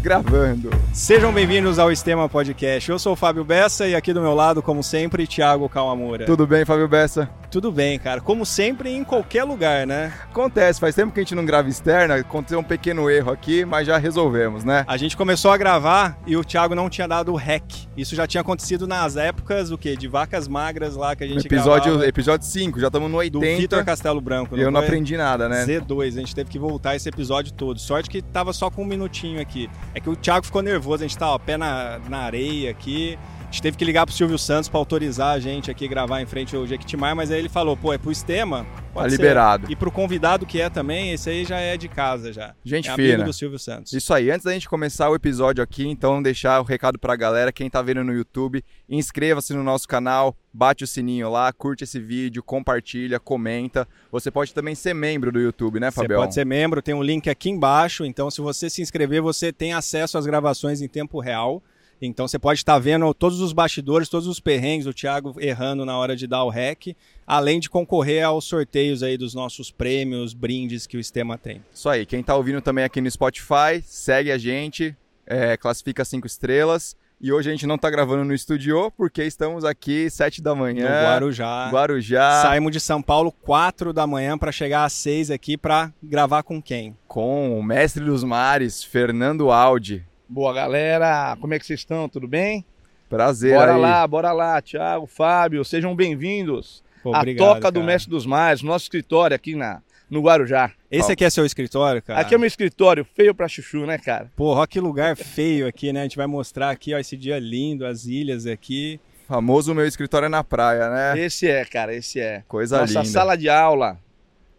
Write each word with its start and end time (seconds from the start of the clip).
Gravando. 0.00 0.70
Sejam 0.94 1.30
bem-vindos 1.30 1.78
ao 1.78 1.92
Estema 1.92 2.26
Podcast. 2.26 2.90
Eu 2.90 2.98
sou 2.98 3.12
o 3.12 3.16
Fábio 3.16 3.44
Bessa 3.44 3.86
e 3.86 3.94
aqui 3.94 4.14
do 4.14 4.22
meu 4.22 4.34
lado, 4.34 4.62
como 4.62 4.82
sempre, 4.82 5.26
Thiago 5.26 5.68
Calmamura. 5.68 6.24
Tudo 6.24 6.46
bem, 6.46 6.64
Fábio 6.64 6.88
Bessa? 6.88 7.28
Tudo 7.50 7.72
bem, 7.72 7.98
cara. 7.98 8.20
Como 8.20 8.46
sempre, 8.46 8.90
em 8.90 9.02
qualquer 9.02 9.42
lugar, 9.42 9.84
né? 9.84 10.12
Acontece, 10.30 10.78
faz 10.78 10.94
tempo 10.94 11.12
que 11.12 11.18
a 11.18 11.22
gente 11.22 11.34
não 11.34 11.44
grava 11.44 11.68
externa, 11.68 12.14
aconteceu 12.14 12.60
um 12.60 12.62
pequeno 12.62 13.10
erro 13.10 13.32
aqui, 13.32 13.64
mas 13.64 13.88
já 13.88 13.98
resolvemos, 13.98 14.62
né? 14.62 14.84
A 14.86 14.96
gente 14.96 15.16
começou 15.16 15.50
a 15.50 15.56
gravar 15.56 16.16
e 16.26 16.36
o 16.36 16.44
Thiago 16.44 16.76
não 16.76 16.88
tinha 16.88 17.08
dado 17.08 17.32
o 17.32 17.36
rec. 17.36 17.64
Isso 17.96 18.14
já 18.14 18.24
tinha 18.24 18.40
acontecido 18.40 18.86
nas 18.86 19.16
épocas, 19.16 19.72
o 19.72 19.76
quê? 19.76 19.96
De 19.96 20.06
vacas 20.06 20.46
magras 20.46 20.94
lá 20.94 21.16
que 21.16 21.24
a 21.24 21.26
gente 21.26 21.44
episódio, 21.44 21.86
gravava. 21.86 22.08
Episódio 22.08 22.46
5, 22.46 22.78
já 22.78 22.86
estamos 22.86 23.10
no 23.10 23.16
80. 23.16 23.38
Do 23.38 23.60
Vitor 23.60 23.84
Castelo 23.84 24.20
Branco. 24.20 24.56
E 24.56 24.60
eu 24.60 24.70
não 24.70 24.80
aprendi 24.80 25.16
nada, 25.16 25.48
né? 25.48 25.66
Z2, 25.66 26.06
a 26.06 26.10
gente 26.20 26.34
teve 26.34 26.48
que 26.48 26.58
voltar 26.58 26.94
esse 26.94 27.08
episódio 27.08 27.52
todo. 27.52 27.80
Sorte 27.80 28.08
que 28.08 28.22
tava 28.22 28.52
só 28.52 28.70
com 28.70 28.82
um 28.82 28.86
minutinho 28.86 29.40
aqui. 29.40 29.68
É 29.92 29.98
que 29.98 30.08
o 30.08 30.14
Thiago 30.14 30.46
ficou 30.46 30.62
nervoso, 30.62 31.02
a 31.02 31.06
gente 31.08 31.18
tava 31.18 31.36
pé 31.40 31.56
na, 31.56 31.98
na 32.08 32.18
areia 32.18 32.70
aqui. 32.70 33.18
A 33.50 33.52
gente 33.52 33.62
teve 33.62 33.76
que 33.76 33.84
ligar 33.84 34.06
pro 34.06 34.14
Silvio 34.14 34.38
Santos 34.38 34.68
para 34.68 34.78
autorizar 34.78 35.34
a 35.34 35.40
gente 35.40 35.72
aqui 35.72 35.88
gravar 35.88 36.22
em 36.22 36.26
frente 36.26 36.54
ao 36.54 36.64
Jequitimar, 36.64 37.16
mas 37.16 37.32
aí 37.32 37.40
ele 37.40 37.48
falou, 37.48 37.76
pô, 37.76 37.92
é 37.92 37.98
pro 37.98 38.12
Estema? 38.12 38.64
Tá 38.94 39.04
liberado. 39.08 39.66
E 39.68 39.74
pro 39.74 39.90
convidado 39.90 40.46
que 40.46 40.60
é 40.60 40.70
também, 40.70 41.12
esse 41.12 41.28
aí 41.28 41.44
já 41.44 41.58
é 41.58 41.76
de 41.76 41.88
casa 41.88 42.32
já. 42.32 42.54
Gente 42.64 42.88
é 42.88 42.94
fina. 42.94 43.14
amigo 43.14 43.24
do 43.24 43.32
Silvio 43.32 43.58
Santos. 43.58 43.92
Isso 43.92 44.14
aí, 44.14 44.30
antes 44.30 44.44
da 44.44 44.52
gente 44.52 44.68
começar 44.68 45.10
o 45.10 45.16
episódio 45.16 45.64
aqui, 45.64 45.84
então 45.84 46.22
deixar 46.22 46.60
o 46.60 46.62
recado 46.62 46.96
pra 46.96 47.16
galera, 47.16 47.50
quem 47.50 47.68
tá 47.68 47.82
vendo 47.82 48.04
no 48.04 48.12
YouTube, 48.12 48.64
inscreva-se 48.88 49.52
no 49.52 49.64
nosso 49.64 49.88
canal, 49.88 50.36
bate 50.52 50.84
o 50.84 50.86
sininho 50.86 51.28
lá, 51.28 51.52
curte 51.52 51.82
esse 51.82 51.98
vídeo, 51.98 52.44
compartilha, 52.44 53.18
comenta. 53.18 53.84
Você 54.12 54.30
pode 54.30 54.54
também 54.54 54.76
ser 54.76 54.94
membro 54.94 55.32
do 55.32 55.40
YouTube, 55.40 55.80
né, 55.80 55.90
Você 55.90 56.02
Fabião? 56.02 56.20
pode 56.20 56.34
ser 56.34 56.46
membro, 56.46 56.80
tem 56.80 56.94
um 56.94 57.02
link 57.02 57.28
aqui 57.28 57.50
embaixo, 57.50 58.04
então 58.04 58.30
se 58.30 58.40
você 58.40 58.70
se 58.70 58.80
inscrever, 58.80 59.20
você 59.20 59.52
tem 59.52 59.72
acesso 59.72 60.16
às 60.16 60.24
gravações 60.24 60.80
em 60.80 60.86
tempo 60.86 61.18
real. 61.18 61.60
Então 62.06 62.26
você 62.26 62.38
pode 62.38 62.60
estar 62.60 62.78
vendo 62.78 63.12
todos 63.12 63.40
os 63.40 63.52
bastidores, 63.52 64.08
todos 64.08 64.26
os 64.26 64.40
perrengues, 64.40 64.86
o 64.86 64.94
Thiago 64.94 65.34
errando 65.38 65.84
na 65.84 65.96
hora 65.98 66.16
de 66.16 66.26
dar 66.26 66.44
o 66.44 66.48
rec, 66.48 66.96
além 67.26 67.60
de 67.60 67.68
concorrer 67.68 68.24
aos 68.24 68.44
sorteios 68.44 69.02
aí 69.02 69.16
dos 69.18 69.34
nossos 69.34 69.70
prêmios, 69.70 70.32
brindes 70.32 70.86
que 70.86 70.96
o 70.96 71.00
Estema 71.00 71.36
tem. 71.36 71.62
Isso 71.72 71.88
aí, 71.88 72.06
quem 72.06 72.22
tá 72.22 72.34
ouvindo 72.34 72.60
também 72.62 72.84
aqui 72.84 73.00
no 73.00 73.10
Spotify, 73.10 73.82
segue 73.84 74.32
a 74.32 74.38
gente, 74.38 74.96
é, 75.26 75.56
classifica 75.56 76.04
cinco 76.04 76.26
estrelas. 76.26 76.96
E 77.22 77.30
hoje 77.30 77.50
a 77.50 77.52
gente 77.52 77.66
não 77.66 77.76
tá 77.76 77.90
gravando 77.90 78.24
no 78.24 78.32
estúdio 78.32 78.90
porque 78.96 79.22
estamos 79.22 79.62
aqui 79.62 80.08
sete 80.08 80.40
da 80.40 80.54
manhã. 80.54 80.88
No 80.88 81.06
Guarujá. 81.06 81.68
Guarujá. 81.70 82.40
Saímos 82.40 82.72
de 82.72 82.80
São 82.80 83.02
Paulo 83.02 83.30
4 83.30 83.92
da 83.92 84.06
manhã 84.06 84.38
para 84.38 84.50
chegar 84.50 84.86
às 84.86 84.94
6 84.94 85.30
aqui 85.30 85.58
para 85.58 85.92
gravar 86.02 86.42
com 86.42 86.62
quem? 86.62 86.96
Com 87.06 87.58
o 87.58 87.62
mestre 87.62 88.02
dos 88.02 88.24
mares, 88.24 88.82
Fernando 88.82 89.50
Aldi. 89.50 90.02
Boa, 90.32 90.54
galera. 90.54 91.36
Como 91.40 91.52
é 91.54 91.58
que 91.58 91.66
vocês 91.66 91.80
estão? 91.80 92.08
Tudo 92.08 92.28
bem? 92.28 92.64
Prazer 93.08 93.52
bora 93.56 93.74
aí. 93.74 93.80
lá, 93.80 94.06
bora 94.06 94.30
lá. 94.30 94.62
Thiago, 94.62 95.04
Fábio, 95.04 95.64
sejam 95.64 95.92
bem-vindos 95.96 96.84
obrigado, 97.02 97.48
Toca 97.48 97.72
do 97.72 97.80
cara. 97.80 97.92
Mestre 97.92 98.10
dos 98.12 98.24
Mares, 98.24 98.62
nosso 98.62 98.84
escritório 98.84 99.34
aqui 99.34 99.56
na, 99.56 99.82
no 100.08 100.22
Guarujá. 100.22 100.70
Esse 100.88 101.10
aqui 101.10 101.24
é 101.24 101.30
seu 101.30 101.44
escritório, 101.44 102.00
cara? 102.00 102.20
Aqui 102.20 102.32
é 102.32 102.38
meu 102.38 102.46
escritório, 102.46 103.04
feio 103.12 103.34
pra 103.34 103.48
chuchu, 103.48 103.84
né, 103.84 103.98
cara? 103.98 104.30
Porra, 104.36 104.68
que 104.68 104.78
lugar 104.78 105.16
feio 105.16 105.66
aqui, 105.66 105.92
né? 105.92 105.98
A 105.98 106.02
gente 106.04 106.16
vai 106.16 106.28
mostrar 106.28 106.70
aqui, 106.70 106.94
ó, 106.94 106.98
esse 107.00 107.16
dia 107.16 107.40
lindo, 107.40 107.84
as 107.84 108.04
ilhas 108.04 108.46
aqui. 108.46 109.00
Famoso 109.26 109.74
meu 109.74 109.84
escritório 109.84 110.26
é 110.26 110.28
na 110.28 110.44
praia, 110.44 110.90
né? 110.90 111.18
Esse 111.18 111.48
é, 111.48 111.64
cara, 111.64 111.92
esse 111.92 112.20
é. 112.20 112.44
Coisa 112.46 112.82
Nossa 112.82 113.00
linda. 113.00 113.04
sala 113.04 113.36
de 113.36 113.48
aula 113.48 113.98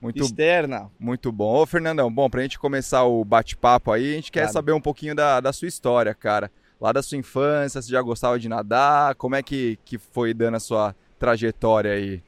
Muito, 0.02 0.24
externa. 0.24 0.90
muito 1.00 1.32
bom. 1.32 1.62
Ô, 1.62 1.66
Fernandão, 1.66 2.12
bom, 2.12 2.28
pra 2.30 2.42
gente 2.42 2.58
começar 2.58 3.04
o 3.04 3.24
bate-papo 3.24 3.92
aí, 3.92 4.14
a 4.14 4.16
gente 4.16 4.32
quer 4.32 4.42
Claro. 4.42 4.54
saber 4.54 4.72
um 4.72 4.82
pouquinho 4.82 5.14
da, 5.14 5.40
da 5.40 5.54
sua 5.54 5.68
história, 5.68 6.14
cara. 6.16 6.52
Lá 6.80 6.92
da 6.92 7.04
sua 7.04 7.18
infância, 7.20 7.80
você 7.80 7.92
já 7.92 8.02
gostava 8.02 8.40
de 8.40 8.50
nadar? 8.50 9.14
Como 9.16 9.36
é 9.36 9.44
que, 9.44 9.78
que 9.86 10.00
foi 10.00 10.34
dando 10.34 10.56
a 10.58 10.60
sua 10.60 10.96
trajetória 11.20 11.92
aí? 11.94 12.24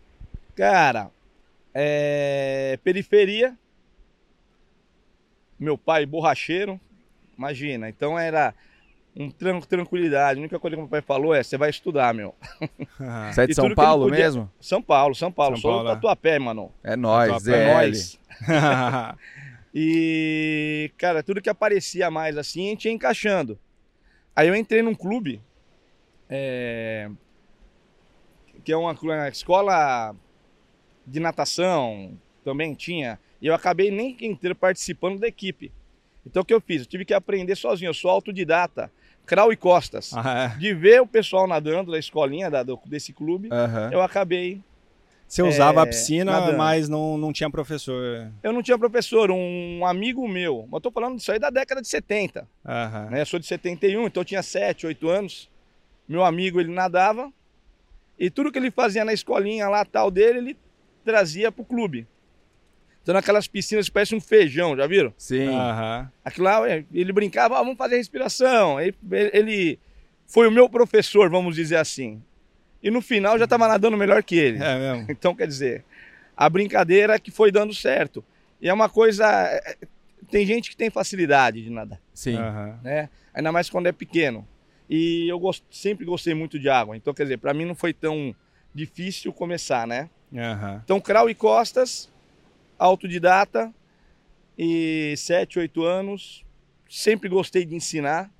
Cara, 0.56 1.10
é... 1.74 2.78
periferia. 2.84 3.58
Meu 5.60 5.76
pai 5.78 6.06
borracheiro, 6.06 6.80
imagina. 7.36 7.90
Então 7.90 8.20
era 8.20 8.54
um 9.16 9.30
tran 9.30 9.60
tranquilidade. 9.62 10.40
A 10.40 10.42
única 10.42 10.60
coisa 10.60 10.76
que 10.76 10.82
meu 10.82 10.90
pai 10.90 11.02
falou 11.02 11.34
é: 11.36 11.44
você 11.44 11.58
vai 11.58 11.70
estudar, 11.70 12.14
meu. 12.14 12.34
Você 13.32 13.42
é 13.42 13.48
de 13.48 13.54
São 13.54 13.74
Paulo 13.76 14.06
podia- 14.10 14.24
mesmo? 14.26 14.52
São 14.60 14.82
Paulo, 14.82 15.14
São 15.16 15.32
Paulo. 15.32 15.56
São 15.58 15.62
Sou 15.62 15.72
Paulo, 15.72 15.90
é. 15.90 15.94
tatuapé, 15.96 16.40
mano. 16.40 16.72
É 16.84 16.96
nóis, 16.96 17.32
Tatuapé. 17.32 17.58
é 17.58 17.64
É 17.70 17.74
nóis. 17.74 18.20
nóis. 18.48 19.16
E, 19.76 20.92
cara, 21.00 21.24
tudo 21.24 21.42
que 21.42 21.50
aparecia 21.50 22.12
mais 22.12 22.38
assim, 22.38 22.68
a 22.68 22.70
gente 22.70 22.86
ia 22.86 22.92
encaixando. 22.92 23.58
Aí 24.36 24.48
eu 24.48 24.56
entrei 24.56 24.84
num 24.84 24.94
clube, 24.94 25.42
é, 26.30 27.10
que 28.64 28.72
é 28.72 28.78
uma, 28.78 28.92
uma 29.02 29.30
escola 29.30 30.16
de 31.08 31.20
natação, 31.20 32.16
também 32.44 32.76
tinha, 32.76 33.20
e 33.42 33.48
eu 33.48 33.56
acabei 33.56 33.90
nem 33.90 34.16
inteiro 34.22 34.56
participando 34.56 35.20
da 35.20 35.28
equipe. 35.28 35.72
Então 36.24 36.44
o 36.44 36.46
que 36.46 36.54
eu 36.54 36.62
fiz? 36.62 36.82
Eu 36.82 36.88
tive 36.88 37.04
que 37.04 37.14
aprender 37.14 37.56
sozinho, 37.56 37.90
eu 37.90 37.94
sou 37.96 38.12
autodidata, 38.12 38.92
crawl 39.26 39.52
e 39.54 39.56
costas. 39.58 40.12
Ah, 40.14 40.54
é. 40.56 40.58
De 40.60 40.74
ver 40.74 41.02
o 41.02 41.08
pessoal 41.08 41.48
nadando 41.48 41.92
da 41.92 42.00
escolinha 42.00 42.50
da- 42.52 42.64
do- 42.64 42.80
desse 42.86 43.14
clube, 43.14 43.50
Aham. 43.52 43.90
eu 43.92 44.02
acabei 44.02 44.62
Você 45.28 45.42
usava 45.42 45.80
a 45.82 45.84
É, 45.84 45.88
piscina, 45.88 46.32
nadando. 46.34 46.58
mas 46.58 46.88
não, 46.88 47.18
não 47.18 47.34
tinha 47.34 47.50
professor. 47.50 48.32
Eu 48.44 48.54
não 48.54 48.62
tinha 48.62 48.78
professor, 48.78 49.32
um 49.32 49.84
amigo 49.86 50.28
meu, 50.28 50.68
eu 50.72 50.80
tô 50.82 50.92
falando 50.92 51.16
disso 51.18 51.32
aí 51.32 51.40
da 51.40 51.50
década 51.50 51.82
de 51.82 51.88
70, 51.88 52.48
Aham. 52.64 53.10
né? 53.10 53.22
Eu 53.22 53.26
sou 53.26 53.40
de 53.40 53.48
71, 53.48 54.06
então 54.06 54.22
eu 54.22 54.26
tinha 54.26 54.44
7, 54.44 54.86
8 54.86 55.10
anos. 55.10 55.50
Meu 56.08 56.24
amigo, 56.24 56.60
ele 56.60 56.72
nadava 56.72 57.32
e 58.20 58.30
tudo 58.30 58.52
que 58.52 58.60
ele 58.60 58.70
fazia 58.70 59.04
na 59.04 59.14
escolinha 59.14 59.68
lá 59.70 59.84
tal 59.84 60.12
dele, 60.12 60.38
ele 60.38 60.58
trazia 61.04 61.52
pro 61.52 61.66
clube. 61.66 62.06
Então 63.04 63.14
naquelas 63.14 63.48
piscinas 63.48 63.88
que 63.88 63.92
parecem 63.92 64.18
um 64.18 64.22
feijão, 64.22 64.76
já 64.76 64.88
viram? 64.88 65.14
Sim. 65.18 65.48
Aham. 65.50 66.10
Aquilo 66.24 66.46
lá, 66.46 66.68
é, 66.70 66.84
ele 66.92 67.12
brincava, 67.14 67.56
ah, 67.56 67.60
vamos 67.64 67.78
fazer 67.78 67.98
respiração. 67.98 68.80
Ele, 68.80 68.96
ele 69.12 69.80
foi 70.26 70.48
o 70.48 70.52
meu 70.52 70.70
professor, 70.70 71.30
vamos 71.30 71.56
dizer 71.56 71.76
assim. 71.76 72.22
E 72.82 72.90
no 72.90 73.02
final 73.02 73.38
já 73.38 73.44
estava 73.44 73.68
nadando 73.68 73.98
melhor 73.98 74.24
que 74.24 74.36
ele. 74.38 74.64
É 74.64 74.78
mesmo. 74.78 75.06
Então, 75.12 75.36
quer 75.36 75.48
dizer, 75.48 75.84
a 76.36 76.50
brincadeira 76.50 77.20
que 77.20 77.30
foi 77.30 77.52
dando 77.52 77.74
certo. 77.74 78.24
E 78.62 78.70
é 78.70 78.74
uma 78.74 78.88
coisa. 78.88 79.26
é, 79.30 79.76
Tem 80.32 80.46
gente 80.46 80.70
que 80.70 80.78
tem 80.78 80.90
facilidade 80.90 81.62
de 81.62 81.70
nadar, 81.70 82.00
Sim. 82.14 82.38
Aham. 82.38 82.80
né? 82.82 83.10
Ainda 83.34 83.52
mais 83.52 83.70
quando 83.70 83.88
é 83.88 83.92
pequeno. 83.92 84.48
E 84.90 85.28
eu 85.30 85.38
gost- 85.40 85.64
sempre 85.72 86.06
gostei 86.06 86.34
muito 86.34 86.58
de 86.58 86.70
água. 86.70 86.96
Então, 86.96 87.14
quer 87.14 87.24
dizer, 87.24 87.38
para 87.38 87.54
mim 87.54 87.66
não 87.66 87.76
foi 87.76 87.94
tão 87.94 88.34
difícil 88.74 89.34
começar, 89.34 89.86
né? 89.86 90.10
Aham. 90.36 90.82
Então, 90.84 91.00
Krau 91.02 91.30
e 91.30 91.36
Costas, 91.36 92.10
autodidata, 92.84 93.74
e 94.58 95.16
7, 95.18 95.60
8 95.60 95.84
anos, 95.84 96.46
sempre 96.90 97.28
gostei 97.28 97.66
de 97.66 97.76
ensinar. 97.76 98.32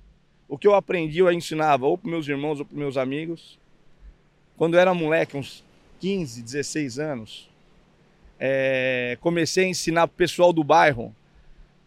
O 0.48 0.58
que 0.58 0.66
eu 0.66 0.74
aprendi, 0.74 1.18
eu 1.18 1.32
ensinava 1.32 1.86
ou 1.86 1.98
para 1.98 2.10
meus 2.10 2.28
irmãos 2.28 2.60
ou 2.60 2.66
para 2.66 2.78
meus 2.78 2.96
amigos. 2.96 3.58
Quando 4.56 4.74
eu 4.74 4.80
era 4.80 4.94
moleque, 4.94 5.36
uns 5.36 5.64
15, 6.00 6.42
16 6.42 6.98
anos, 6.98 7.50
é, 8.38 9.18
comecei 9.20 9.64
a 9.64 9.68
ensinar 9.68 10.06
pro 10.06 10.16
pessoal 10.16 10.52
do 10.52 10.62
bairro. 10.62 11.14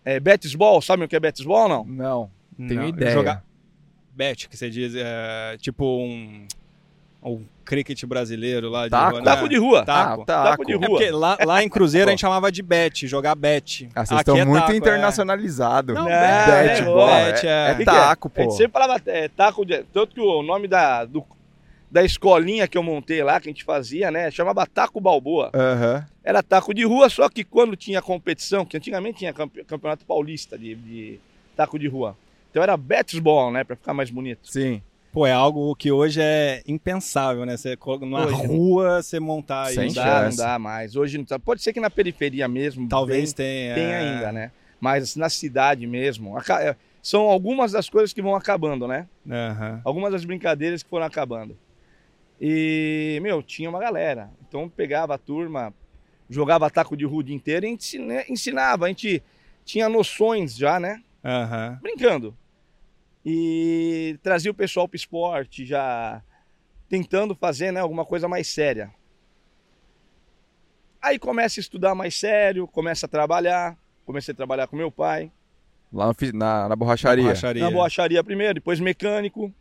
É, 0.04 0.20
Betisball, 0.20 0.82
sabe 0.82 1.04
o 1.04 1.08
que 1.08 1.16
é 1.16 1.20
Betisball 1.20 1.70
não? 1.70 1.86
Não, 1.86 2.32
tenho 2.58 2.82
Não, 2.82 2.88
ideia. 2.90 3.12
Jogar... 3.12 3.46
Bet, 4.12 4.50
que 4.50 4.58
você 4.58 4.70
diz, 4.70 4.94
é, 4.96 5.58
tipo 5.60 5.86
um, 5.86 6.48
um 7.28 7.44
cricket 7.66 8.04
brasileiro 8.06 8.70
lá 8.70 8.86
de 8.86 8.92
Taco? 8.92 9.22
Taco 9.22 9.50
de 9.50 9.58
rua. 9.58 9.84
Taco. 9.86 10.22
Ah, 10.22 10.26
taco. 10.26 10.50
Taco 10.50 10.66
de 10.66 10.74
É 10.74 10.76
rua. 10.76 10.88
porque 10.88 11.12
lá, 11.12 11.38
lá 11.46 11.64
em 11.64 11.70
Cruzeiro 11.70 12.08
a 12.08 12.12
gente 12.12 12.22
chamava 12.22 12.52
de 12.52 12.62
bet, 12.64 13.06
jogar 13.08 13.36
bet. 13.36 13.90
Ah, 13.94 14.06
vocês 14.06 14.20
Aqui 14.20 14.30
estão 14.32 14.38
é 14.38 14.46
muito 14.46 14.62
taco, 14.62 14.72
é. 14.74 14.78
internacionalizados. 14.78 15.94
Não, 15.96 16.04
Não, 16.04 16.10
Bet, 16.10 16.82
é, 16.82 16.86
bola, 16.86 17.26
bet, 17.32 17.46
é, 17.46 17.50
é. 17.50 17.72
é 17.72 17.76
que 17.76 17.86
taco, 17.86 18.28
A 18.28 18.32
pô. 18.32 18.42
gente 18.44 18.56
sempre 18.56 18.72
falava 18.72 19.02
é, 19.06 19.28
taco 19.28 19.66
de. 19.66 19.84
Tanto 19.94 20.16
que 20.16 20.22
o 20.22 20.42
nome 20.42 20.68
da, 20.68 21.04
do- 21.06 21.26
da 21.92 22.04
escolinha 22.04 22.68
que 22.68 22.78
eu 22.78 22.84
montei 22.84 23.24
lá, 23.24 23.40
que 23.40 23.48
a 23.50 23.52
gente 23.52 23.64
fazia, 23.64 24.12
né? 24.12 24.30
Chamava 24.32 24.66
Taco 24.66 25.00
Balboa. 25.00 25.52
Aham. 25.54 26.06
Era 26.24 26.44
taco 26.44 26.74
de 26.74 26.84
rua, 26.86 27.10
só 27.10 27.30
que 27.30 27.44
quando 27.46 27.76
tinha 27.78 28.02
competição, 28.02 28.66
que 28.66 28.76
antigamente 28.78 29.20
tinha 29.20 29.32
campe- 29.34 29.64
campeonato 29.64 30.06
paulista 30.06 30.58
de, 30.58 30.76
de 30.76 31.20
taco 31.56 31.80
de 31.80 31.88
rua. 31.88 32.16
Então 32.52 32.62
era 32.64 32.76
Betisball, 32.76 33.52
né? 33.52 33.64
Pra 33.64 33.76
ficar 33.76 33.94
mais 33.94 34.10
bonito. 34.10 34.40
Sim. 34.52 34.82
Pô, 35.18 35.26
é 35.26 35.32
algo 35.32 35.76
que 35.76 35.92
hoje 35.92 36.22
é 36.22 36.62
impensável, 36.68 37.44
né? 37.44 37.58
Você 37.58 37.76
coloca 37.76 38.06
numa 38.06 38.28
Hoje, 38.28 38.46
rua, 38.46 39.02
você 39.02 39.20
montar 39.20 39.70
Sem 39.70 39.78
Não 39.78 39.86
isso. 39.88 39.96
dá, 39.96 40.30
não 40.30 40.36
dá 40.36 40.60
mais. 40.60 40.96
Hoje 40.96 41.18
não 41.18 41.26
tá. 41.26 41.40
Pode 41.40 41.64
ser 41.64 41.74
que 41.74 41.80
na 41.80 41.90
periferia 41.90 42.48
mesmo. 42.48 42.88
Talvez 42.88 43.34
tem, 43.34 43.74
tenha. 43.74 43.74
tem 43.74 43.96
ainda, 43.96 44.32
né? 44.32 44.52
Mas 44.80 45.16
na 45.16 45.28
cidade 45.28 45.88
mesmo. 45.88 46.38
é, 46.62 46.76
São 47.02 47.24
algumas 47.24 47.72
das 47.72 47.90
coisas 47.90 48.14
que 48.14 48.22
vão 48.22 48.36
acabando, 48.36 48.88
né? 48.88 49.08
Aham. 49.28 49.82
algumas 49.84 50.12
das 50.12 50.24
brincadeiras 50.24 50.84
que 50.84 50.90
foram 50.92 51.08
acabando. 51.08 51.58
E, 52.40 53.18
meu, 53.24 53.42
tinha 53.42 53.72
uma 53.72 53.80
galera. 53.80 54.30
Então 54.48 54.70
pegava 54.70 55.16
a 55.16 55.18
turma, 55.18 55.74
jogava 56.30 56.70
taco 56.70 56.96
de 56.96 57.06
rua 57.06 57.22
o 57.22 57.24
dia 57.24 57.36
inteiro 57.36 57.66
e 57.66 57.70
ensina- 57.70 58.24
ensinava. 58.30 58.86
A 58.86 58.90
gente 58.90 59.24
tinha 59.66 59.90
noções 59.90 60.56
já, 60.56 60.80
né? 60.80 61.02
Aham. 61.26 61.80
Brincando. 61.82 62.38
E 63.30 64.18
trazia 64.24 64.50
o 64.50 64.54
pessoal 64.54 64.88
para 64.88 64.96
o 64.96 64.98
esporte, 64.98 65.66
já 65.66 66.24
tentando 66.88 67.36
fazer 67.36 67.74
né, 67.74 67.82
alguma 67.82 68.06
coisa 68.06 68.26
mais 68.26 68.48
séria. 68.48 68.90
Aí 71.02 71.20
começa 71.20 71.60
a 71.60 71.62
estudar 71.62 71.94
mais 71.94 72.18
sério, 72.18 72.66
começa 72.70 73.06
a 73.06 73.10
trabalhar, 73.10 73.78
comecei 74.06 74.32
a 74.32 74.36
trabalhar 74.36 74.68
com 74.68 74.78
meu 74.78 74.90
pai. 74.90 75.30
Lá 75.92 76.16
na, 76.34 76.70
na 76.70 76.76
borracharia. 76.78 77.26
Borracharia. 77.26 77.64
Na 77.64 77.70
borracharia 77.70 78.24
primeiro, 78.24 78.54
depois 78.54 78.80
mecânico. 78.80 79.54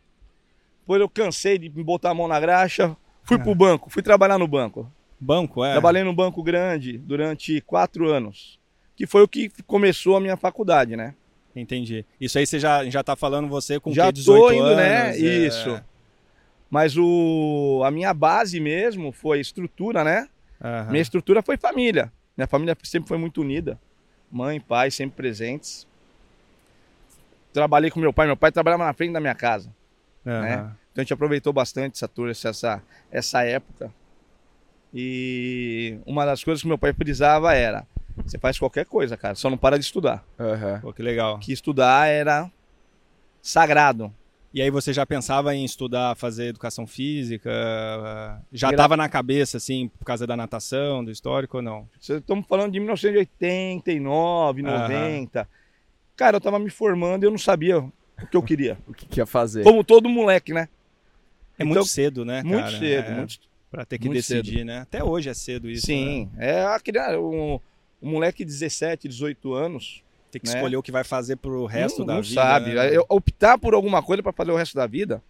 Depois 0.79 1.01
eu 1.01 1.09
cansei 1.09 1.57
de 1.57 1.67
botar 1.67 2.11
a 2.11 2.13
mão 2.13 2.29
na 2.29 2.39
graxa. 2.39 2.95
Fui 3.23 3.37
pro 3.37 3.53
banco, 3.53 3.89
fui 3.89 4.01
trabalhar 4.01 4.37
no 4.37 4.47
banco. 4.47 4.89
Banco, 5.19 5.65
é? 5.65 5.73
Trabalhei 5.73 6.05
num 6.05 6.15
banco 6.15 6.41
grande 6.41 6.97
durante 6.97 7.59
quatro 7.59 8.09
anos. 8.09 8.57
Que 8.95 9.05
foi 9.05 9.23
o 9.23 9.27
que 9.27 9.51
começou 9.63 10.15
a 10.15 10.21
minha 10.21 10.37
faculdade, 10.37 10.95
né? 10.95 11.13
Entendi. 11.59 12.05
Isso 12.21 12.37
aí 12.37 12.45
você 12.45 12.59
já, 12.59 12.87
já 12.89 13.03
tá 13.03 13.15
falando 13.15 13.47
você 13.47 13.79
com 13.79 13.91
Já 13.91 14.07
que, 14.07 14.13
18 14.13 14.39
tô 14.39 14.51
indo, 14.53 14.63
anos? 14.63 14.77
né? 14.77 15.09
é. 15.11 15.17
Isso. 15.19 15.81
Mas 16.69 16.95
o, 16.97 17.81
a 17.85 17.89
minha 17.89 18.13
base 18.13 18.59
mesmo 18.59 19.11
foi 19.11 19.39
estrutura, 19.39 20.03
né? 20.03 20.27
Aham. 20.61 20.91
Minha 20.91 21.01
estrutura 21.01 21.41
foi 21.41 21.57
família. 21.57 22.11
Minha 22.35 22.47
família 22.47 22.77
sempre 22.83 23.07
foi 23.07 23.17
muito 23.17 23.41
unida. 23.41 23.79
Mãe, 24.31 24.59
pai, 24.59 24.91
sempre 24.91 25.15
presentes. 25.15 25.87
Trabalhei 27.53 27.89
com 27.89 27.99
meu 27.99 28.13
pai. 28.13 28.27
Meu 28.27 28.37
pai 28.37 28.51
trabalhava 28.51 28.85
na 28.85 28.93
frente 28.93 29.13
da 29.13 29.19
minha 29.19 29.35
casa. 29.35 29.73
Aham. 30.25 30.41
né? 30.41 30.71
Então 30.91 31.01
a 31.01 31.03
gente 31.03 31.13
aproveitou 31.13 31.53
bastante 31.53 31.95
essa 31.95 32.07
tour, 32.07 32.29
essa, 32.29 32.83
essa 33.11 33.43
época. 33.43 33.91
E 34.93 35.97
uma 36.05 36.25
das 36.25 36.43
coisas 36.43 36.61
que 36.61 36.67
meu 36.67 36.77
pai 36.77 36.93
frisava 36.93 37.53
era: 37.53 37.85
você 38.25 38.37
faz 38.37 38.57
qualquer 38.59 38.85
coisa, 38.85 39.15
cara, 39.17 39.35
só 39.35 39.49
não 39.49 39.57
para 39.57 39.77
de 39.77 39.85
estudar. 39.85 40.23
Aham. 40.39 40.79
Pô, 40.81 40.93
que 40.93 41.01
legal. 41.01 41.39
Que 41.39 41.51
estudar 41.53 42.07
era 42.07 42.49
sagrado. 43.41 44.13
E 44.53 44.61
aí 44.61 44.71
você 44.71 44.91
já 44.93 45.05
pensava 45.05 45.53
em 45.53 45.63
estudar, 45.63 46.15
fazer 46.15 46.47
educação 46.47 46.87
física? 46.87 47.49
Já 48.51 48.69
Gra- 48.69 48.77
tava 48.77 48.97
na 48.97 49.07
cabeça, 49.09 49.57
assim, 49.57 49.89
por 49.89 50.05
causa 50.05 50.25
da 50.25 50.35
natação, 50.35 51.03
do 51.03 51.11
histórico 51.11 51.57
ou 51.57 51.63
não? 51.63 51.87
Estamos 51.99 52.45
falando 52.47 52.71
de 52.71 52.79
1989, 52.79 54.61
Aham. 54.63 54.79
90. 54.79 55.49
Cara, 56.15 56.37
eu 56.37 56.41
tava 56.41 56.57
me 56.57 56.69
formando 56.69 57.23
e 57.23 57.27
eu 57.27 57.31
não 57.31 57.37
sabia 57.37 57.79
o 57.79 57.91
que 58.31 58.35
eu 58.37 58.41
queria. 58.41 58.77
O 58.87 58.93
que, 58.93 59.05
que 59.05 59.19
ia 59.19 59.25
fazer? 59.25 59.63
Como 59.63 59.83
todo 59.83 60.09
moleque, 60.09 60.53
né? 60.53 60.69
É 61.59 61.63
Então, 61.63 61.67
muito 61.67 61.85
cedo, 61.85 62.25
né, 62.25 62.41
Muito 62.43 62.57
cara? 62.71 62.77
cedo, 62.79 63.07
É, 63.11 63.15
muito 63.15 63.37
Pra 63.69 63.85
ter 63.85 63.99
que 63.99 64.07
muito 64.07 64.15
decidir, 64.15 64.63
né? 64.63 64.79
Até 64.79 65.03
hoje 65.03 65.29
é 65.29 65.33
cedo 65.33 65.69
isso. 65.69 65.87
né? 65.87 65.93
Sim, 65.95 66.31
é 66.37 66.63
aquele, 66.63 66.99
um, 67.17 67.59
um 68.01 68.11
moleque 68.11 68.43
de 68.43 68.51
17, 68.51 69.07
18 69.07 69.53
anos. 69.53 70.03
Tem 70.31 70.41
que 70.41 70.47
né? 70.47 70.55
escolher 70.55 70.75
o 70.77 70.83
que 70.83 70.91
vai 70.91 71.03
fazer 71.03 71.37
pro 71.37 71.65
resto 71.65 71.99
não, 71.99 72.05
da 72.07 72.13
não 72.15 72.21
vida. 72.21 72.33
sabe. 72.41 72.73
né? 72.73 72.95
Eu 72.95 73.05
optar 73.09 73.57
por 73.57 73.73
alguma 73.73 74.03
coisa 74.03 74.21
para 74.21 74.33
fazer 74.33 74.51
o 74.51 74.55
resto 74.55 74.75
da 74.75 74.85
vida. 74.85 75.23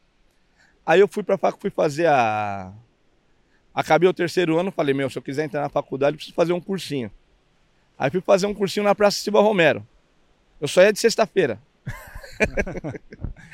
Aí 0.86 1.00
eu 1.00 1.08
fui 1.08 1.22
pra 1.24 1.38
facu, 1.38 1.60
fui 1.60 1.70
fazer 1.70 2.08
a. 2.08 2.74
Acabei 3.74 4.10
o 4.10 4.14
terceiro 4.14 4.58
ano, 4.58 4.72
falei, 4.72 4.94
meu, 4.94 5.10
se 5.10 5.18
eu 5.18 5.22
quiser 5.22 5.46
entrar 5.46 5.62
na 5.62 5.70
faculdade, 5.70 6.16
eu 6.16 6.18
preciso 6.18 6.36
fazer 6.36 6.54
um 6.54 6.60
cursinho. 6.60 7.12
Aí 7.98 8.10
fui 8.10 8.22
fazer 8.22 8.48
um 8.48 8.54
cursinho 8.54 8.84
na 8.84 8.96
Praça 8.96 9.18
Silva 9.20 9.40
Romero. 9.42 9.86
Eu 10.60 10.68
só 10.68 10.82
ia 10.82 10.92
de 10.94 11.00
sexta-feira. 11.00 11.60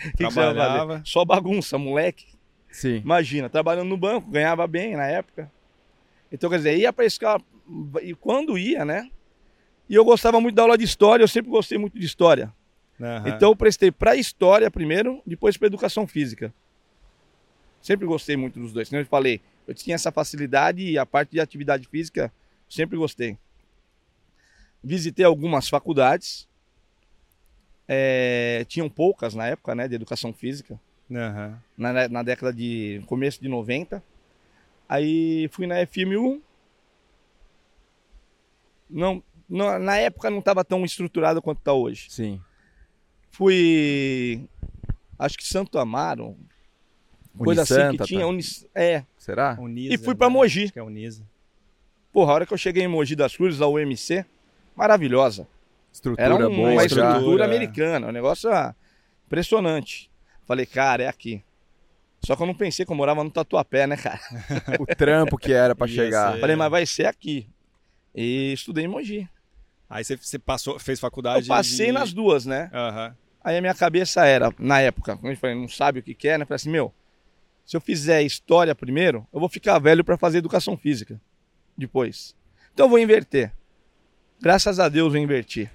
O 0.04 0.18
que, 0.18 0.18
que 0.18 0.18
Trabalhava. 0.18 0.94
fazer? 0.98 1.02
Só 1.06 1.24
bagunça, 1.24 1.78
moleque. 1.78 2.26
Sim. 2.70 2.98
Imagina, 2.98 3.50
trabalhando 3.50 3.88
no 3.88 3.96
banco, 3.96 4.30
ganhava 4.30 4.68
bem 4.68 4.98
na 4.98 5.06
época. 5.06 5.50
Então, 6.34 6.50
quer 6.50 6.58
dizer, 6.58 6.78
ia 6.78 6.92
pra 6.92 7.06
escola, 7.06 7.40
e 8.02 8.16
quando 8.16 8.58
ia, 8.58 8.84
né? 8.84 9.08
E 9.88 9.94
eu 9.94 10.04
gostava 10.04 10.42
muito 10.42 10.56
da 10.56 10.64
aula 10.64 10.78
de 10.78 10.84
história, 10.84 11.24
eu 11.24 11.28
sempre 11.28 11.52
gostei 11.52 11.78
muito 11.78 11.98
de 11.98 12.06
história. 12.06 12.52
Aham. 13.00 13.30
Então 13.30 13.52
eu 13.52 13.56
prestei 13.56 13.92
para 13.92 14.16
história 14.16 14.70
primeiro, 14.72 15.22
depois 15.26 15.56
para 15.56 15.68
educação 15.68 16.08
física. 16.08 16.54
Sempre 17.82 18.08
gostei 18.08 18.36
muito 18.36 18.60
dos 18.60 18.74
dois. 18.74 18.90
Como 18.90 19.02
eu 19.02 19.06
falei, 19.06 19.42
eu 19.68 19.74
tinha 19.76 19.94
essa 19.94 20.12
facilidade 20.12 20.82
e 20.82 20.98
a 20.98 21.06
parte 21.06 21.32
de 21.32 21.40
atividade 21.40 21.88
física 21.88 22.34
sempre 22.68 22.98
gostei. 22.98 23.38
Visitei 24.84 25.26
algumas 25.26 25.70
faculdades. 25.70 26.48
É, 27.88 28.66
tinham 28.68 28.90
poucas 28.90 29.36
na 29.36 29.46
época, 29.48 29.76
né, 29.76 29.88
de 29.88 29.96
educação 29.96 30.34
física, 30.34 30.80
Aham. 31.12 31.62
na, 31.78 32.08
na 32.08 32.24
década 32.24 32.54
de 32.54 33.04
começo 33.06 33.42
de 33.42 33.50
90. 33.50 34.02
Aí 34.94 35.48
fui 35.52 35.66
na 35.66 35.76
FMU. 35.88 36.40
Não, 38.90 39.24
não- 39.50 39.80
na 39.80 39.98
época 39.98 40.30
não 40.30 40.40
estava 40.40 40.64
tão 40.64 40.86
estruturado 40.86 41.42
quanto 41.42 41.60
está 41.60 41.74
hoje. 41.74 42.08
Sim. 42.10 42.40
Fui. 43.32 44.48
Acho 45.18 45.38
que 45.38 45.44
Santo 45.48 45.80
Amaro. 45.80 46.38
Coisa 47.36 47.64
assim 47.64 47.74
que 47.74 47.80
Unisanta, 47.82 48.06
tinha. 48.06 48.20
tá? 48.22 48.28
Unis, 48.28 48.68
é. 48.76 49.04
Será? 49.18 49.58
Unisa, 49.60 49.94
E 49.96 49.98
fui 49.98 50.14
pra 50.14 50.28
né? 50.28 50.34
Mogi. 50.34 50.66
Acho 50.66 50.74
que 50.74 50.80
é 50.80 50.84
Unisa. 50.84 51.26
Porra, 52.12 52.32
a 52.32 52.36
hora 52.36 52.46
que 52.46 52.54
eu 52.54 52.58
cheguei 52.58 52.84
em 52.84 52.88
Mogi 52.88 53.16
das 53.16 53.36
Cruzes, 53.36 53.60
a 53.62 53.68
UMC, 53.68 54.24
maravilhosa. 54.76 55.48
Estrutura 55.92 56.24
Era 56.24 56.36
um- 56.36 56.56
boa 56.56 56.70
uma 56.72 56.86
estrutura. 56.86 57.10
estrutura 57.18 57.46
americana, 57.46 58.08
um 58.08 58.12
negócio 58.12 58.52
ah, 58.52 58.76
impressionante. 59.26 60.12
Falei, 60.46 60.68
cara, 60.68 61.04
é 61.04 61.08
aqui. 61.08 61.44
Só 62.26 62.36
que 62.36 62.42
eu 62.42 62.48
não 62.48 62.54
pensei 62.56 62.86
que 62.86 62.92
eu 62.92 62.96
morava 62.96 63.24
no 63.24 63.30
Tatuapé, 63.30 63.86
né, 63.86 63.98
cara? 63.98 64.20
O 64.80 64.86
trampo 64.86 65.38
que 65.38 65.52
era 65.52 65.76
pra 65.76 65.88
Ia 65.88 65.94
chegar. 65.94 66.34
ser. 66.34 66.40
Falei, 66.40 66.56
mas 66.56 66.72
vai 66.72 66.86
ser 66.86 67.06
aqui. 67.06 67.50
E 68.16 68.54
estudei 68.54 68.86
em 68.86 68.88
Mogi. 68.88 69.28
Aí 69.90 70.04
você, 70.04 70.16
você 70.16 70.40
passou, 70.40 70.80
fez 70.80 71.00
faculdade 71.00 71.48
Eu 71.48 71.56
passei 71.56 71.88
de... 71.88 71.92
nas 71.92 72.14
duas, 72.14 72.46
né? 72.46 72.70
Aham. 72.74 73.16
Aí 73.44 73.58
a 73.58 73.62
minha 73.62 73.74
cabeça 73.74 74.26
era, 74.26 74.54
na 74.58 74.80
época, 74.80 75.18
quando 75.18 75.34
eu 75.34 75.38
falei, 75.38 75.56
não 75.56 75.68
sabe 75.68 76.00
o 76.00 76.04
que 76.04 76.14
quer, 76.16 76.40
né? 76.40 76.44
Eu 76.44 76.48
falei 76.48 76.56
assim, 76.56 76.70
meu, 76.70 76.94
se 77.66 77.76
eu 77.76 77.82
fizer 77.82 78.22
história 78.24 78.74
primeiro, 78.74 79.28
eu 79.34 79.40
vou 79.40 79.50
ficar 79.50 79.78
velho 79.80 80.04
para 80.04 80.18
fazer 80.18 80.38
educação 80.38 80.78
física 80.78 81.20
depois. 81.78 82.36
Então 82.74 82.86
eu 82.86 82.90
vou 82.90 83.00
inverter. 83.00 83.52
Graças 84.42 84.80
a 84.80 84.88
Deus 84.88 85.14
eu 85.14 85.22
inverti. 85.22 85.70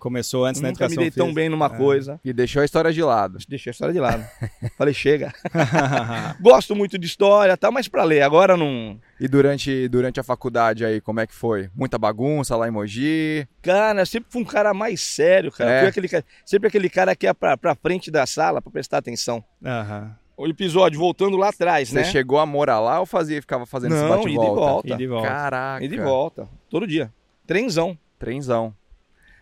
Começou 0.00 0.44
antes 0.46 0.60
na 0.60 0.68
Nunca 0.70 0.80
me 0.88 0.94
educação 0.94 1.02
dei 1.02 1.10
tão 1.12 1.26
física. 1.26 1.40
bem 1.40 1.48
numa 1.48 1.66
É. 1.66 1.68
coisa. 1.68 2.18
E 2.24 2.32
deixou 2.32 2.62
a 2.62 2.64
história 2.64 2.92
de 2.92 3.02
lado. 3.02 3.38
Deixei 3.48 3.70
a 3.70 3.72
história 3.72 3.92
de 3.92 4.00
lado. 4.00 4.24
falei, 4.76 4.92
chega. 4.94 5.32
Gosto 6.40 6.74
muito 6.74 6.98
de 6.98 7.06
história, 7.06 7.56
tá, 7.56 7.70
mas 7.70 7.86
para 7.86 8.02
ler. 8.04 8.22
Agora 8.22 8.56
não. 8.56 8.98
E 9.20 9.28
durante, 9.28 9.88
durante 9.88 10.18
a 10.18 10.22
faculdade 10.22 10.84
aí, 10.84 11.00
como 11.00 11.20
é 11.20 11.26
que 11.26 11.34
foi? 11.34 11.68
Muita 11.74 11.98
bagunça 11.98 12.56
lá 12.56 12.66
em 12.66 12.70
Mogi? 12.70 13.46
Cara, 13.62 14.00
eu 14.00 14.06
sempre 14.06 14.30
fui 14.32 14.42
um 14.42 14.46
cara 14.46 14.72
mais 14.72 15.00
sério, 15.00 15.52
cara. 15.52 15.70
É. 15.70 15.80
Fui 15.80 15.88
aquele, 15.90 16.08
sempre 16.44 16.68
aquele 16.68 16.88
cara 16.88 17.14
que 17.14 17.26
ia 17.26 17.34
pra, 17.34 17.56
pra 17.56 17.74
frente 17.74 18.10
da 18.10 18.24
sala 18.26 18.62
pra 18.62 18.72
prestar 18.72 18.98
atenção. 18.98 19.44
Aham. 19.64 20.16
O 20.36 20.46
episódio, 20.46 20.98
voltando 20.98 21.36
lá 21.36 21.50
atrás, 21.50 21.90
Você 21.90 21.96
né? 21.96 22.04
chegou 22.04 22.38
a 22.38 22.46
morar 22.46 22.80
lá 22.80 22.98
ou 22.98 23.04
fazia, 23.04 23.42
ficava 23.42 23.66
fazendo 23.66 23.94
esse 23.94 24.02
Não, 24.02 24.08
bate 24.08 24.22
ida 24.30 24.32
e 24.32 24.46
volta? 24.46 24.60
volta. 24.60 24.88
E 24.88 24.96
de 24.96 25.06
volta. 25.06 25.28
Caraca. 25.28 25.84
E 25.84 25.88
de 25.88 25.98
volta. 25.98 26.48
Todo 26.70 26.86
dia. 26.86 27.12
Trenzão. 27.46 27.98
Trenzão. 28.18 28.74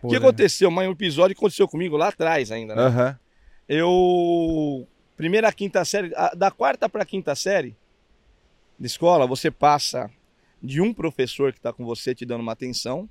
O 0.01 0.07
que 0.09 0.15
aconteceu? 0.15 0.69
Mas 0.71 0.87
um 0.87 0.91
episódio 0.91 1.35
que 1.35 1.39
aconteceu 1.39 1.67
comigo 1.67 1.97
lá 1.97 2.07
atrás 2.09 2.51
ainda, 2.51 2.75
né? 2.75 2.81
Aham. 2.83 3.19
Eu. 3.67 4.87
Primeira, 5.17 5.51
quinta 5.51 5.83
série. 5.85 6.09
Da 6.35 6.49
quarta 6.49 6.87
pra 6.89 7.05
quinta 7.05 7.35
série 7.35 7.75
de 8.79 8.87
escola, 8.87 9.27
você 9.27 9.51
passa 9.51 10.09
de 10.63 10.79
um 10.81 10.93
professor 10.93 11.51
que 11.53 11.59
tá 11.59 11.73
com 11.73 11.85
você 11.85 12.15
te 12.15 12.25
dando 12.25 12.41
uma 12.41 12.53
atenção 12.53 13.09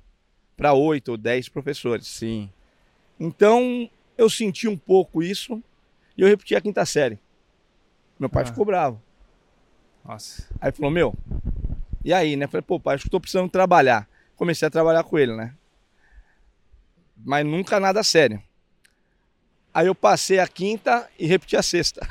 para 0.57 0.73
oito 0.73 1.09
ou 1.11 1.17
dez 1.17 1.47
professores. 1.47 2.07
Sim. 2.07 2.49
Então, 3.19 3.89
eu 4.17 4.29
senti 4.29 4.67
um 4.67 4.77
pouco 4.77 5.21
isso 5.21 5.61
e 6.17 6.21
eu 6.21 6.27
repeti 6.27 6.55
a 6.55 6.61
quinta 6.61 6.85
série. 6.85 7.19
Meu 8.19 8.29
pai 8.29 8.43
Ah. 8.43 8.45
ficou 8.47 8.65
bravo. 8.65 9.01
Nossa. 10.03 10.47
Aí 10.59 10.71
falou, 10.71 10.89
meu, 10.91 11.13
e 12.03 12.11
aí, 12.13 12.35
né? 12.35 12.47
Falei, 12.47 12.61
pô, 12.63 12.79
pai, 12.79 12.95
acho 12.95 13.03
que 13.03 13.09
tô 13.09 13.19
precisando 13.19 13.49
trabalhar. 13.49 14.07
Comecei 14.35 14.67
a 14.67 14.71
trabalhar 14.71 15.03
com 15.03 15.17
ele, 15.19 15.35
né? 15.35 15.53
Mas 17.23 17.45
nunca 17.45 17.79
nada 17.79 18.03
sério. 18.03 18.41
Aí 19.73 19.87
eu 19.87 19.95
passei 19.95 20.39
a 20.39 20.47
quinta 20.47 21.07
e 21.17 21.25
repeti 21.27 21.55
a 21.55 21.61
sexta. 21.61 22.07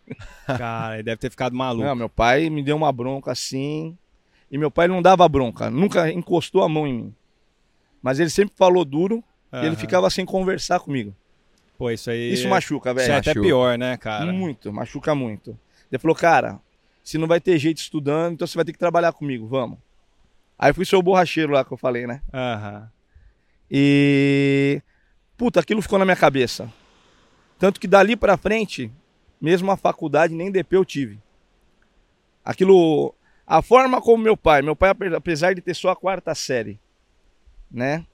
Cara, 0.46 0.94
ele 0.94 1.02
deve 1.02 1.18
ter 1.18 1.30
ficado 1.30 1.54
maluco. 1.54 1.84
Não, 1.84 1.94
meu 1.94 2.08
pai 2.08 2.48
me 2.48 2.62
deu 2.62 2.76
uma 2.76 2.90
bronca 2.90 3.30
assim. 3.32 3.96
E 4.50 4.58
meu 4.58 4.70
pai 4.70 4.86
não 4.88 5.00
dava 5.00 5.26
bronca, 5.28 5.70
nunca 5.70 6.10
encostou 6.10 6.62
a 6.62 6.68
mão 6.68 6.86
em 6.86 6.92
mim. 6.92 7.14
Mas 8.02 8.20
ele 8.20 8.28
sempre 8.30 8.54
falou 8.56 8.84
duro 8.84 9.22
e 9.52 9.64
ele 9.66 9.76
ficava 9.76 10.10
sem 10.10 10.26
conversar 10.26 10.80
comigo. 10.80 11.14
Pô, 11.78 11.90
isso 11.90 12.10
aí... 12.10 12.32
Isso 12.32 12.48
machuca, 12.48 12.90
Isso 12.90 13.00
é 13.00 13.02
velho. 13.02 13.18
até 13.18 13.30
machuca. 13.30 13.46
pior, 13.46 13.78
né, 13.78 13.96
cara? 13.96 14.30
Muito, 14.32 14.72
machuca 14.72 15.14
muito. 15.14 15.58
Ele 15.90 15.98
falou, 15.98 16.14
cara, 16.14 16.60
se 17.02 17.16
não 17.18 17.26
vai 17.26 17.40
ter 17.40 17.58
jeito 17.58 17.78
estudando, 17.78 18.34
então 18.34 18.46
você 18.46 18.56
vai 18.56 18.64
ter 18.64 18.72
que 18.72 18.78
trabalhar 18.78 19.12
comigo, 19.12 19.46
vamos. 19.46 19.78
Aí 20.58 20.72
fui 20.72 20.84
ser 20.84 20.96
o 20.96 21.02
borracheiro 21.02 21.52
lá 21.52 21.64
que 21.64 21.72
eu 21.72 21.76
falei, 21.78 22.06
né? 22.06 22.20
Aham. 22.32 22.90
E. 23.74 24.82
Puta, 25.36 25.60
aquilo 25.60 25.80
ficou 25.80 25.98
na 25.98 26.04
minha 26.04 26.16
cabeça. 26.16 26.70
Tanto 27.58 27.80
que 27.80 27.88
dali 27.88 28.14
pra 28.14 28.36
frente, 28.36 28.92
mesmo 29.40 29.70
a 29.70 29.76
faculdade, 29.78 30.34
nem 30.34 30.50
DP 30.52 30.76
eu 30.76 30.84
tive. 30.84 31.18
Aquilo. 32.44 33.14
A 33.46 33.62
forma 33.62 34.00
como 34.00 34.22
meu 34.22 34.36
pai, 34.36 34.60
meu 34.62 34.76
pai, 34.76 34.90
ape- 34.90 35.14
apesar 35.14 35.54
de 35.54 35.60
ter 35.62 35.74
só 35.74 35.88
a 35.90 35.96
quarta 35.96 36.34
série, 36.34 36.78
né? 37.70 38.04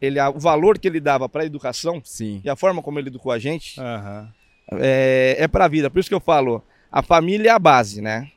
Ele, 0.00 0.18
a- 0.18 0.30
o 0.30 0.38
valor 0.38 0.78
que 0.78 0.86
ele 0.88 1.00
dava 1.00 1.28
pra 1.28 1.44
educação 1.44 2.00
Sim. 2.04 2.40
e 2.44 2.48
a 2.48 2.56
forma 2.56 2.82
como 2.82 2.98
ele 2.98 3.08
educou 3.08 3.32
a 3.32 3.38
gente, 3.38 3.78
Aham. 3.80 4.32
é, 4.72 5.36
é 5.38 5.48
pra 5.48 5.68
vida. 5.68 5.90
Por 5.90 5.98
isso 6.00 6.08
que 6.08 6.14
eu 6.14 6.20
falo, 6.20 6.62
a 6.90 7.02
família 7.02 7.50
é 7.50 7.52
a 7.52 7.58
base, 7.58 8.00
né? 8.00 8.30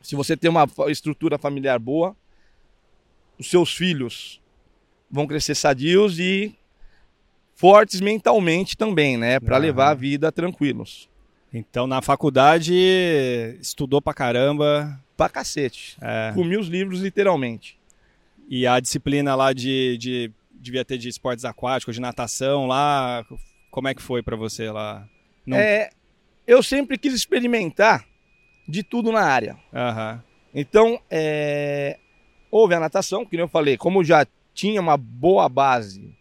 Se 0.00 0.14
você 0.16 0.36
tem 0.36 0.50
uma 0.50 0.66
estrutura 0.88 1.38
familiar 1.38 1.78
boa, 1.78 2.16
os 3.38 3.48
seus 3.48 3.74
filhos 3.74 4.39
vão 5.10 5.26
crescer 5.26 5.54
sadios 5.54 6.18
e 6.18 6.54
fortes 7.54 8.00
mentalmente 8.00 8.76
também, 8.76 9.16
né? 9.16 9.38
Pra 9.40 9.56
Aham. 9.56 9.62
levar 9.66 9.90
a 9.90 9.94
vida 9.94 10.30
tranquilos. 10.32 11.08
Então, 11.52 11.86
na 11.86 12.00
faculdade, 12.00 12.72
estudou 13.60 14.00
pra 14.00 14.14
caramba. 14.14 14.98
Pra 15.16 15.28
cacete. 15.28 15.96
é, 16.00 16.32
Comi 16.34 16.56
os 16.56 16.68
livros 16.68 17.00
literalmente. 17.00 17.78
e 18.48 18.66
a 18.66 18.80
disciplina 18.80 19.34
lá 19.34 19.52
de, 19.52 19.96
de. 19.98 20.32
Devia 20.52 20.84
ter 20.84 20.98
de 20.98 21.08
esportes 21.08 21.44
aquáticos, 21.44 21.94
de 21.94 22.00
natação 22.00 22.66
lá. 22.66 23.24
Como 23.70 23.88
é 23.88 23.94
que 23.94 24.02
foi 24.02 24.22
pra 24.22 24.36
você 24.36 24.70
lá? 24.70 25.06
Não- 25.46 25.56
É, 25.56 25.90
eu 26.46 26.62
sempre 26.62 26.98
quis 26.98 27.14
experimentar 27.14 28.04
de 28.68 28.82
tudo 28.82 29.10
na 29.10 29.22
área. 29.22 29.56
Aham. 29.74 30.22
Então, 30.54 31.00
é, 31.10 31.98
houve 32.50 32.74
a 32.74 32.80
natação, 32.80 33.24
que 33.24 33.36
nem 33.36 33.44
eu 33.44 33.48
falei, 33.48 33.76
como 33.76 34.02
já 34.04 34.26
tinha 34.60 34.78
uma 34.80 34.96
boa 34.98 35.48
base 35.48 36.14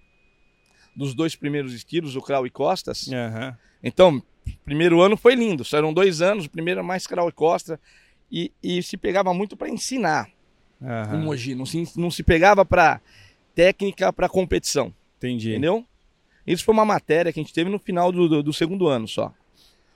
dos 0.96 1.13
dois 1.13 1.36
primeiros 1.36 1.74
estilos, 1.74 2.15
o 2.15 2.22
crawl 2.22 2.48
e 2.48 2.50
costas, 2.50 3.08
Aham. 3.12 3.58
então, 3.84 4.24
primeiro 4.63 5.01
ano 5.01 5.17
foi 5.17 5.36
lindo, 5.36 5.63
só 5.65 5.77
eram 5.77 5.93
dois 5.93 6.22
anos, 6.22 6.46
o 6.46 6.50
primeiro 6.50 6.79
era 6.79 6.88
mais 6.88 7.05
crawl 7.05 7.27
e 7.29 7.34
costa, 7.34 7.79
e, 8.31 8.51
e 8.63 8.81
se 8.81 8.96
pegava 8.96 9.34
muito 9.34 9.58
para 9.58 9.67
ensinar 9.69 10.29
o 10.81 10.86
Aham. 10.86 11.17
Mogi, 11.17 11.53
não 11.55 11.65
se, 11.65 11.84
não 11.98 12.10
se 12.10 12.24
pegava 12.24 12.63
para 12.63 13.01
técnica, 13.53 14.13
para 14.13 14.29
competição, 14.29 14.93
Entendi. 15.17 15.50
entendeu? 15.51 15.86
Isso 16.48 16.63
foi 16.63 16.74
uma 16.74 16.86
matéria 16.86 17.34
que 17.34 17.39
a 17.39 17.43
gente 17.43 17.53
teve 17.53 17.69
no 17.69 17.77
final 17.77 18.10
do, 18.12 18.27
do- 18.29 18.43
do 18.43 18.53
segundo 18.53 18.88
ano 18.88 19.08
só. 19.08 19.34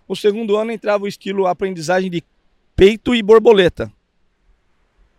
O 0.05 0.15
segundo 0.17 0.57
ano 0.57 0.71
entrava 0.71 1.05
o 1.05 1.07
estilo 1.07 1.47
aprendizagem 1.47 2.11
de 2.11 2.21
peito 2.75 3.15
e 3.15 3.23
borboleta. 3.23 3.89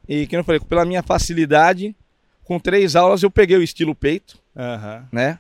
E, 0.07 0.27
que 0.27 0.37
eu 0.37 0.45
falei, 0.45 0.61
pela 0.61 0.85
minha 0.85 1.03
facilidade, 1.03 1.97
com 2.45 2.59
três 2.59 2.95
aulas 2.95 3.23
eu 3.23 3.31
peguei 3.31 3.57
o 3.57 3.63
estilo 3.63 3.95
peito, 3.95 4.39
Aham. 4.57 5.09
né? 5.11 5.39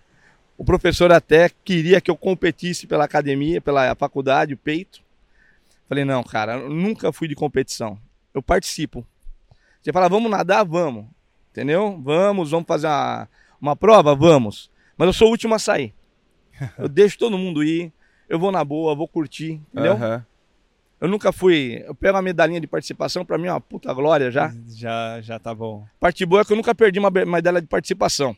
O 0.56 0.64
professor 0.64 1.12
até 1.12 1.50
queria 1.64 2.00
que 2.00 2.10
eu 2.10 2.16
competisse 2.16 2.86
pela 2.86 3.04
academia, 3.04 3.60
pela 3.60 3.94
faculdade, 3.94 4.54
o 4.54 4.56
peito. 4.56 5.02
Falei, 5.88 6.04
não, 6.04 6.22
cara, 6.22 6.54
eu 6.54 6.70
nunca 6.70 7.12
fui 7.12 7.28
de 7.28 7.34
competição. 7.34 7.98
Eu 8.32 8.42
participo. 8.42 9.04
Você 9.82 9.92
fala, 9.92 10.08
vamos 10.08 10.30
nadar? 10.30 10.64
Vamos. 10.64 11.06
Entendeu? 11.50 12.00
Vamos, 12.02 12.50
vamos 12.50 12.66
fazer 12.66 12.86
uma, 12.86 13.28
uma 13.60 13.76
prova? 13.76 14.14
Vamos. 14.14 14.70
Mas 14.96 15.06
eu 15.06 15.12
sou 15.12 15.28
o 15.28 15.30
último 15.30 15.54
a 15.54 15.58
sair. 15.58 15.92
Eu 16.78 16.88
deixo 16.88 17.18
todo 17.18 17.36
mundo 17.36 17.64
ir. 17.64 17.92
Eu 18.28 18.38
vou 18.38 18.52
na 18.52 18.64
boa, 18.64 18.94
vou 18.94 19.08
curtir, 19.08 19.60
entendeu? 19.72 19.94
Aham. 19.94 20.24
Eu 21.00 21.08
nunca 21.08 21.32
fui. 21.32 21.82
Eu 21.86 21.94
pego 21.94 22.16
uma 22.16 22.22
medalhinha 22.22 22.60
de 22.60 22.66
participação, 22.66 23.24
pra 23.24 23.36
mim 23.36 23.48
é 23.48 23.52
uma 23.52 23.60
puta 23.60 23.92
glória 23.92 24.30
já. 24.30 24.52
Já, 24.68 25.20
já 25.20 25.38
tá 25.38 25.54
bom. 25.54 25.84
Parte 26.00 26.24
boa 26.24 26.42
é 26.42 26.44
que 26.44 26.52
eu 26.52 26.56
nunca 26.56 26.74
perdi 26.74 26.98
uma 26.98 27.10
medalha 27.10 27.60
de 27.60 27.66
participação. 27.66 28.34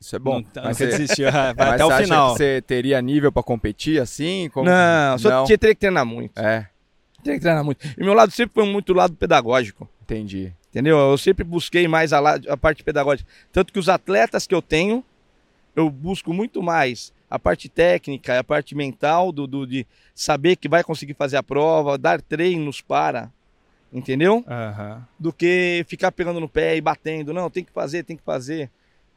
Isso 0.00 0.16
é 0.16 0.18
bom. 0.18 0.36
Não, 0.36 0.42
tá- 0.42 0.62
Mas 0.64 0.76
você 0.76 0.86
desistiu. 0.86 1.30
Vai 1.32 1.54
mas 1.54 1.68
até 1.72 1.84
o 1.84 1.90
final. 1.98 2.32
que 2.32 2.38
você 2.38 2.62
teria 2.62 3.00
nível 3.00 3.30
pra 3.30 3.42
competir 3.42 4.00
assim? 4.00 4.48
Como- 4.52 4.68
Não, 4.68 5.18
só 5.18 5.30
Não? 5.30 5.44
tinha 5.44 5.56
teria 5.58 5.74
que 5.74 5.80
treinar 5.80 6.04
muito. 6.06 6.38
É, 6.38 6.68
Tinha 7.22 7.34
que 7.36 7.40
treinar 7.40 7.62
muito. 7.64 7.86
E 7.98 8.02
meu 8.02 8.14
lado 8.14 8.32
sempre 8.32 8.54
foi 8.54 8.66
muito 8.70 8.92
lado 8.92 9.14
pedagógico. 9.14 9.88
entendi. 10.02 10.52
Entendeu? 10.70 10.96
Eu 10.98 11.18
sempre 11.18 11.42
busquei 11.44 11.88
mais 11.88 12.12
a, 12.12 12.20
la- 12.20 12.38
a 12.48 12.56
parte 12.56 12.84
pedagógica. 12.84 13.28
Tanto 13.52 13.72
que 13.72 13.78
os 13.78 13.88
atletas 13.88 14.46
que 14.46 14.54
eu 14.54 14.62
tenho, 14.62 15.04
eu 15.74 15.90
busco 15.90 16.32
muito 16.32 16.62
mais 16.62 17.12
a 17.30 17.38
parte 17.38 17.68
técnica, 17.68 18.38
a 18.40 18.44
parte 18.44 18.74
mental, 18.74 19.30
do, 19.30 19.46
do- 19.46 19.66
de 19.66 19.86
saber 20.14 20.56
que 20.56 20.68
vai 20.68 20.82
conseguir 20.82 21.14
fazer 21.14 21.36
a 21.36 21.42
prova, 21.42 21.96
dar 21.96 22.20
treinos 22.20 22.80
para. 22.80 23.30
Entendeu? 23.92 24.44
Aham. 24.48 25.06
Do 25.18 25.32
que 25.32 25.84
ficar 25.88 26.12
pegando 26.12 26.38
no 26.40 26.48
pé 26.48 26.76
e 26.76 26.80
batendo. 26.80 27.32
Não, 27.32 27.48
tem 27.50 27.64
que 27.64 27.72
fazer, 27.72 28.04
tem 28.04 28.16
que 28.16 28.22
fazer. 28.22 28.70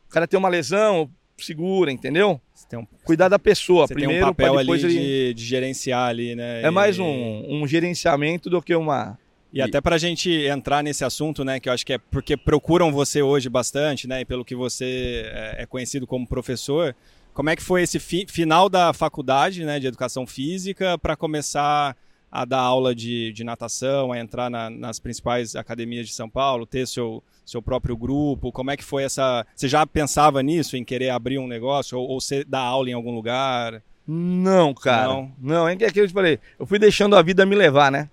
O 0.07 0.11
cara 0.11 0.27
tem 0.27 0.37
uma 0.37 0.49
lesão, 0.49 1.09
segura, 1.37 1.91
entendeu? 1.91 2.39
Um, 2.73 2.85
Cuidar 3.03 3.27
da 3.29 3.37
pessoa. 3.37 3.85
você 3.87 3.93
Primeiro, 3.93 4.21
tem 4.21 4.23
um 4.31 4.33
papel 4.33 4.51
pra 4.53 4.59
ali 4.61 4.65
depois 4.67 4.83
ele... 4.83 4.93
de, 4.93 5.33
de 5.35 5.45
gerenciar 5.45 6.09
ali, 6.09 6.33
né? 6.35 6.61
É 6.63 6.71
mais 6.71 6.97
um, 6.97 7.05
um 7.49 7.67
gerenciamento 7.67 8.49
do 8.49 8.61
que 8.61 8.75
uma. 8.75 9.17
E 9.51 9.61
até 9.61 9.79
pra 9.79 9.99
gente 9.99 10.31
entrar 10.31 10.81
nesse 10.81 11.05
assunto, 11.05 11.43
né, 11.45 11.59
que 11.59 11.69
eu 11.69 11.73
acho 11.73 11.85
que 11.85 11.93
é 11.93 11.99
porque 11.99 12.35
procuram 12.35 12.91
você 12.91 13.21
hoje 13.21 13.49
bastante, 13.49 14.07
né, 14.07 14.21
e 14.21 14.25
pelo 14.25 14.43
que 14.43 14.55
você 14.55 15.29
é 15.31 15.55
é 15.61 15.65
conhecido 15.67 16.07
como 16.07 16.25
professor, 16.27 16.95
como 17.33 17.49
é 17.49 17.55
que 17.55 17.63
foi 17.63 17.81
esse 17.83 17.99
fi- 17.99 18.25
final 18.29 18.69
da 18.69 18.93
faculdade, 18.93 19.63
né, 19.65 19.79
de 19.79 19.87
educação 19.87 20.25
física 20.27 20.97
para 20.97 21.15
começar 21.15 21.95
a 22.31 22.45
dar 22.45 22.59
aula 22.61 22.95
de, 22.95 23.31
de 23.33 23.43
natação, 23.43 24.11
a 24.11 24.19
entrar 24.19 24.49
na- 24.49 24.69
nas 24.69 24.99
principais 24.99 25.55
academias 25.55 26.07
de 26.07 26.13
São 26.13 26.29
Paulo, 26.29 26.65
ter 26.65 26.87
seu, 26.87 27.23
seu 27.45 27.61
próprio 27.61 27.95
grupo? 27.95 28.51
Como 28.51 28.71
é 28.71 28.77
que 28.77 28.83
foi 28.83 29.03
essa... 29.03 29.45
Você 29.55 29.67
já 29.67 29.85
pensava 29.85 30.41
nisso, 30.41 30.75
em 30.75 30.83
querer 30.83 31.09
abrir 31.09 31.37
um 31.37 31.47
negócio 31.47 31.97
ou, 31.99 32.07
ou 32.09 32.19
você 32.21 32.43
dar 32.43 32.61
aula 32.61 32.89
em 32.89 32.93
algum 32.93 33.13
lugar? 33.13 33.83
Não, 34.07 34.73
cara. 34.73 35.07
Não? 35.07 35.31
Não, 35.39 35.67
é 35.67 35.75
que 35.75 35.85
aquilo 35.85 35.93
que 35.93 35.99
eu 36.01 36.07
te 36.07 36.13
falei. 36.13 36.39
Eu 36.59 36.65
fui 36.65 36.79
deixando 36.79 37.15
a 37.15 37.21
vida 37.21 37.45
me 37.45 37.55
levar, 37.55 37.91
né? 37.91 38.09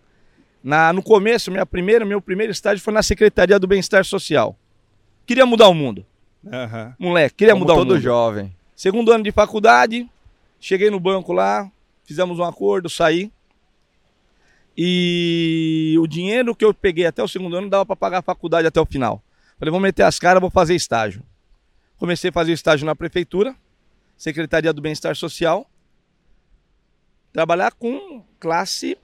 Na, 0.62 0.92
no 0.92 1.02
começo, 1.02 1.50
minha 1.50 1.64
primeira, 1.64 2.04
meu 2.04 2.20
primeiro 2.20 2.52
estágio 2.52 2.84
foi 2.84 2.92
na 2.92 3.02
Secretaria 3.02 3.58
do 3.58 3.66
Bem-Estar 3.66 4.04
Social. 4.04 4.54
Queria 5.26 5.46
mudar 5.46 5.68
o 5.68 5.74
mundo. 5.74 6.04
Aham. 6.52 6.94
Moleque, 6.98 7.34
queria 7.36 7.54
Como 7.54 7.64
mudar 7.64 7.74
o 7.74 7.78
todo 7.78 7.94
mundo. 7.94 8.00
jovem. 8.02 8.54
Segundo 8.80 9.12
ano 9.12 9.22
de 9.22 9.30
faculdade, 9.30 10.08
cheguei 10.58 10.88
no 10.88 10.98
banco 10.98 11.34
lá, 11.34 11.70
fizemos 12.02 12.38
um 12.38 12.44
acordo, 12.44 12.88
saí. 12.88 13.30
E 14.74 15.96
o 16.00 16.06
dinheiro 16.06 16.56
que 16.56 16.64
eu 16.64 16.72
peguei 16.72 17.04
até 17.04 17.22
o 17.22 17.28
segundo 17.28 17.54
ano 17.56 17.68
dava 17.68 17.84
para 17.84 17.94
pagar 17.94 18.18
a 18.20 18.22
faculdade 18.22 18.66
até 18.66 18.80
o 18.80 18.86
final. 18.86 19.22
Falei, 19.58 19.70
vou 19.70 19.80
meter 19.80 20.04
as 20.04 20.18
caras, 20.18 20.40
vou 20.40 20.48
fazer 20.48 20.74
estágio. 20.74 21.22
Comecei 21.98 22.30
a 22.30 22.32
fazer 22.32 22.52
estágio 22.52 22.86
na 22.86 22.96
prefeitura, 22.96 23.54
Secretaria 24.16 24.72
do 24.72 24.80
Bem-Estar 24.80 25.14
Social. 25.14 25.68
Trabalhar 27.34 27.72
com 27.74 28.24
classe 28.38 28.96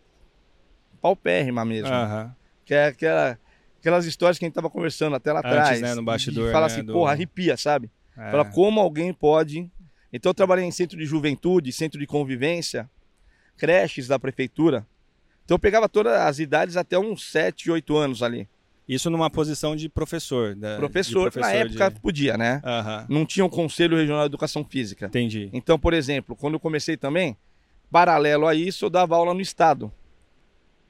paupérrima 1.03 1.67
mesmo. 1.67 1.93
Aham. 1.93 2.35
Que 2.65 2.73
é 2.73 2.87
aquela, 2.87 3.39
aquelas 3.79 4.07
histórias 4.07 4.39
que 4.39 4.47
a 4.47 4.49
gente 4.49 4.55
tava 4.55 4.71
conversando 4.71 5.17
até 5.17 5.35
lá 5.35 5.41
Antes, 5.41 5.51
atrás. 5.53 5.81
né, 5.83 5.95
no 5.95 6.03
bastidor, 6.03 6.47
De 6.47 6.53
falar 6.53 6.69
né, 6.69 6.73
assim, 6.73 6.83
do- 6.83 6.95
porra, 6.95 7.13
arrepia, 7.13 7.59
sabe? 7.59 7.91
É. 8.17 8.31
Fala 8.31 8.45
como 8.45 8.81
alguém 8.81 9.13
pode. 9.13 9.71
Então 10.13 10.31
eu 10.31 10.35
trabalhei 10.35 10.65
em 10.65 10.71
centro 10.71 10.97
de 10.97 11.05
juventude, 11.05 11.73
centro 11.73 11.99
de 11.99 12.07
convivência, 12.07 12.89
creches 13.57 14.09
da 14.09 14.19
prefeitura. 14.19 14.87
Então 15.45 15.55
eu 15.57 15.59
pegava 15.59 15.89
todas 15.89 16.13
as 16.15 16.39
idades 16.39 16.77
até 16.77 16.99
uns 16.99 17.31
7, 17.31 17.71
8 17.71 17.97
anos 17.97 18.23
ali. 18.23 18.49
Isso 18.89 19.11
numa 19.11 19.29
posição 19.29 19.75
de 19.75 19.89
professor. 19.89 20.55
né, 20.55 20.75
de 20.75 20.81
Professor, 20.81 21.33
na 21.37 21.51
época 21.51 21.91
de- 21.91 22.01
podia, 22.01 22.37
né? 22.37 22.63
Aham, 22.65 23.07
Não 23.09 23.27
tinha 23.27 23.45
um 23.45 23.49
conselho 23.49 23.97
regional 23.97 24.23
de 24.23 24.27
educação 24.27 24.65
física. 24.65 25.07
entendi. 25.07 25.51
Então, 25.53 25.77
por 25.79 25.93
exemplo, 25.93 26.37
quando 26.37 26.55
eu 26.55 26.61
comecei 26.61 26.97
também, 26.97 27.37
paralelo 27.91 28.47
a 28.47 28.55
isso, 28.55 28.85
eu 28.85 28.91
dava 28.91 29.17
aula 29.17 29.35
no 29.35 29.41
estado. 29.41 29.93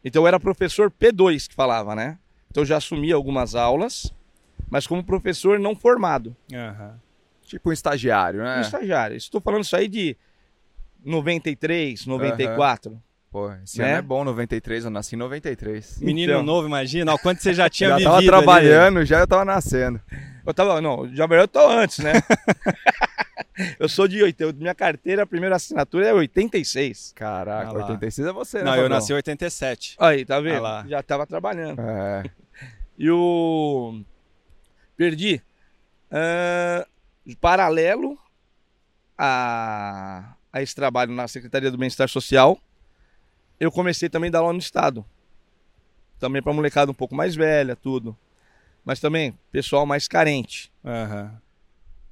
Então 0.05 0.23
eu 0.23 0.27
era 0.29 0.39
professor 0.39 0.91
P2 0.91 1.49
que 1.49 1.55
falava, 1.55 1.95
né? 1.95 2.19
Então 2.51 2.63
eu 2.63 2.67
já 2.67 2.77
assumia 2.77 3.15
algumas 3.15 3.55
aulas, 3.55 4.13
mas 4.71 4.87
como 4.87 5.03
professor 5.03 5.59
não 5.59 5.75
formado. 5.75 6.37
Aham. 6.53 7.01
Tipo 7.47 7.71
um 7.71 7.73
estagiário, 7.73 8.41
um 8.41 8.45
né? 8.45 8.61
estagiário. 8.61 9.17
Estou 9.17 9.41
falando 9.41 9.63
isso 9.65 9.77
aí 9.77 9.87
de 9.89 10.17
93, 11.05 12.05
94. 12.07 13.01
Pô, 13.31 13.53
esse 13.63 13.79
Né? 13.79 13.89
ano 13.91 13.99
é 13.99 14.03
bom, 14.03 14.25
93, 14.25 14.85
eu 14.85 14.91
nasci 14.91 15.15
em 15.15 15.19
93. 15.19 16.01
Menino 16.01 16.33
Então. 16.33 16.43
novo, 16.43 16.67
imagina, 16.67 17.13
ó, 17.13 17.19
quanto 17.19 17.43
você 17.43 17.53
já 17.53 17.69
tinha 17.69 17.91
já 17.91 17.97
vivido 17.97 18.07
tava 18.09 18.19
ali. 18.19 18.27
trabalhando, 18.27 19.05
já 19.05 19.21
eu 19.21 19.27
tava 19.27 19.45
nascendo. 19.45 20.01
Eu 20.47 20.55
tava, 20.55 20.81
não, 20.81 21.09
já 21.15 21.27
melhor 21.27 21.43
eu 21.43 21.49
tô 21.49 21.69
antes, 21.69 21.99
né? 21.99 22.13
eu 23.79 23.89
sou 23.89 24.07
de 24.09 24.23
80, 24.23 24.53
minha 24.55 24.75
carteira, 24.75 25.23
a 25.25 25.27
primeira 25.27 25.57
assinatura 25.57 26.07
é 26.07 26.15
86. 26.15 27.13
Caraca, 27.15 27.69
Ah 27.69 27.73
lá. 27.73 27.85
86 27.87 28.29
é 28.29 28.33
você, 28.33 28.59
né? 28.59 28.65
Não, 28.65 28.77
eu 28.77 28.89
nasci 28.89 29.13
em 29.13 29.17
87. 29.17 29.97
Aí, 29.99 30.25
tá 30.25 30.41
vendo? 30.41 30.65
Ah. 30.65 30.85
Já 30.89 31.03
tava 31.03 31.27
trabalhando. 31.27 31.81
É. 31.81 32.23
E 32.99 33.11
o 33.11 34.01
perdi 34.97 35.43
ah, 36.11 36.87
paralelo 37.35 38.19
a, 39.19 40.35
a 40.53 40.63
esse 40.63 40.75
trabalho 40.75 41.13
na 41.13 41.27
Secretaria 41.27 41.71
do 41.71 41.79
Bem-Estar 41.79 42.09
Social, 42.09 42.59
eu 43.59 43.73
comecei 43.73 44.09
também 44.09 44.29
a 44.29 44.33
dar 44.33 44.39
aula 44.41 44.53
no 44.53 44.59
estado. 44.59 45.05
Também 46.19 46.43
para 46.43 46.53
molecada 46.53 46.91
um 46.91 46.95
pouco 46.95 47.15
mais 47.15 47.35
velha, 47.35 47.75
tudo. 47.75 48.17
Mas 48.85 49.01
também 49.01 49.37
pessoal 49.51 49.85
mais 49.85 50.07
carente. 50.07 50.71
Aham. 50.85 51.41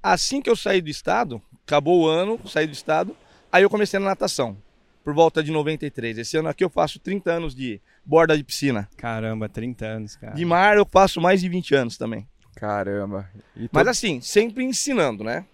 Assim 0.02 0.42
que 0.42 0.50
eu 0.50 0.56
saí 0.56 0.82
do 0.82 0.90
estado, 0.90 1.40
acabou 1.66 2.02
o 2.02 2.08
ano, 2.08 2.38
saí 2.46 2.66
do 2.66 2.72
estado, 2.72 3.16
aí 3.50 3.62
eu 3.62 3.70
comecei 3.70 3.98
na 3.98 4.06
natação. 4.06 4.56
Por 5.02 5.14
volta 5.14 5.42
de 5.42 5.50
93. 5.50 6.18
Esse 6.18 6.36
ano 6.36 6.48
aqui 6.48 6.64
eu 6.64 6.70
faço 6.70 6.98
30 6.98 7.30
anos 7.30 7.54
de 7.54 7.80
borda 8.04 8.36
de 8.36 8.42
piscina. 8.42 8.88
Caramba, 8.96 9.48
30 9.48 9.86
anos, 9.86 10.16
cara. 10.16 10.34
De 10.34 10.44
mar 10.44 10.76
eu 10.76 10.86
faço 10.90 11.20
mais 11.20 11.40
de 11.40 11.48
20 11.48 11.74
anos 11.74 11.96
também. 11.96 12.26
Caramba. 12.54 13.28
E 13.56 13.68
Mas 13.72 13.86
assim, 13.88 14.20
sempre 14.20 14.64
ensinando, 14.64 15.22
né? 15.24 15.44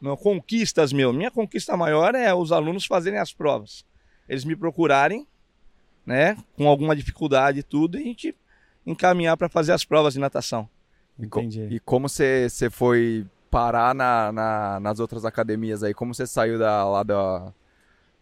No 0.00 0.16
conquistas 0.16 0.92
meu. 0.92 1.12
Minha 1.12 1.30
conquista 1.30 1.76
maior 1.76 2.14
é 2.14 2.34
os 2.34 2.50
alunos 2.52 2.84
fazerem 2.86 3.18
as 3.18 3.32
provas. 3.32 3.84
Eles 4.28 4.44
me 4.44 4.56
procurarem, 4.56 5.26
né, 6.04 6.36
com 6.56 6.66
alguma 6.66 6.96
dificuldade 6.96 7.60
e 7.60 7.62
tudo, 7.62 7.98
e 7.98 8.02
a 8.02 8.04
gente 8.04 8.34
encaminhar 8.84 9.36
para 9.36 9.48
fazer 9.48 9.72
as 9.72 9.84
provas 9.84 10.14
de 10.14 10.20
natação. 10.20 10.68
E, 11.18 11.26
co- 11.26 11.40
Entendi. 11.40 11.68
e 11.76 11.78
como 11.80 12.08
você 12.08 12.48
você 12.48 12.68
foi 12.70 13.24
parar 13.50 13.94
na, 13.94 14.32
na- 14.32 14.80
nas 14.80 14.98
outras 14.98 15.24
academias 15.24 15.82
aí? 15.84 15.92
Como 15.94 16.14
você 16.14 16.26
saiu 16.26 16.58
da, 16.58 16.84
lá 16.88 17.02
da, 17.02 17.52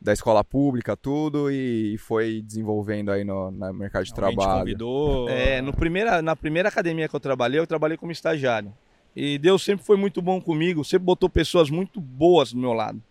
da 0.00 0.12
escola 0.12 0.42
pública, 0.42 0.96
tudo, 0.96 1.50
e, 1.50 1.98
foi 1.98 2.40
desenvolvendo 2.40 3.10
aí 3.10 3.22
no, 3.22 3.50
no 3.50 3.74
mercado 3.74 4.04
de 4.04 4.12
Alguém 4.12 4.30
te 4.30 4.36
trabalho? 4.36 4.60
convidou? 4.60 5.28
É, 5.28 5.60
no 5.60 5.74
primeira, 5.74 6.22
na 6.22 6.34
primeira 6.34 6.68
academia 6.70 7.08
que 7.08 7.14
eu 7.14 7.20
trabalhei, 7.20 7.60
eu 7.60 7.66
trabalhei 7.66 7.98
como 7.98 8.10
estagiário. 8.10 8.72
E 9.14 9.36
Deus 9.38 9.62
sempre 9.62 9.84
foi 9.84 9.96
muito 9.96 10.22
bom 10.22 10.40
comigo, 10.40 10.84
sempre 10.84 11.04
botou 11.04 11.28
pessoas 11.28 11.68
muito 11.68 12.00
boas 12.00 12.52
do 12.52 12.58
meu 12.58 12.72
lado. 12.72 13.02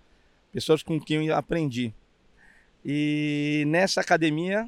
Pessoas 0.51 0.81
com 0.81 0.99
quem 0.99 1.27
eu 1.27 1.35
aprendi. 1.35 1.93
E 2.83 3.65
nessa 3.67 4.01
academia, 4.01 4.67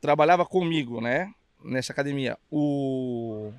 trabalhava 0.00 0.44
comigo, 0.44 1.00
né? 1.00 1.32
Nessa 1.64 1.92
academia, 1.92 2.36
o 2.50 3.50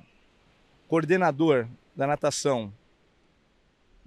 coordenador 0.86 1.66
da 1.96 2.06
natação 2.06 2.72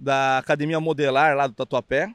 da 0.00 0.38
Academia 0.38 0.80
Modelar 0.80 1.36
lá 1.36 1.46
do 1.46 1.52
Tatuapé 1.52 2.12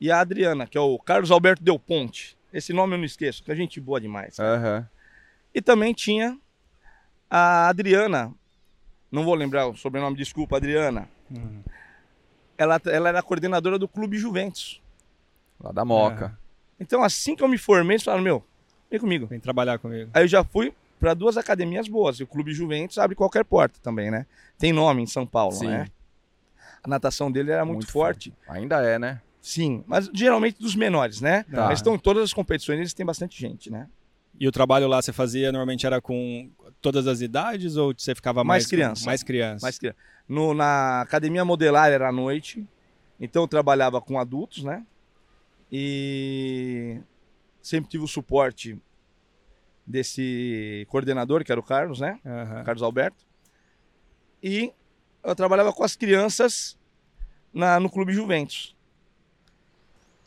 e 0.00 0.10
a 0.10 0.20
Adriana, 0.20 0.66
que 0.66 0.78
é 0.78 0.80
o 0.80 0.98
Carlos 0.98 1.30
Alberto 1.30 1.62
Del 1.62 1.78
Ponte. 1.78 2.36
Esse 2.52 2.72
nome 2.72 2.94
eu 2.94 2.98
não 2.98 3.04
esqueço, 3.04 3.44
que 3.44 3.52
é 3.52 3.54
gente 3.54 3.80
boa 3.80 4.00
demais. 4.00 4.38
Aham. 4.38 4.88
E 5.54 5.60
também 5.60 5.92
tinha 5.92 6.38
a 7.28 7.68
Adriana, 7.68 8.32
não 9.10 9.24
vou 9.24 9.34
lembrar 9.34 9.66
o 9.66 9.76
sobrenome, 9.76 10.16
desculpa, 10.16 10.56
Adriana. 10.56 11.08
Hum. 11.30 11.62
Ela, 12.56 12.80
ela 12.86 13.08
era 13.08 13.22
coordenadora 13.22 13.78
do 13.78 13.86
Clube 13.86 14.16
Juventus. 14.16 14.82
Lá 15.60 15.72
da 15.72 15.84
Moca. 15.84 16.38
Então, 16.78 17.02
assim 17.02 17.36
que 17.36 17.42
eu 17.42 17.48
me 17.48 17.58
formei, 17.58 17.96
eles 17.96 18.02
falaram: 18.02 18.22
Meu, 18.22 18.44
vem 18.90 18.98
comigo. 18.98 19.26
Vem 19.26 19.38
trabalhar 19.38 19.78
comigo. 19.78 20.10
Aí 20.14 20.24
eu 20.24 20.28
já 20.28 20.42
fui 20.42 20.72
para 20.98 21.14
duas 21.14 21.36
academias 21.36 21.88
boas. 21.88 22.18
E 22.20 22.22
o 22.22 22.26
Clube 22.26 22.52
Juventus 22.52 22.98
abre 22.98 23.14
qualquer 23.14 23.44
porta 23.44 23.78
também, 23.82 24.10
né? 24.10 24.26
Tem 24.58 24.72
nome 24.72 25.02
em 25.02 25.06
São 25.06 25.26
Paulo, 25.26 25.56
Sim. 25.56 25.68
né? 25.68 25.86
A 26.82 26.88
natação 26.88 27.30
dele 27.30 27.50
era 27.50 27.64
muito, 27.64 27.78
Muito 27.78 27.92
forte. 27.92 28.32
Ainda 28.48 28.82
é, 28.82 28.98
né? 28.98 29.20
Sim, 29.40 29.82
mas 29.86 30.10
geralmente 30.12 30.58
dos 30.60 30.74
menores, 30.76 31.20
né? 31.20 31.44
Tá. 31.44 31.66
Mas 31.68 31.78
estão 31.78 31.94
em 31.94 31.98
todas 31.98 32.22
as 32.24 32.32
competições, 32.32 32.78
eles 32.78 32.94
têm 32.94 33.06
bastante 33.06 33.40
gente, 33.40 33.70
né? 33.70 33.88
E 34.38 34.46
o 34.46 34.52
trabalho 34.52 34.86
lá 34.86 35.00
você 35.02 35.12
fazia 35.12 35.50
normalmente 35.50 35.86
era 35.86 36.00
com 36.00 36.50
todas 36.80 37.06
as 37.06 37.20
idades 37.20 37.76
ou 37.76 37.94
você 37.96 38.14
ficava 38.14 38.42
Mais 38.44 38.62
mais, 38.64 38.66
criança. 38.66 39.04
Mais 39.06 39.22
criança. 39.22 39.66
Mas 39.66 39.78
que- 39.78 39.94
no, 40.28 40.54
na 40.54 41.00
academia 41.00 41.44
modelar 41.44 41.90
era 41.90 42.08
à 42.08 42.12
noite, 42.12 42.66
então 43.18 43.42
eu 43.42 43.48
trabalhava 43.48 44.00
com 44.00 44.18
adultos, 44.18 44.62
né? 44.62 44.84
E 45.70 47.00
sempre 47.62 47.90
tive 47.90 48.04
o 48.04 48.08
suporte 48.08 48.78
desse 49.86 50.86
coordenador, 50.88 51.44
que 51.44 51.50
era 51.52 51.60
o 51.60 51.64
Carlos, 51.64 52.00
né? 52.00 52.18
Aham. 52.24 52.64
Carlos 52.64 52.82
Alberto. 52.82 53.24
E 54.42 54.72
eu 55.22 55.34
trabalhava 55.34 55.72
com 55.72 55.82
as 55.84 55.96
crianças 55.96 56.78
na, 57.52 57.78
no 57.80 57.90
Clube 57.90 58.12
Juventus. 58.12 58.74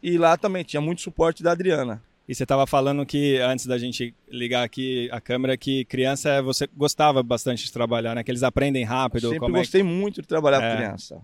E 0.04 0.18
lá 0.18 0.36
também 0.38 0.64
tinha 0.64 0.82
muito 0.82 1.02
suporte 1.02 1.42
da 1.42 1.54
Adriana. 1.54 2.04
E 2.28 2.36
você 2.36 2.44
estava 2.44 2.68
falando 2.68 3.06
que, 3.06 3.38
antes 3.40 3.66
da 3.66 3.78
gente 3.78 4.14
ligar 4.30 4.64
aqui 4.64 5.10
a 5.12 5.20
câmera, 5.22 5.56
que 5.58 5.84
criança 5.86 6.30
é- 6.30 6.42
você 6.42 6.68
gostava 6.76 7.24
bastante 7.24 7.64
de 7.66 7.72
trabalhar, 7.72 8.14
né? 8.16 8.24
Que 8.24 8.30
eles 8.32 8.44
aprendem 8.44 8.84
rápido. 8.84 9.24
Sempre 9.28 9.40
como 9.40 9.56
é 9.56 9.60
que- 9.60 9.66
gostei 9.66 9.82
muito 9.84 10.22
de 10.22 10.28
trabalhar 10.28 10.62
É. 10.62 10.70
com 10.72 10.78
criança. 10.78 11.22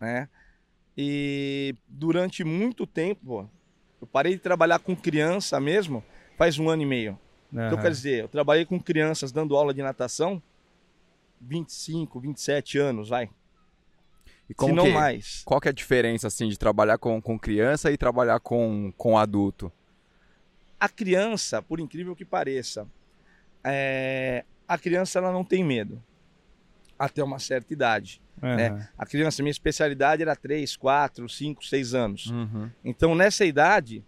Né? 0.00 0.28
E 0.96 1.74
durante 1.88 2.42
muito 2.44 2.86
tempo, 2.86 3.48
eu 4.00 4.06
parei 4.06 4.34
de 4.34 4.38
trabalhar 4.40 4.78
com 4.78 4.94
criança 4.94 5.58
mesmo 5.60 6.04
faz 6.36 6.58
um 6.58 6.68
ano 6.68 6.82
e 6.82 6.86
meio. 6.86 7.18
Então, 7.52 7.66
Aham. 7.66 7.82
quer 7.82 7.90
dizer, 7.90 8.20
eu 8.22 8.28
trabalhei 8.28 8.64
com 8.64 8.78
crianças 8.80 9.30
dando 9.32 9.56
aula 9.56 9.72
de 9.74 9.82
natação 9.82 10.40
25, 11.40 12.18
27 12.20 12.78
anos, 12.78 13.08
vai. 13.08 13.28
E 14.48 14.52
Se 14.52 14.54
como 14.54 14.74
não 14.74 14.84
que, 14.84 14.92
mais. 14.92 15.42
Qual 15.44 15.60
que 15.60 15.68
é 15.68 15.70
a 15.70 15.74
diferença, 15.74 16.26
assim, 16.26 16.48
de 16.48 16.58
trabalhar 16.58 16.98
com, 16.98 17.20
com 17.20 17.38
criança 17.38 17.90
e 17.90 17.96
trabalhar 17.96 18.40
com, 18.40 18.92
com 18.96 19.16
adulto? 19.16 19.72
A 20.78 20.88
criança, 20.88 21.62
por 21.62 21.80
incrível 21.80 22.14
que 22.14 22.24
pareça, 22.24 22.86
é, 23.62 24.44
a 24.68 24.76
criança 24.76 25.18
ela 25.18 25.32
não 25.32 25.44
tem 25.44 25.64
medo. 25.64 26.02
Até 26.98 27.24
uma 27.24 27.38
certa 27.38 27.72
idade. 27.72 28.20
Aham. 28.42 28.56
né? 28.56 28.88
A 28.98 29.06
criança, 29.06 29.42
minha 29.42 29.50
especialidade 29.50 30.22
era 30.22 30.36
3, 30.36 30.76
4, 30.76 31.28
5, 31.28 31.64
6 31.64 31.94
anos. 31.94 32.26
Uhum. 32.26 32.70
Então, 32.84 33.14
nessa 33.14 33.44
idade, 33.44 34.04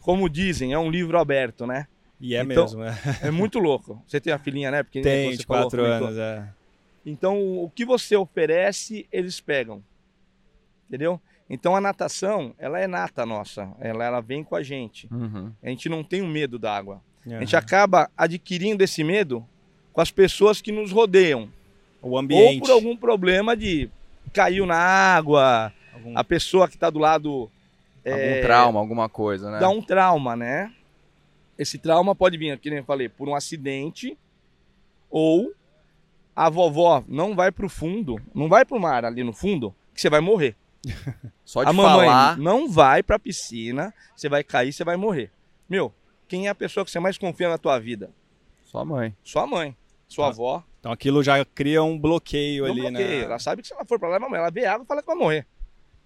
como 0.00 0.28
dizem, 0.28 0.72
é 0.72 0.78
um 0.78 0.90
livro 0.90 1.18
aberto, 1.18 1.66
né? 1.66 1.86
E 2.20 2.34
é 2.34 2.42
Então, 2.42 2.64
mesmo, 2.64 2.80
né? 2.84 2.96
É 3.22 3.30
muito 3.30 3.58
louco. 3.58 4.02
Você 4.06 4.20
tem 4.20 4.32
a 4.32 4.38
filhinha, 4.38 4.70
né? 4.70 4.82
Porque 4.84 5.00
Tem 5.00 5.36
de 5.36 5.46
quatro 5.46 5.84
anos, 5.84 6.16
é. 6.16 6.48
Então, 7.04 7.58
o 7.58 7.68
que 7.70 7.84
você 7.84 8.16
oferece, 8.16 9.06
eles 9.12 9.40
pegam. 9.40 9.82
Entendeu? 10.88 11.20
Então, 11.50 11.74
a 11.74 11.80
natação, 11.80 12.54
ela 12.58 12.78
é 12.78 12.86
nata 12.86 13.26
nossa. 13.26 13.68
Ela, 13.80 14.04
ela 14.04 14.20
vem 14.20 14.42
com 14.44 14.54
a 14.56 14.62
gente. 14.62 15.08
Uhum. 15.12 15.52
A 15.62 15.68
gente 15.68 15.88
não 15.88 16.02
tem 16.04 16.22
um 16.22 16.28
medo 16.28 16.58
da 16.58 16.74
água. 16.76 17.02
A 17.26 17.40
gente 17.40 17.54
Aham. 17.56 17.64
acaba 17.64 18.10
adquirindo 18.16 18.82
esse 18.82 19.02
medo 19.04 19.46
com 19.92 20.00
as 20.00 20.10
pessoas 20.10 20.60
que 20.60 20.72
nos 20.72 20.90
rodeiam. 20.92 21.48
O 22.00 22.10
Ou 22.10 22.18
ambiente. 22.18 22.60
por 22.60 22.70
algum 22.70 22.96
problema 22.96 23.56
de 23.56 23.88
caiu 24.32 24.64
na 24.66 24.76
água, 24.76 25.72
algum- 25.92 26.16
a 26.18 26.24
pessoa 26.24 26.66
que 26.68 26.74
está 26.74 26.88
do 26.90 26.98
lado 26.98 27.50
Algum 28.04 28.18
é, 28.18 28.40
trauma, 28.40 28.80
alguma 28.80 29.08
coisa, 29.08 29.50
né? 29.50 29.60
dá 29.60 29.68
um 29.68 29.80
trauma, 29.82 30.34
né? 30.34 30.72
Esse 31.56 31.78
trauma 31.78 32.14
pode 32.14 32.36
vir, 32.36 32.58
que 32.58 32.70
nem 32.70 32.78
eu 32.80 32.84
falei, 32.84 33.08
por 33.08 33.28
um 33.28 33.34
acidente 33.36 34.16
ou 35.10 35.52
a 36.34 36.48
vovó 36.48 37.04
não 37.06 37.34
vai 37.34 37.50
pro 37.52 37.68
fundo, 37.68 38.20
não 38.34 38.48
vai 38.48 38.64
pro 38.64 38.80
mar 38.80 39.04
ali 39.04 39.22
no 39.22 39.32
fundo, 39.32 39.74
que 39.94 40.00
você 40.00 40.08
vai 40.10 40.20
morrer. 40.20 40.56
Só 41.44 41.62
de 41.62 41.70
a 41.70 41.72
mamãe 41.72 42.06
falar... 42.08 42.36
não 42.38 42.68
vai 42.68 43.02
pra 43.02 43.18
piscina, 43.18 43.94
você 44.16 44.28
vai 44.28 44.42
cair, 44.42 44.72
você 44.72 44.84
vai 44.84 44.96
morrer. 44.96 45.30
Meu, 45.68 45.92
quem 46.26 46.46
é 46.46 46.50
a 46.50 46.54
pessoa 46.54 46.84
que 46.84 46.90
você 46.90 46.98
mais 46.98 47.16
confia 47.18 47.48
na 47.48 47.58
tua 47.58 47.78
vida? 47.78 48.10
Sua 48.64 48.84
mãe. 48.84 49.14
Sua 49.22 49.46
mãe, 49.46 49.76
sua 50.08 50.26
Ah, 50.26 50.28
avó. 50.30 50.64
Então 50.80 50.90
aquilo 50.90 51.22
já 51.22 51.44
cria 51.44 51.82
um 51.82 51.98
bloqueio 51.98 52.64
Não 52.64 52.72
ali, 52.72 52.80
bloqueia. 52.80 53.08
né? 53.08 53.24
Ela 53.24 53.38
sabe 53.38 53.62
que 53.62 53.68
se 53.68 53.74
ela 53.74 53.84
for 53.84 53.98
pra 53.98 54.08
lá, 54.08 54.16
ela 54.16 54.50
vê 54.50 54.64
água 54.66 54.84
e 54.84 54.86
fala 54.86 55.00
que 55.02 55.06
vai 55.06 55.16
morrer. 55.16 55.46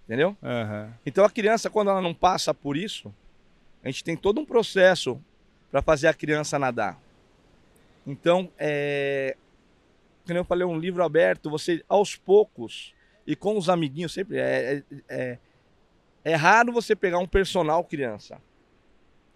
Entendeu? 0.05 0.37
Aham. 0.43 0.93
Então 1.05 1.25
a 1.25 1.29
criança, 1.29 1.69
quando 1.69 1.89
ela 1.89 2.01
não 2.01 2.13
passa 2.13 2.53
por 2.53 2.77
isso, 2.77 3.13
a 3.83 3.87
gente 3.89 4.03
tem 4.03 4.15
todo 4.15 4.39
um 4.39 4.45
processo 4.45 5.19
para 5.71 5.81
fazer 5.81 6.07
a 6.07 6.13
criança 6.13 6.59
nadar. 6.59 6.99
Então, 8.05 8.49
é... 8.57 9.35
como 10.27 10.37
eu 10.39 10.45
falei, 10.45 10.65
um 10.65 10.77
livro 10.77 11.03
aberto, 11.03 11.49
você 11.49 11.83
aos 11.87 12.15
poucos 12.15 12.93
e 13.25 13.35
com 13.35 13.57
os 13.57 13.69
amiguinhos 13.69 14.13
sempre 14.13 14.37
é, 14.37 14.77
é, 14.77 14.83
é, 15.09 15.37
é 16.23 16.35
raro 16.35 16.71
você 16.71 16.95
pegar 16.95 17.19
um 17.19 17.27
personal 17.27 17.83
criança, 17.83 18.37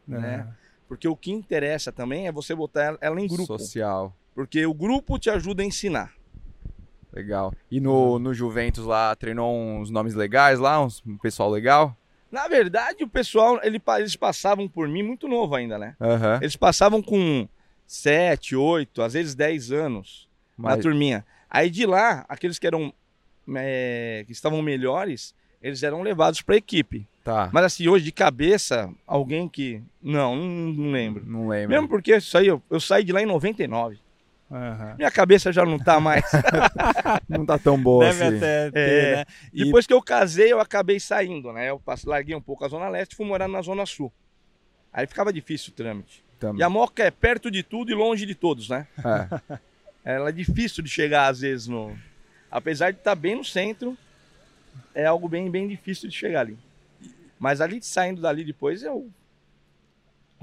né? 0.07 0.35
Aham. 0.41 0.55
Porque 0.87 1.07
o 1.07 1.15
que 1.15 1.31
interessa 1.31 1.89
também 1.89 2.27
é 2.27 2.31
você 2.33 2.53
botar 2.53 2.97
ela- 2.99 3.21
em 3.21 3.27
grupo, 3.27 3.45
Social. 3.57 4.13
porque 4.35 4.65
o 4.65 4.73
grupo 4.73 5.17
te 5.17 5.29
ajuda 5.29 5.63
a 5.63 5.65
ensinar. 5.65 6.13
Legal. 7.13 7.53
E 7.69 7.79
no, 7.79 8.19
no 8.19 8.33
Juventus 8.33 8.85
lá, 8.85 9.15
treinou 9.15 9.53
uns 9.55 9.89
nomes 9.89 10.13
legais 10.15 10.59
lá, 10.59 10.83
uns, 10.83 11.01
um 11.05 11.17
pessoal 11.17 11.49
legal? 11.49 11.95
Na 12.29 12.47
verdade, 12.47 13.03
o 13.03 13.09
pessoal, 13.09 13.59
ele, 13.63 13.81
eles 13.99 14.15
passavam 14.17 14.67
por 14.67 14.87
mim 14.87 15.03
muito 15.03 15.27
novo 15.29 15.55
ainda, 15.55 15.77
né? 15.77 15.95
Aham. 15.99 16.39
Eles 16.41 16.55
passavam 16.57 17.01
com 17.01 17.47
7, 17.85 18.55
8, 18.55 19.01
às 19.01 19.13
vezes 19.13 19.35
10 19.35 19.71
anos 19.71 20.29
na 20.61 20.75
Mas- 20.75 20.81
turminha. 20.83 21.25
Aí 21.49 21.69
de 21.69 21.85
lá, 21.85 22.25
aqueles 22.29 22.57
que 22.59 22.65
eram 22.67 22.93
é, 23.55 24.23
que 24.25 24.31
estavam 24.31 24.61
melhores, 24.61 25.33
eles 25.61 25.83
eram 25.83 26.01
levados 26.01 26.41
para 26.41 26.55
a 26.55 26.57
equipe. 26.57 27.07
Tá. 27.23 27.49
Mas 27.53 27.65
assim, 27.65 27.87
hoje 27.87 28.05
de 28.05 28.11
cabeça, 28.11 28.89
alguém 29.05 29.47
que. 29.47 29.81
Não, 30.01 30.35
não, 30.35 30.45
não 30.73 30.91
lembro. 30.91 31.23
Não 31.25 31.47
lembro. 31.47 31.69
Mesmo 31.69 31.87
porque 31.87 32.15
isso 32.15 32.35
aí, 32.37 32.47
eu, 32.47 32.61
eu 32.69 32.79
saí 32.79 33.03
de 33.03 33.11
lá 33.11 33.21
em 33.21 33.25
99. 33.25 33.99
Aham. 34.51 34.95
Minha 34.97 35.11
cabeça 35.11 35.51
já 35.51 35.65
não 35.65 35.77
tá 35.79 35.97
mais. 35.99 36.25
Não 37.29 37.45
tá 37.45 37.57
tão 37.57 37.81
boa 37.81 38.03
Deve 38.05 38.23
assim. 38.23 38.37
até 38.37 38.71
ter, 38.71 38.79
É. 38.79 39.15
né? 39.17 39.25
E- 39.53 39.63
Depois 39.63 39.87
que 39.87 39.93
eu 39.93 40.01
casei, 40.01 40.51
eu 40.51 40.59
acabei 40.59 40.99
saindo, 40.99 41.53
né? 41.53 41.69
Eu 41.69 41.79
passe- 41.79 42.05
larguei 42.07 42.35
um 42.35 42.41
pouco 42.41 42.65
a 42.65 42.67
Zona 42.67 42.89
Leste 42.89 43.13
e 43.13 43.15
fui 43.15 43.25
morar 43.25 43.47
na 43.47 43.61
Zona 43.61 43.85
Sul. 43.85 44.11
Aí 44.91 45.07
ficava 45.07 45.31
difícil 45.31 45.71
o 45.71 45.75
trâmite. 45.75 46.21
Também. 46.37 46.59
E 46.59 46.63
a 46.63 46.69
Moca 46.69 47.01
é 47.03 47.09
perto 47.11 47.49
de 47.49 47.63
tudo 47.63 47.91
e 47.91 47.95
longe 47.95 48.25
de 48.25 48.35
todos, 48.35 48.67
né? 48.67 48.87
É. 48.99 49.57
Ela 50.03 50.29
é 50.29 50.31
difícil 50.31 50.83
de 50.83 50.89
chegar 50.89 51.27
às 51.27 51.41
vezes 51.41 51.67
no. 51.67 51.97
Apesar 52.49 52.91
de 52.91 52.97
estar 52.97 53.15
bem 53.15 53.35
no 53.35 53.43
centro, 53.43 53.97
é 54.93 55.05
algo 55.05 55.29
bem, 55.29 55.49
bem 55.49 55.67
difícil 55.67 56.09
de 56.09 56.15
chegar 56.15 56.41
ali. 56.41 56.57
Mas 57.39 57.61
ali 57.61 57.81
saindo 57.81 58.21
dali 58.21 58.43
depois 58.43 58.83
eu 58.83 59.09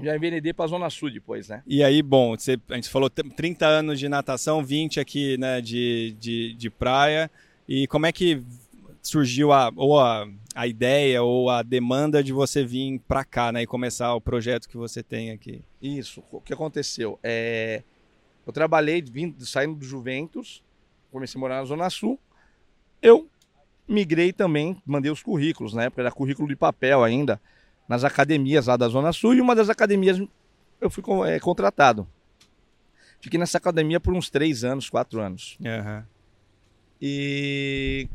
já 0.01 0.15
enveredei 0.15 0.53
para 0.53 0.67
Zona 0.67 0.89
Sul 0.89 1.11
depois, 1.11 1.49
né? 1.49 1.61
E 1.67 1.83
aí, 1.83 2.01
bom, 2.01 2.37
você, 2.37 2.57
a 2.69 2.75
gente 2.75 2.89
falou 2.89 3.09
t- 3.09 3.21
30 3.21 3.65
anos 3.67 3.99
de 3.99 4.07
natação, 4.07 4.63
20 4.63 4.99
aqui, 4.99 5.37
né, 5.37 5.59
de, 5.59 6.15
de, 6.19 6.53
de 6.53 6.69
praia. 6.69 7.29
E 7.67 7.85
como 7.87 8.05
é 8.05 8.11
que 8.11 8.41
surgiu 9.01 9.51
a, 9.51 9.71
ou 9.75 9.99
a, 9.99 10.25
a 10.55 10.67
ideia 10.67 11.21
ou 11.21 11.49
a 11.49 11.61
demanda 11.61 12.23
de 12.23 12.31
você 12.31 12.63
vir 12.63 12.99
para 13.07 13.25
cá, 13.25 13.51
né, 13.51 13.63
e 13.63 13.67
começar 13.67 14.13
o 14.15 14.21
projeto 14.21 14.69
que 14.69 14.77
você 14.77 15.03
tem 15.03 15.31
aqui? 15.31 15.61
Isso. 15.81 16.23
O 16.31 16.39
que 16.39 16.53
aconteceu? 16.53 17.19
É, 17.21 17.83
eu 18.49 18.53
trabalhei 18.53 18.99
vindo, 18.99 19.45
saindo 19.45 19.75
do 19.75 19.85
Juventus, 19.85 20.63
comecei 21.11 21.37
a 21.37 21.39
morar 21.39 21.57
na 21.57 21.65
Zona 21.65 21.87
Sul. 21.91 22.19
Eu 22.99 23.29
migrei 23.87 24.33
também, 24.33 24.81
mandei 24.83 25.11
os 25.11 25.21
currículos, 25.21 25.71
na 25.75 25.83
época 25.83 26.01
era 26.01 26.11
currículo 26.11 26.47
de 26.47 26.55
papel 26.55 27.03
ainda, 27.03 27.39
nas 27.87 28.03
academias 28.03 28.65
lá 28.65 28.75
da 28.75 28.87
Zona 28.87 29.13
Sul, 29.13 29.35
e 29.35 29.41
uma 29.41 29.55
das 29.55 29.69
academias 29.69 30.19
eu 30.81 30.89
fui 30.89 31.03
é, 31.27 31.39
contratado. 31.39 32.07
Fiquei 33.21 33.39
nessa 33.39 33.59
academia 33.59 33.99
por 33.99 34.15
uns 34.15 34.31
três 34.31 34.63
anos, 34.63 34.89
quatro 34.89 35.21
anos. 35.21 35.55
Uhum. 35.59 36.03
E 36.99 38.09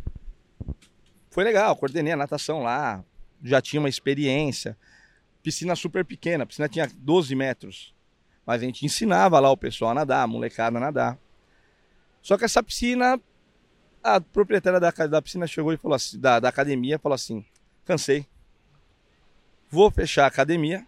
foi 1.30 1.44
legal, 1.44 1.76
coordenei 1.76 2.12
a 2.12 2.16
natação 2.16 2.60
lá, 2.60 3.04
já 3.40 3.62
tinha 3.62 3.78
uma 3.78 3.88
experiência. 3.88 4.76
Piscina 5.44 5.76
super 5.76 6.04
pequena, 6.04 6.42
a 6.42 6.46
piscina 6.46 6.68
tinha 6.68 6.90
12 6.92 7.36
metros. 7.36 7.93
Mas 8.46 8.62
a 8.62 8.64
gente 8.64 8.84
ensinava 8.84 9.40
lá 9.40 9.50
o 9.50 9.56
pessoal 9.56 9.92
a 9.92 9.94
nadar, 9.94 10.22
a 10.22 10.26
molecada 10.26 10.76
a 10.76 10.80
nadar. 10.80 11.18
Só 12.22 12.36
que 12.36 12.44
essa 12.44 12.62
piscina 12.62 13.20
a 14.04 14.20
proprietária 14.20 14.78
da, 14.78 14.90
da 14.90 15.22
piscina 15.22 15.46
chegou 15.46 15.72
e 15.72 15.78
falou 15.78 15.96
assim, 15.96 16.20
da, 16.20 16.38
da 16.38 16.50
academia, 16.50 16.98
falou 16.98 17.14
assim, 17.14 17.42
cansei. 17.86 18.26
Vou 19.70 19.90
fechar 19.90 20.24
a 20.24 20.28
academia 20.28 20.86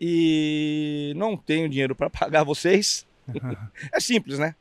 e 0.00 1.12
não 1.14 1.36
tenho 1.36 1.68
dinheiro 1.68 1.94
para 1.94 2.08
pagar 2.10 2.42
vocês. 2.42 3.06
é 3.92 4.00
simples, 4.00 4.38
né? 4.38 4.56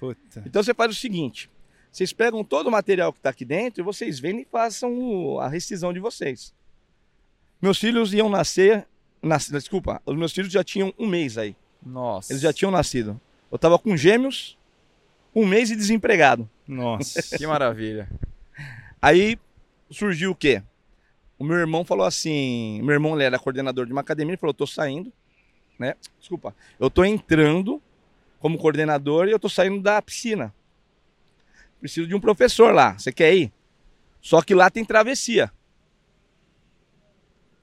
Puta. 0.00 0.42
Então 0.46 0.62
você 0.62 0.72
faz 0.72 0.90
o 0.90 0.94
seguinte: 0.94 1.50
vocês 1.92 2.12
pegam 2.12 2.42
todo 2.42 2.68
o 2.68 2.70
material 2.70 3.12
que 3.12 3.18
está 3.18 3.30
aqui 3.30 3.44
dentro 3.44 3.80
e 3.80 3.84
vocês 3.84 4.18
vendem 4.18 4.42
e 4.42 4.44
façam 4.50 5.38
a 5.38 5.46
rescisão 5.46 5.92
de 5.92 6.00
vocês. 6.00 6.54
Meus 7.60 7.78
filhos 7.78 8.12
iam 8.12 8.28
nascer. 8.28 8.86
Nas, 9.22 9.48
desculpa, 9.48 10.00
os 10.06 10.16
meus 10.16 10.32
filhos 10.32 10.52
já 10.52 10.62
tinham 10.62 10.92
um 10.98 11.06
mês 11.06 11.36
aí. 11.36 11.56
Nossa. 11.84 12.32
Eles 12.32 12.42
já 12.42 12.52
tinham 12.52 12.70
nascido. 12.70 13.20
Eu 13.50 13.56
estava 13.56 13.78
com 13.78 13.96
gêmeos 13.96 14.56
um 15.34 15.46
mês 15.46 15.70
e 15.70 15.76
desempregado. 15.76 16.48
Nossa. 16.66 17.36
que 17.36 17.46
maravilha. 17.46 18.08
Aí 19.00 19.38
surgiu 19.90 20.32
o 20.32 20.34
quê? 20.34 20.62
O 21.38 21.44
meu 21.44 21.56
irmão 21.56 21.84
falou 21.84 22.04
assim, 22.04 22.82
meu 22.82 22.94
irmão 22.94 23.14
ele 23.14 23.24
era 23.24 23.38
coordenador 23.38 23.86
de 23.86 23.92
uma 23.92 24.00
academia, 24.00 24.32
ele 24.32 24.40
falou, 24.40 24.52
tô 24.52 24.66
saindo, 24.66 25.12
né? 25.78 25.94
Desculpa, 26.18 26.54
eu 26.80 26.90
tô 26.90 27.04
entrando 27.04 27.80
como 28.40 28.58
coordenador 28.58 29.28
e 29.28 29.30
eu 29.30 29.38
tô 29.38 29.48
saindo 29.48 29.80
da 29.80 30.02
piscina. 30.02 30.52
Preciso 31.80 32.08
de 32.08 32.14
um 32.14 32.20
professor 32.20 32.74
lá, 32.74 32.98
você 32.98 33.12
quer 33.12 33.32
ir? 33.34 33.52
Só 34.20 34.42
que 34.42 34.54
lá 34.54 34.68
tem 34.68 34.84
travessia. 34.84 35.52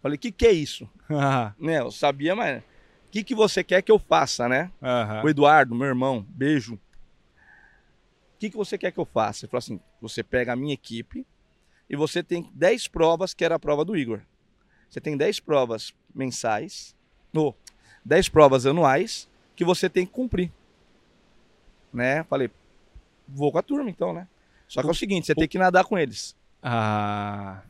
Falei, 0.06 0.18
o 0.18 0.20
que, 0.20 0.32
que 0.32 0.46
é 0.46 0.52
isso? 0.52 0.88
né, 1.58 1.80
eu 1.80 1.90
sabia, 1.90 2.36
mas 2.36 2.62
o 2.62 2.64
que, 3.10 3.24
que 3.24 3.34
você 3.34 3.64
quer 3.64 3.82
que 3.82 3.92
eu 3.92 3.98
faça, 3.98 4.48
né? 4.48 4.72
Uhum. 4.80 5.24
O 5.24 5.30
Eduardo, 5.30 5.74
meu 5.74 5.88
irmão, 5.88 6.24
beijo. 6.30 6.76
O 6.76 6.80
que, 8.38 8.52
que 8.52 8.56
você 8.56 8.78
quer 8.78 8.92
que 8.92 9.00
eu 9.00 9.06
faça? 9.06 9.46
Ele 9.46 9.50
falou 9.50 9.58
assim: 9.58 9.80
você 10.00 10.22
pega 10.22 10.54
a 10.54 10.56
minha 10.56 10.76
equipe 10.76 11.26
e 11.90 11.96
você 11.96 12.22
tem 12.22 12.52
10 12.54 12.88
provas, 12.90 13.34
que 13.34 13.44
era 13.44 13.56
a 13.56 13.60
prova 13.60 13.84
do 13.84 13.98
Igor. 13.98 14.22
Você 14.88 15.02
tem 15.02 15.18
10 15.18 15.40
provas 15.40 15.92
mensais, 16.14 16.96
ou 17.34 17.58
10 18.06 18.30
provas 18.30 18.68
anuais, 18.68 19.28
que 19.56 19.66
você 19.66 19.90
tem 19.90 20.06
que 20.06 20.12
cumprir. 20.12 20.52
Né? 21.92 22.24
Falei, 22.26 22.52
vou 23.28 23.52
com 23.52 23.58
a 23.58 23.64
turma 23.64 23.90
então, 23.90 24.14
né? 24.14 24.28
Só 24.68 24.84
que 24.84 24.88
é 24.88 24.92
o 24.92 24.94
seguinte, 24.94 25.26
você 25.26 25.34
tem 25.34 25.48
que 25.48 25.58
nadar 25.58 25.84
com 25.84 25.98
eles. 25.98 26.36
Ah. 26.62 27.64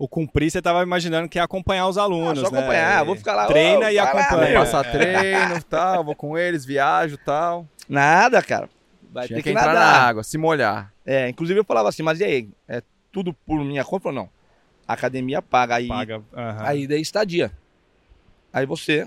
O 0.00 0.08
cumprir, 0.08 0.50
você 0.50 0.60
estava 0.60 0.82
imaginando 0.82 1.28
que 1.28 1.38
ia 1.38 1.44
acompanhar 1.44 1.86
os 1.86 1.98
alunos, 1.98 2.38
ah, 2.38 2.46
só 2.46 2.46
acompanhar, 2.46 3.00
né? 3.00 3.04
vou 3.04 3.14
ficar 3.14 3.34
lá. 3.34 3.46
Treina 3.46 3.86
oh, 3.86 3.90
e 3.90 3.98
acompanha. 3.98 4.58
Passar 4.60 4.90
treino, 4.90 5.62
tal, 5.68 6.02
vou 6.02 6.16
com 6.16 6.38
eles, 6.38 6.64
viajo, 6.64 7.18
tal. 7.18 7.68
Nada, 7.86 8.42
cara. 8.42 8.70
Vai 9.12 9.26
Tinha 9.26 9.36
ter 9.36 9.42
que, 9.42 9.50
que 9.52 9.58
entrar 9.58 9.74
nadar. 9.74 9.92
na 9.92 10.08
água, 10.08 10.22
se 10.22 10.38
molhar. 10.38 10.90
É, 11.04 11.28
inclusive 11.28 11.60
eu 11.60 11.64
falava 11.64 11.90
assim, 11.90 12.02
mas 12.02 12.18
e 12.18 12.24
aí? 12.24 12.48
É 12.66 12.82
tudo 13.12 13.34
por 13.44 13.62
minha 13.62 13.84
conta? 13.84 14.04
Falou, 14.04 14.22
não. 14.22 14.30
A 14.88 14.94
academia 14.94 15.42
paga 15.42 15.74
aí 15.74 15.86
paga, 15.86 16.16
uhum. 16.16 16.24
a 16.32 16.74
ida 16.74 16.96
e 16.96 17.02
estadia. 17.02 17.52
Aí 18.50 18.64
você 18.64 19.06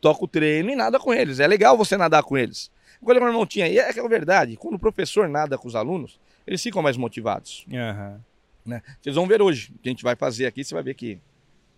toca 0.00 0.24
o 0.24 0.28
treino 0.28 0.70
e 0.70 0.74
nada 0.74 0.98
com 0.98 1.14
eles. 1.14 1.38
É 1.38 1.46
legal 1.46 1.78
você 1.78 1.96
nadar 1.96 2.24
com 2.24 2.36
eles. 2.36 2.68
Quando 3.00 3.18
meu 3.18 3.28
irmão 3.28 3.46
tinha, 3.46 3.68
e 3.68 3.78
é, 3.78 3.90
é 3.90 4.08
verdade, 4.08 4.56
quando 4.56 4.74
o 4.74 4.78
professor 4.78 5.28
nada 5.28 5.56
com 5.56 5.68
os 5.68 5.76
alunos, 5.76 6.18
eles 6.44 6.60
ficam 6.60 6.82
mais 6.82 6.96
motivados. 6.96 7.64
Uhum. 7.70 8.18
Né? 8.64 8.82
Vocês 9.00 9.14
vão 9.14 9.26
ver 9.26 9.42
hoje 9.42 9.72
o 9.74 9.78
que 9.78 9.88
a 9.88 9.92
gente 9.92 10.02
vai 10.02 10.16
fazer 10.16 10.46
aqui, 10.46 10.64
você 10.64 10.74
vai 10.74 10.82
ver 10.82 10.94
que 10.94 11.18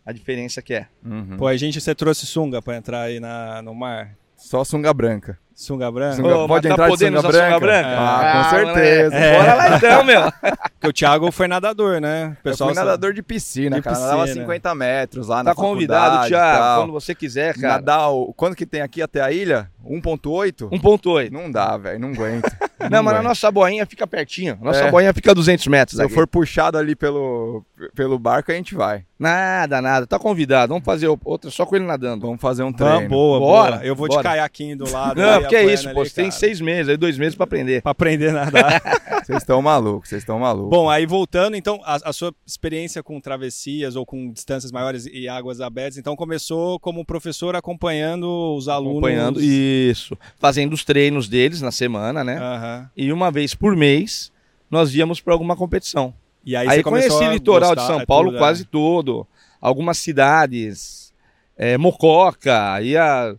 a 0.05 0.13
diferença 0.13 0.63
que 0.63 0.75
é. 0.75 0.89
Uhum. 1.05 1.37
Pô, 1.37 1.47
a 1.49 1.57
gente, 1.57 1.81
você 1.81 1.95
trouxe 1.95 2.27
sunga 2.27 2.63
para 2.63 2.77
entrar 2.77 3.03
aí 3.03 3.19
na, 3.19 3.61
no 3.61 3.75
mar? 3.75 4.17
Só 4.37 4.63
sunga 4.63 4.95
branca. 4.95 5.39
Sunga 5.57 5.91
branca? 5.91 6.17
Sunga, 6.17 6.37
Ô, 6.37 6.47
pode 6.47 6.69
tá 6.69 6.75
entrar 6.75 6.91
de 6.91 6.99
sunga 6.99 7.23
branca? 7.23 7.47
sunga 7.47 7.61
branca? 7.61 7.97
Ah, 7.99 8.33
com 8.33 8.51
certeza. 8.51 9.17
É. 9.17 9.39
Bora 9.39 9.55
lá 9.55 9.77
então, 9.77 10.05
meu. 10.05 10.21
Porque 10.77 10.89
o 10.89 10.93
Thiago 10.93 11.33
foi 11.33 11.49
nadador, 11.49 11.99
né? 11.99 12.37
O 12.39 12.43
pessoal 12.43 12.69
eu 12.69 12.75
fui 12.75 12.85
nadador 12.85 13.15
de 13.15 13.23
piscina, 13.23 13.77
de 13.77 13.83
cara. 13.83 13.97
Piscina. 13.97 14.13
Nadava 14.13 14.33
50 14.33 14.75
metros 14.75 15.29
lá 15.29 15.39
tá 15.39 15.45
na 15.45 15.55
Tá 15.55 15.57
convidado, 15.57 16.29
Thiago, 16.29 16.83
quando 16.83 16.93
você 16.93 17.15
quiser, 17.15 17.55
cara. 17.55 17.75
Nadar, 17.77 18.11
o... 18.11 18.35
quando 18.35 18.55
que 18.55 18.67
tem 18.67 18.83
aqui 18.83 19.01
até 19.01 19.23
a 19.23 19.33
ilha? 19.33 19.71
1.8? 19.83 20.69
1.8. 20.69 21.31
Não 21.31 21.51
dá, 21.51 21.77
velho, 21.79 22.01
não 22.01 22.11
aguento. 22.11 22.51
não, 22.79 22.91
não 22.91 23.03
mas 23.03 23.15
a 23.17 23.23
nossa 23.23 23.51
boinha 23.51 23.87
fica 23.87 24.07
pertinho. 24.07 24.59
Nossa 24.61 24.85
é. 24.85 24.91
boinha 24.91 25.15
fica 25.15 25.31
a 25.31 25.35
200 25.35 25.67
metros 25.69 25.97
Se 25.97 26.03
aqui. 26.03 26.13
eu 26.13 26.15
for 26.15 26.27
puxado 26.27 26.77
ali 26.77 26.95
pelo, 26.95 27.65
pelo 27.95 28.19
barco, 28.19 28.53
a 28.53 28.55
gente 28.55 28.75
vai. 28.75 29.05
Nada, 29.19 29.81
nada. 29.81 30.07
Tá 30.07 30.19
convidado. 30.19 30.69
Vamos 30.71 30.85
fazer 30.85 31.09
outra 31.25 31.51
só 31.51 31.65
com 31.65 31.77
ele 31.77 31.87
nadando. 31.87 32.27
Vamos 32.27 32.41
fazer 32.41 32.63
um 32.63 32.73
treino. 32.73 33.07
Ah, 33.07 33.09
boa, 33.09 33.39
Bora. 33.39 33.77
Boa. 33.77 33.87
Eu 33.87 33.97
vou 33.97 34.09
bora. 34.09 34.21
de 34.21 34.29
caiaquinho 34.29 34.77
do 34.77 34.93
lado. 34.93 35.21
Não, 35.21 35.46
porque 35.49 35.57
é 35.57 35.73
isso, 35.73 35.93
pô. 35.93 36.05
Você 36.05 36.15
tem 36.15 36.31
seis 36.31 36.61
meses, 36.61 36.89
aí 36.89 36.97
dois 36.97 37.19
meses 37.19 37.35
pra 37.35 37.45
aprender. 37.45 37.83
Pra 37.83 37.93
aprender 37.93 38.29
a 38.31 38.33
nadar. 38.33 38.83
Vocês 39.27 39.39
estão 39.39 39.61
malucos, 39.61 40.09
vocês 40.09 40.23
estão 40.23 40.39
malucos. 40.39 40.71
Bom, 40.71 40.89
aí 40.89 41.05
voltando, 41.05 41.57
então, 41.57 41.81
a, 41.85 42.11
a, 42.11 42.13
sua 42.13 42.33
experiência 42.47 43.03
com 43.03 43.21
travessias 43.21 43.97
ou 43.97 44.07
com 44.07 44.31
distâncias 44.31 44.71
maiores 44.71 45.05
e 45.05 45.29
águas 45.29 45.61
abertas, 45.61 45.99
então 45.99 46.15
começou 46.15 46.79
como 46.79 47.05
professor 47.05 47.57
acompanhando 47.57 48.55
os 48.57 48.69
alunos. 48.69 48.99
Acompanhando, 48.99 49.43
isso. 49.43 50.17
Fazendo 50.39 50.75
os 50.75 50.85
treinos 50.85 51.29
deles 51.29 51.61
na 51.61 51.73
semana, 51.73 52.23
né? 52.23 52.39
Uhum. 52.39 52.89
E 52.97 53.13
uma 53.13 53.33
vez 53.33 53.53
por 53.53 53.75
mês, 53.75 54.31
nós 54.71 54.95
íamos 54.95 55.21
para 55.21 55.33
alguma 55.33 55.57
competição. 55.57 56.15
E 56.45 56.55
aí, 56.55 56.69
aí 56.69 56.77
você 56.77 56.83
conheci 56.85 57.25
o 57.25 57.33
litoral 57.33 57.75
de 57.75 57.85
São 57.85 58.07
Paulo 58.07 58.29
tudo, 58.29 58.39
quase 58.39 58.63
é. 58.63 58.67
todo. 58.71 59.27
Algumas 59.61 59.99
cidades, 59.99 61.13
é, 61.57 61.77
Mococa, 61.77 62.81
ia 62.81 63.35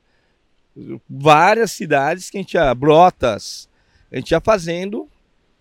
várias 1.09 1.71
cidades 1.71 2.29
que 2.29 2.37
a 2.37 2.41
gente 2.41 2.53
ia, 2.53 2.73
Brotas, 2.73 3.69
a 4.11 4.17
gente 4.17 4.31
ia 4.31 4.39
fazendo 4.39 5.07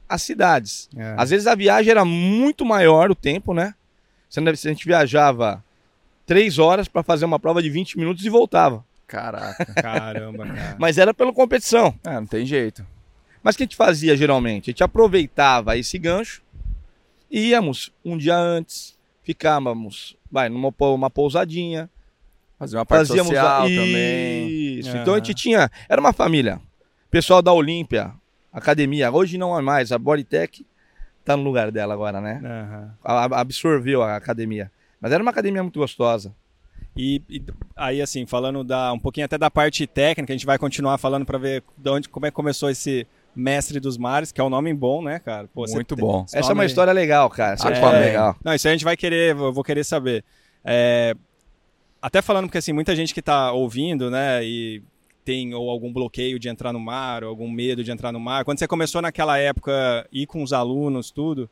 as 0.09 0.23
cidades. 0.23 0.89
É. 0.97 1.15
Às 1.17 1.31
vezes 1.31 1.47
a 1.47 1.55
viagem 1.55 1.91
era 1.91 2.05
muito 2.05 2.65
maior 2.65 3.11
o 3.11 3.15
tempo, 3.15 3.53
né? 3.53 3.75
Se 4.29 4.41
a 4.41 4.55
gente 4.55 4.87
viajava 4.87 5.65
três 6.25 6.59
horas 6.59 6.89
para 6.89 7.03
fazer 7.03 7.25
uma 7.25 7.39
prova 7.39 7.63
de 7.63 7.71
20 7.71 7.99
minutos 7.99 8.25
e 8.25 8.29
voltava. 8.29 8.85
Caraca. 9.07 9.65
Caramba, 9.81 10.47
cara. 10.47 10.77
Mas 10.79 10.99
era 10.99 11.15
pela 11.15 11.33
competição. 11.33 11.95
É, 12.05 12.15
não 12.15 12.27
tem 12.27 12.45
jeito. 12.45 12.85
Mas 13.43 13.55
o 13.55 13.59
que 13.59 13.63
a 13.63 13.67
gente 13.67 13.77
fazia 13.77 14.17
geralmente? 14.17 14.71
A 14.71 14.73
gente 14.73 14.83
aproveitava 14.83 15.77
esse 15.77 15.97
gancho, 15.99 16.43
íamos 17.31 17.93
um 18.05 18.19
dia 18.19 18.37
antes, 18.37 18.97
ficávamos, 19.23 20.17
vai, 20.31 20.49
numa 20.49 20.75
uma 20.81 21.09
pousadinha. 21.09 21.89
Fazia 22.59 22.79
uma 22.79 22.87
parte 22.87 23.09
fazíamos 23.09 23.29
social 23.29 23.63
a... 23.63 23.69
também. 23.69 24.49
Isso. 24.79 24.91
Uhum. 24.93 25.03
Então 25.03 25.15
a 25.15 25.17
gente 25.19 25.35
tinha, 25.35 25.71
era 25.89 26.01
uma 26.01 26.13
família. 26.13 26.61
Pessoal 27.11 27.41
da 27.41 27.53
Olímpia, 27.53 28.13
academia, 28.53 29.11
hoje 29.11 29.39
não 29.39 29.57
é 29.59 29.63
mais, 29.63 29.93
a 29.93 29.99
Bodytech 29.99 30.67
tá 31.25 31.37
no 31.37 31.43
lugar 31.43 31.71
dela 31.73 31.93
agora, 31.93 32.21
né? 32.21 32.41
Uhum. 32.43 32.91
Absorveu 33.35 34.03
a 34.03 34.17
academia. 34.17 34.71
Mas 35.01 35.13
era 35.13 35.23
uma 35.23 35.31
academia 35.31 35.63
muito 35.63 35.79
gostosa. 35.79 36.33
E, 36.97 37.21
e, 37.29 37.43
aí, 37.77 38.01
assim, 38.01 38.25
falando 38.25 38.65
da, 38.65 38.93
um 38.93 38.99
pouquinho 38.99 39.27
até 39.27 39.37
da 39.37 39.51
parte 39.51 39.87
técnica, 39.87 40.33
a 40.33 40.37
gente 40.37 40.47
vai 40.47 40.57
continuar 40.57 40.97
falando 40.97 41.27
para 41.27 41.37
ver 41.37 41.63
de 41.77 41.91
onde, 41.91 42.09
como 42.09 42.25
é 42.25 42.31
que 42.31 42.35
começou 42.35 42.71
esse 42.71 43.07
Mestre 43.35 43.79
dos 43.79 43.99
Mares, 43.99 44.33
que 44.33 44.41
é 44.41 44.45
um 44.45 44.49
nome 44.49 44.73
bom, 44.73 45.03
né, 45.03 45.19
cara? 45.19 45.47
Pô, 45.53 45.65
Muito 45.69 45.95
bom. 45.95 46.25
Essa 46.25 46.41
nome... 46.41 46.51
é 46.51 46.55
uma 46.55 46.65
história 46.65 46.93
legal, 46.93 47.29
cara. 47.29 47.53
Essa 47.53 47.69
é, 47.69 47.79
é 47.79 48.01
legal. 48.01 48.37
Não, 48.43 48.55
isso 48.55 48.67
aí 48.67 48.73
a 48.73 48.77
gente 48.77 48.85
vai 48.85 48.97
querer, 48.97 49.37
eu 49.37 49.53
vou 49.53 49.63
querer 49.63 49.85
saber. 49.85 50.25
É, 50.65 51.15
até 52.07 52.23
falando 52.23 52.45
porque, 52.45 52.59
assim, 52.59 52.73
muita 52.73 52.95
gente 52.95 53.13
que 53.13 53.21
tá 53.21 53.51
ouvindo, 53.51 54.09
né, 54.09 54.45
e 54.45 54.81
tem 55.25 55.53
ou 55.53 55.69
algum 55.69 55.93
bloqueio 55.93 56.39
de 56.39 56.49
entrar 56.49 56.73
no 56.73 56.79
mar, 56.79 57.25
ou 57.25 57.31
algum 57.31 57.51
medo 57.51 57.83
de 57.83 57.91
entrar 57.91 58.13
no 58.13 58.21
mar. 58.21 58.45
Quando 58.45 58.61
você 58.61 58.69
começou 58.69 59.03
naquela 59.03 59.37
época, 59.39 60.07
ir 60.13 60.25
com 60.25 60.41
os 60.41 60.53
alunos, 60.53 61.11
tudo, 61.11 61.51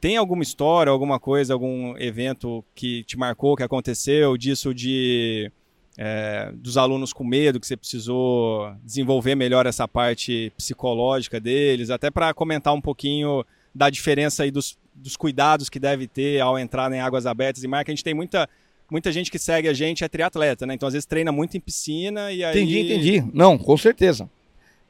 tem 0.00 0.16
alguma 0.16 0.44
história, 0.44 0.88
alguma 0.88 1.18
coisa, 1.18 1.52
algum 1.52 1.98
evento 1.98 2.64
que 2.76 3.02
te 3.02 3.18
marcou, 3.18 3.56
que 3.56 3.64
aconteceu, 3.64 4.36
disso 4.36 4.72
de 4.72 5.50
é, 5.98 6.52
dos 6.54 6.76
alunos 6.76 7.12
com 7.12 7.24
medo, 7.24 7.58
que 7.58 7.66
você 7.66 7.76
precisou 7.76 8.72
desenvolver 8.84 9.34
melhor 9.34 9.66
essa 9.66 9.88
parte 9.88 10.52
psicológica 10.56 11.40
deles, 11.40 11.90
até 11.90 12.08
para 12.08 12.32
comentar 12.32 12.72
um 12.72 12.80
pouquinho 12.80 13.44
da 13.74 13.90
diferença 13.90 14.44
aí 14.44 14.52
dos, 14.52 14.78
dos 14.94 15.16
cuidados 15.16 15.68
que 15.68 15.80
deve 15.80 16.06
ter 16.06 16.40
ao 16.40 16.56
entrar 16.56 16.92
em 16.92 17.00
águas 17.00 17.26
abertas 17.26 17.64
e 17.64 17.66
mar, 17.66 17.84
que 17.84 17.90
a 17.90 17.94
gente 17.94 18.04
tem 18.04 18.14
muita, 18.14 18.48
muita 18.92 19.10
gente 19.10 19.30
que 19.30 19.38
segue 19.38 19.68
a 19.68 19.72
gente 19.72 20.04
é 20.04 20.08
triatleta, 20.08 20.66
né? 20.66 20.74
Então 20.74 20.86
às 20.86 20.92
vezes 20.92 21.06
treina 21.06 21.32
muito 21.32 21.56
em 21.56 21.60
piscina 21.60 22.30
e 22.30 22.44
aí... 22.44 22.58
Entendi, 22.58 22.80
entendi. 22.80 23.30
Não, 23.32 23.56
com 23.56 23.74
certeza. 23.74 24.28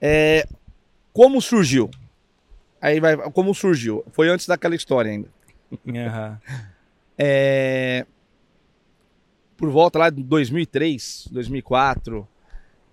É, 0.00 0.44
como 1.12 1.40
surgiu? 1.40 1.88
Aí 2.80 2.98
vai, 2.98 3.16
como 3.30 3.54
surgiu? 3.54 4.04
Foi 4.10 4.28
antes 4.28 4.48
daquela 4.48 4.74
história 4.74 5.12
ainda. 5.12 5.28
Aham. 5.88 6.40
É, 7.16 8.04
por 9.56 9.70
volta 9.70 10.00
lá 10.00 10.10
de 10.10 10.20
2003, 10.24 11.28
2004, 11.30 12.26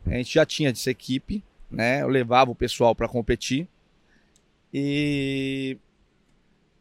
a 0.05 0.11
gente 0.11 0.31
já 0.31 0.45
tinha 0.45 0.69
essa 0.69 0.91
equipe, 0.91 1.43
né? 1.71 2.03
Eu 2.03 2.07
levava 2.07 2.51
o 2.51 2.55
pessoal 2.55 2.93
para 2.93 3.07
competir. 3.07 3.67
E 4.71 5.75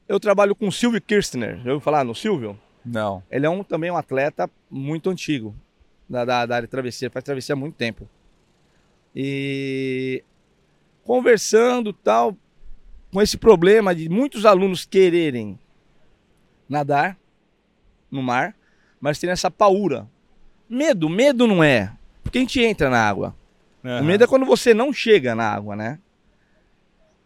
eu 0.07 0.21
trabalho 0.21 0.55
com 0.55 0.69
o 0.69 0.73
Silvio 0.73 1.01
Kirchner. 1.01 1.57
Já 1.65 1.73
ouviu 1.73 1.81
falar 1.81 2.05
no 2.05 2.15
Silvio? 2.15 2.59
Não. 2.89 3.23
Ele 3.31 3.47
é 3.47 3.51
um, 3.51 3.63
também 3.63 3.91
um 3.91 3.97
atleta 3.97 4.51
muito 4.71 5.11
antigo 5.11 5.55
da, 6.09 6.25
da, 6.25 6.47
da 6.47 6.57
área 6.57 6.67
de 6.67 6.71
travessia, 6.71 7.11
faz 7.11 7.25
travessia 7.25 7.53
há 7.53 7.57
muito 7.57 7.75
tempo. 7.75 8.09
E 9.15 10.25
conversando 11.05 11.93
tal, 11.93 12.37
com 13.13 13.21
esse 13.21 13.37
problema 13.37 13.95
de 13.95 14.09
muitos 14.09 14.47
alunos 14.47 14.85
quererem 14.85 15.59
nadar 16.69 17.17
no 18.11 18.23
mar, 18.23 18.55
mas 19.01 19.19
tem 19.19 19.31
essa 19.31 19.51
paura. 19.51 20.09
Medo, 20.69 21.09
medo 21.09 21.47
não 21.47 21.63
é, 21.63 21.93
porque 22.23 22.39
a 22.39 22.41
gente 22.41 22.61
entra 22.63 22.91
na 22.91 23.07
água. 23.07 23.35
O 23.83 24.05
medo 24.05 24.25
é 24.25 24.27
quando 24.27 24.45
você 24.45 24.75
não 24.75 24.93
chega 24.93 25.35
na 25.35 25.51
água, 25.51 25.75
né? 25.75 25.99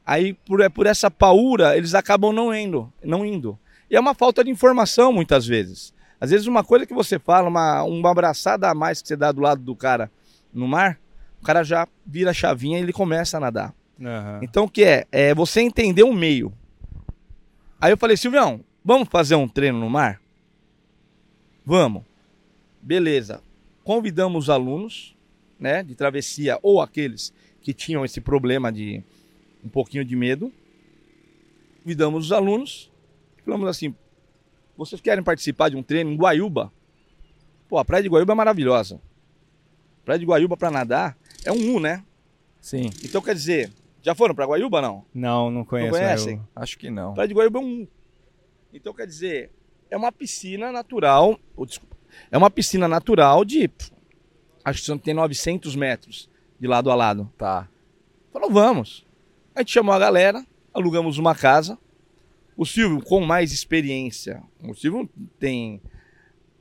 Aí, 0.05 0.35
por, 0.35 0.61
é 0.61 0.69
por 0.69 0.87
essa 0.87 1.11
paura, 1.11 1.77
eles 1.77 1.95
acabam 1.95 2.33
não 2.33 2.55
indo, 2.55 2.93
não 3.03 3.25
indo. 3.25 3.59
E 3.93 3.97
é 3.97 4.01
uma 4.01 4.15
falta 4.15 4.43
de 4.43 4.51
informação, 4.51 5.13
muitas 5.13 5.47
vezes. 5.47 5.93
Às 6.19 6.31
vezes, 6.31 6.47
uma 6.47 6.65
coisa 6.65 6.87
que 6.87 6.95
você 6.95 7.19
fala, 7.19 7.47
uma, 7.47 7.83
uma 7.83 8.11
abraçada 8.11 8.71
a 8.71 8.75
mais 8.75 9.03
que 9.03 9.09
você 9.09 9.15
dá 9.15 9.31
do 9.31 9.43
lado 9.43 9.63
do 9.63 9.77
cara 9.77 10.11
no 10.51 10.67
mar, 10.67 10.99
o 11.43 11.45
cara 11.45 11.63
já 11.63 11.87
vira 12.07 12.31
a 12.31 12.35
chavinha 12.35 12.79
e 12.79 12.83
ele 12.83 12.93
começa 12.93 13.37
a 13.37 13.41
nadar. 13.41 13.75
Aham. 14.01 14.41
Então, 14.41 14.65
o 14.65 14.69
que 14.69 14.83
é? 14.83 15.07
É 15.13 15.35
você 15.35 15.61
entender 15.61 16.05
o 16.05 16.15
meio. 16.15 16.51
Aí 17.79 17.93
eu 17.93 17.99
falei, 17.99 18.17
Silvião, 18.17 18.65
vamos 18.83 19.09
fazer 19.11 19.35
um 19.35 19.47
treino 19.47 19.79
no 19.79 19.91
mar? 19.91 20.23
Vamos. 21.67 22.03
Beleza. 22.81 23.43
Convidamos 23.85 24.45
os 24.45 24.51
alunos, 24.51 25.15
né, 25.61 25.83
de 25.83 25.95
travessia 25.95 26.59
ou 26.63 26.81
aqueles 26.81 27.31
que 27.61 27.75
tinham 27.75 28.07
esse 28.07 28.23
problema 28.23 28.73
de 28.73 29.03
um 29.63 29.69
pouquinho 29.69 30.05
de 30.05 30.17
medo. 30.17 30.51
Convidamos 31.83 32.27
os 32.27 32.33
alunos. 32.33 32.92
Falamos 33.45 33.69
assim: 33.69 33.95
vocês 34.77 35.01
querem 35.01 35.23
participar 35.23 35.69
de 35.69 35.77
um 35.77 35.83
treino 35.83 36.11
em 36.11 36.17
Guaiúba? 36.17 36.73
Pô, 37.69 37.79
a 37.79 37.85
praia 37.85 38.03
de 38.03 38.09
Guaiúba 38.09 38.33
é 38.33 38.37
maravilhosa. 38.37 39.01
Praia 40.05 40.19
de 40.19 40.27
Guaiúba 40.27 40.57
para 40.57 40.71
nadar 40.71 41.17
é 41.45 41.53
um 41.53 41.77
U, 41.77 41.81
né? 41.81 42.05
Sim. 42.61 42.91
Então 43.05 43.21
quer 43.23 43.35
dizer, 43.35 43.73
já 44.03 44.15
foram 44.15 44.35
para 44.35 44.45
Guaiúba 44.47 44.81
não? 44.83 45.05
Não, 45.15 45.51
não 45.51 45.65
conheço. 45.65 45.91
conhecem? 45.93 46.37
eu- 46.37 46.49
Acho 46.55 46.79
que 46.79 46.91
não. 46.91 47.15
Praia 47.15 47.29
de 47.29 47.35
Guaiúba 47.35 47.59
é 47.59 47.63
um. 47.63 47.87
Então 48.73 48.93
quer 48.93 49.07
dizer, 49.07 49.51
é 49.91 49.97
uma 49.97 50.13
piscina 50.13 50.71
natural. 50.73 51.39
oh, 51.57 51.65
desculpa, 51.67 51.97
é 52.31 52.37
uma 52.39 52.51
piscina 52.51 52.87
natural 52.89 53.45
de. 53.45 53.71
Acho 54.65 54.83
que 54.95 54.99
tem 55.01 55.15
900 55.15 55.75
metros 55.75 56.29
de 56.61 56.67
lado 56.69 56.91
a 56.91 56.95
lado. 56.95 57.31
Tá. 57.37 57.69
Falou, 58.33 58.51
vamos. 58.51 59.05
A 59.55 59.61
gente 59.61 59.73
chamou 59.73 59.93
a 59.95 59.99
galera, 59.99 60.45
alugamos 60.73 61.19
uma 61.19 61.35
casa. 61.35 61.79
O 62.57 62.67
Silvio, 62.67 63.03
com 63.03 63.21
mais 63.21 63.53
experiência, 63.53 64.43
o 64.63 64.75
Silvio 64.75 65.09
tem 65.39 65.81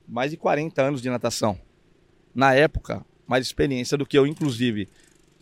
mais 0.08 0.32
de 0.32 0.38
40 0.38 0.82
anos 0.82 1.01
de 1.01 1.10
natação. 1.10 1.60
Na 2.34 2.54
época, 2.54 3.06
mais 3.27 3.45
experiência 3.45 3.97
do 3.97 4.06
que 4.06 4.17
eu, 4.17 4.25
inclusive, 4.25 4.88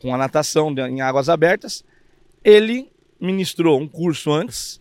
com 0.01 0.13
a 0.13 0.17
natação 0.17 0.73
em 0.87 1.01
águas 1.01 1.29
abertas. 1.29 1.83
Ele 2.43 2.91
ministrou 3.19 3.79
um 3.79 3.87
curso 3.87 4.31
antes. 4.31 4.79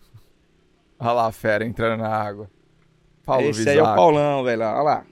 Olha 0.99 1.11
lá 1.11 1.27
a 1.27 1.31
fera 1.31 1.65
entrando 1.65 2.01
na 2.01 2.09
água. 2.09 2.49
Paulo 3.25 3.49
Esse 3.49 3.69
aí 3.69 3.77
é 3.77 3.81
o. 3.81 3.85
Paulão, 3.95 4.43
velho. 4.43 4.61
Olha 4.61 4.81
lá. 4.81 5.05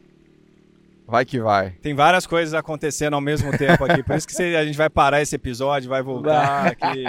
Vai 1.07 1.23
que 1.23 1.39
vai. 1.39 1.69
Tem 1.81 1.95
várias 1.95 2.27
coisas 2.27 2.53
acontecendo 2.53 3.13
ao 3.13 3.21
mesmo 3.21 3.57
tempo 3.57 3.85
aqui. 3.85 4.03
Por 4.03 4.15
isso 4.17 4.27
que 4.27 4.55
a 4.55 4.65
gente 4.65 4.77
vai 4.77 4.89
parar 4.89 5.21
esse 5.21 5.35
episódio, 5.35 5.89
vai 5.89 6.01
voltar 6.03 6.67
aqui. 6.67 7.05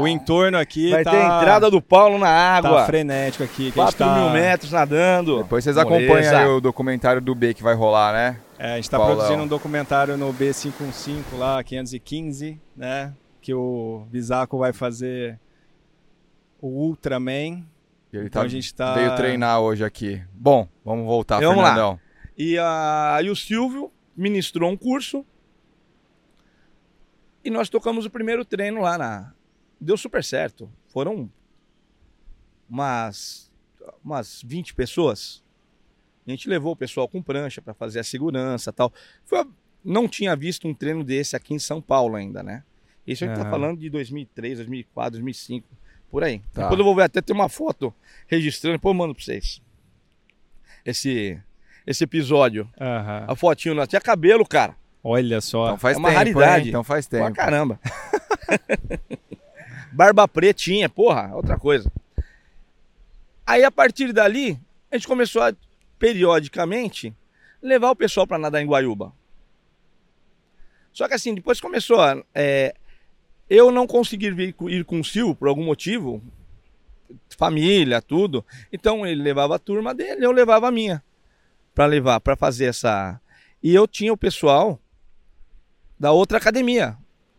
O 0.00 0.06
entorno 0.06 0.56
aqui 0.56 0.90
Vai 0.92 1.02
tá, 1.02 1.10
ter 1.10 1.16
a 1.16 1.38
entrada 1.38 1.68
do 1.68 1.82
Paulo 1.82 2.18
na 2.18 2.26
tá 2.26 2.68
água. 2.68 2.86
frenético 2.86 3.42
aqui. 3.42 3.72
Que 3.72 3.80
a 3.80 3.86
gente 3.86 3.96
4 3.96 3.98
tá, 3.98 4.14
mil 4.16 4.30
metros 4.30 4.70
nadando. 4.70 5.38
Depois 5.42 5.64
vocês 5.64 5.74
Moleza. 5.74 5.96
acompanham 5.96 6.36
aí 6.38 6.46
o 6.46 6.60
documentário 6.60 7.20
do 7.20 7.34
B 7.34 7.52
que 7.52 7.64
vai 7.64 7.74
rolar, 7.74 8.12
né? 8.12 8.36
É, 8.58 8.74
a 8.74 8.76
gente 8.76 8.88
tá 8.88 8.96
Paulão. 8.96 9.16
produzindo 9.16 9.42
um 9.42 9.48
documentário 9.48 10.16
no 10.16 10.32
B515 10.32 11.22
lá, 11.36 11.64
515, 11.64 12.60
né? 12.76 13.12
Que 13.40 13.52
o 13.52 14.06
Bisaco 14.08 14.56
vai 14.56 14.72
fazer 14.72 15.36
o 16.60 16.68
Ultraman. 16.68 17.64
E 18.12 18.16
Ele 18.16 18.26
Então 18.26 18.42
tá, 18.42 18.46
a 18.46 18.48
gente 18.48 18.72
tá- 18.72 18.94
veio 18.94 19.16
treinar 19.16 19.58
hoje 19.60 19.84
aqui. 19.84 20.22
Bom, 20.32 20.68
vamos 20.84 21.06
voltar, 21.06 21.40
Vamos 21.40 21.62
lá. 21.64 21.98
E 22.36 22.58
aí 22.58 23.28
o 23.30 23.36
Silvio 23.36 23.92
ministrou 24.16 24.70
um 24.70 24.76
curso. 24.76 25.24
E 27.44 27.50
nós 27.50 27.68
tocamos 27.68 28.06
o 28.06 28.10
primeiro 28.10 28.44
treino 28.44 28.80
lá 28.80 28.96
na. 28.96 29.34
Deu 29.80 29.96
super 29.96 30.22
certo. 30.22 30.70
Foram 30.86 31.30
umas, 32.68 33.50
umas 34.04 34.42
20 34.44 34.74
pessoas. 34.74 35.42
A 36.26 36.30
gente 36.30 36.48
levou 36.48 36.72
o 36.72 36.76
pessoal 36.76 37.08
com 37.08 37.20
prancha 37.20 37.60
para 37.60 37.74
fazer 37.74 38.00
a 38.00 38.04
segurança 38.04 38.70
e 38.70 38.72
tal. 38.72 38.92
Foi 39.24 39.44
Não 39.84 40.08
tinha 40.08 40.36
visto 40.36 40.68
um 40.68 40.74
treino 40.74 41.02
desse 41.02 41.34
aqui 41.34 41.52
em 41.52 41.58
São 41.58 41.82
Paulo 41.82 42.14
ainda, 42.14 42.42
né? 42.42 42.62
Isso 43.06 43.24
a 43.24 43.26
gente 43.28 43.36
tá 43.36 43.50
falando 43.50 43.78
de 43.78 43.90
2003, 43.90 44.58
2004, 44.58 45.12
2005, 45.12 45.66
por 46.08 46.22
aí. 46.22 46.38
Tá. 46.52 46.62
Depois 46.62 46.78
eu 46.78 46.84
vou 46.84 46.94
ver 46.94 47.02
até 47.02 47.20
ter 47.20 47.32
uma 47.32 47.48
foto 47.48 47.92
registrando, 48.28 48.76
depois 48.76 48.94
eu 48.94 48.98
mando 48.98 49.14
pra 49.14 49.24
vocês. 49.24 49.60
Esse, 50.84 51.42
esse 51.86 52.04
episódio. 52.04 52.68
Aham. 52.80 53.24
A 53.28 53.36
fotinho, 53.36 53.74
nós 53.74 53.88
tinha 53.88 54.00
cabelo, 54.00 54.46
cara. 54.46 54.74
Olha 55.04 55.40
só. 55.40 55.66
Então 55.66 55.78
faz 55.78 55.96
É 55.96 55.98
uma 55.98 56.08
tempo, 56.08 56.18
raridade. 56.18 56.62
hein? 56.64 56.68
Então 56.68 56.84
faz 56.84 57.06
Pra 57.08 57.24
tempo. 57.24 57.36
caramba. 57.36 57.80
Barba 59.92 60.26
pretinha, 60.26 60.88
porra, 60.88 61.30
outra 61.34 61.58
coisa. 61.58 61.90
Aí 63.46 63.62
a 63.64 63.70
partir 63.70 64.12
dali, 64.12 64.58
a 64.90 64.96
gente 64.96 65.06
começou 65.06 65.42
a, 65.42 65.52
periodicamente, 65.98 67.12
levar 67.60 67.90
o 67.90 67.96
pessoal 67.96 68.26
pra 68.26 68.38
nadar 68.38 68.62
em 68.62 68.66
Guaiúba. 68.66 69.12
Só 70.92 71.08
que 71.08 71.14
assim, 71.14 71.34
depois 71.34 71.60
começou 71.60 72.00
a. 72.00 72.22
é, 72.34 72.74
eu 73.50 73.70
não 73.70 73.86
consegui 73.86 74.30
vir, 74.30 74.54
ir 74.68 74.84
com 74.84 75.00
o 75.00 75.04
Sil 75.04 75.34
por 75.34 75.48
algum 75.48 75.64
motivo, 75.64 76.22
família, 77.36 78.00
tudo. 78.00 78.44
Então 78.72 79.06
ele 79.06 79.22
levava 79.22 79.56
a 79.56 79.58
turma 79.58 79.94
dele, 79.94 80.24
eu 80.24 80.32
levava 80.32 80.68
a 80.68 80.70
minha 80.70 81.02
Pra 81.74 81.86
levar, 81.86 82.20
pra 82.20 82.36
fazer 82.36 82.66
essa. 82.66 83.20
E 83.62 83.74
eu 83.74 83.86
tinha 83.86 84.12
o 84.12 84.16
pessoal 84.16 84.78
da 85.98 86.12
outra 86.12 86.38
academia, 86.38 86.96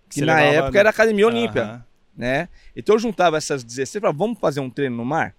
que 0.09 0.15
Você 0.19 0.25
na 0.25 0.35
levava 0.35 0.55
época 0.55 0.79
era 0.79 0.89
a 0.89 0.91
Academia 0.91 1.27
Olímpia 1.27 1.63
Aham. 1.63 1.85
né? 2.15 2.49
Então 2.75 2.95
eu 2.95 2.99
juntava 2.99 3.37
essas 3.37 3.63
16 3.63 3.95
e 3.95 3.99
falava, 3.99 4.17
vamos 4.17 4.39
fazer 4.39 4.59
um 4.61 4.69
treino 4.69 4.95
no 4.95 5.05
mar? 5.05 5.35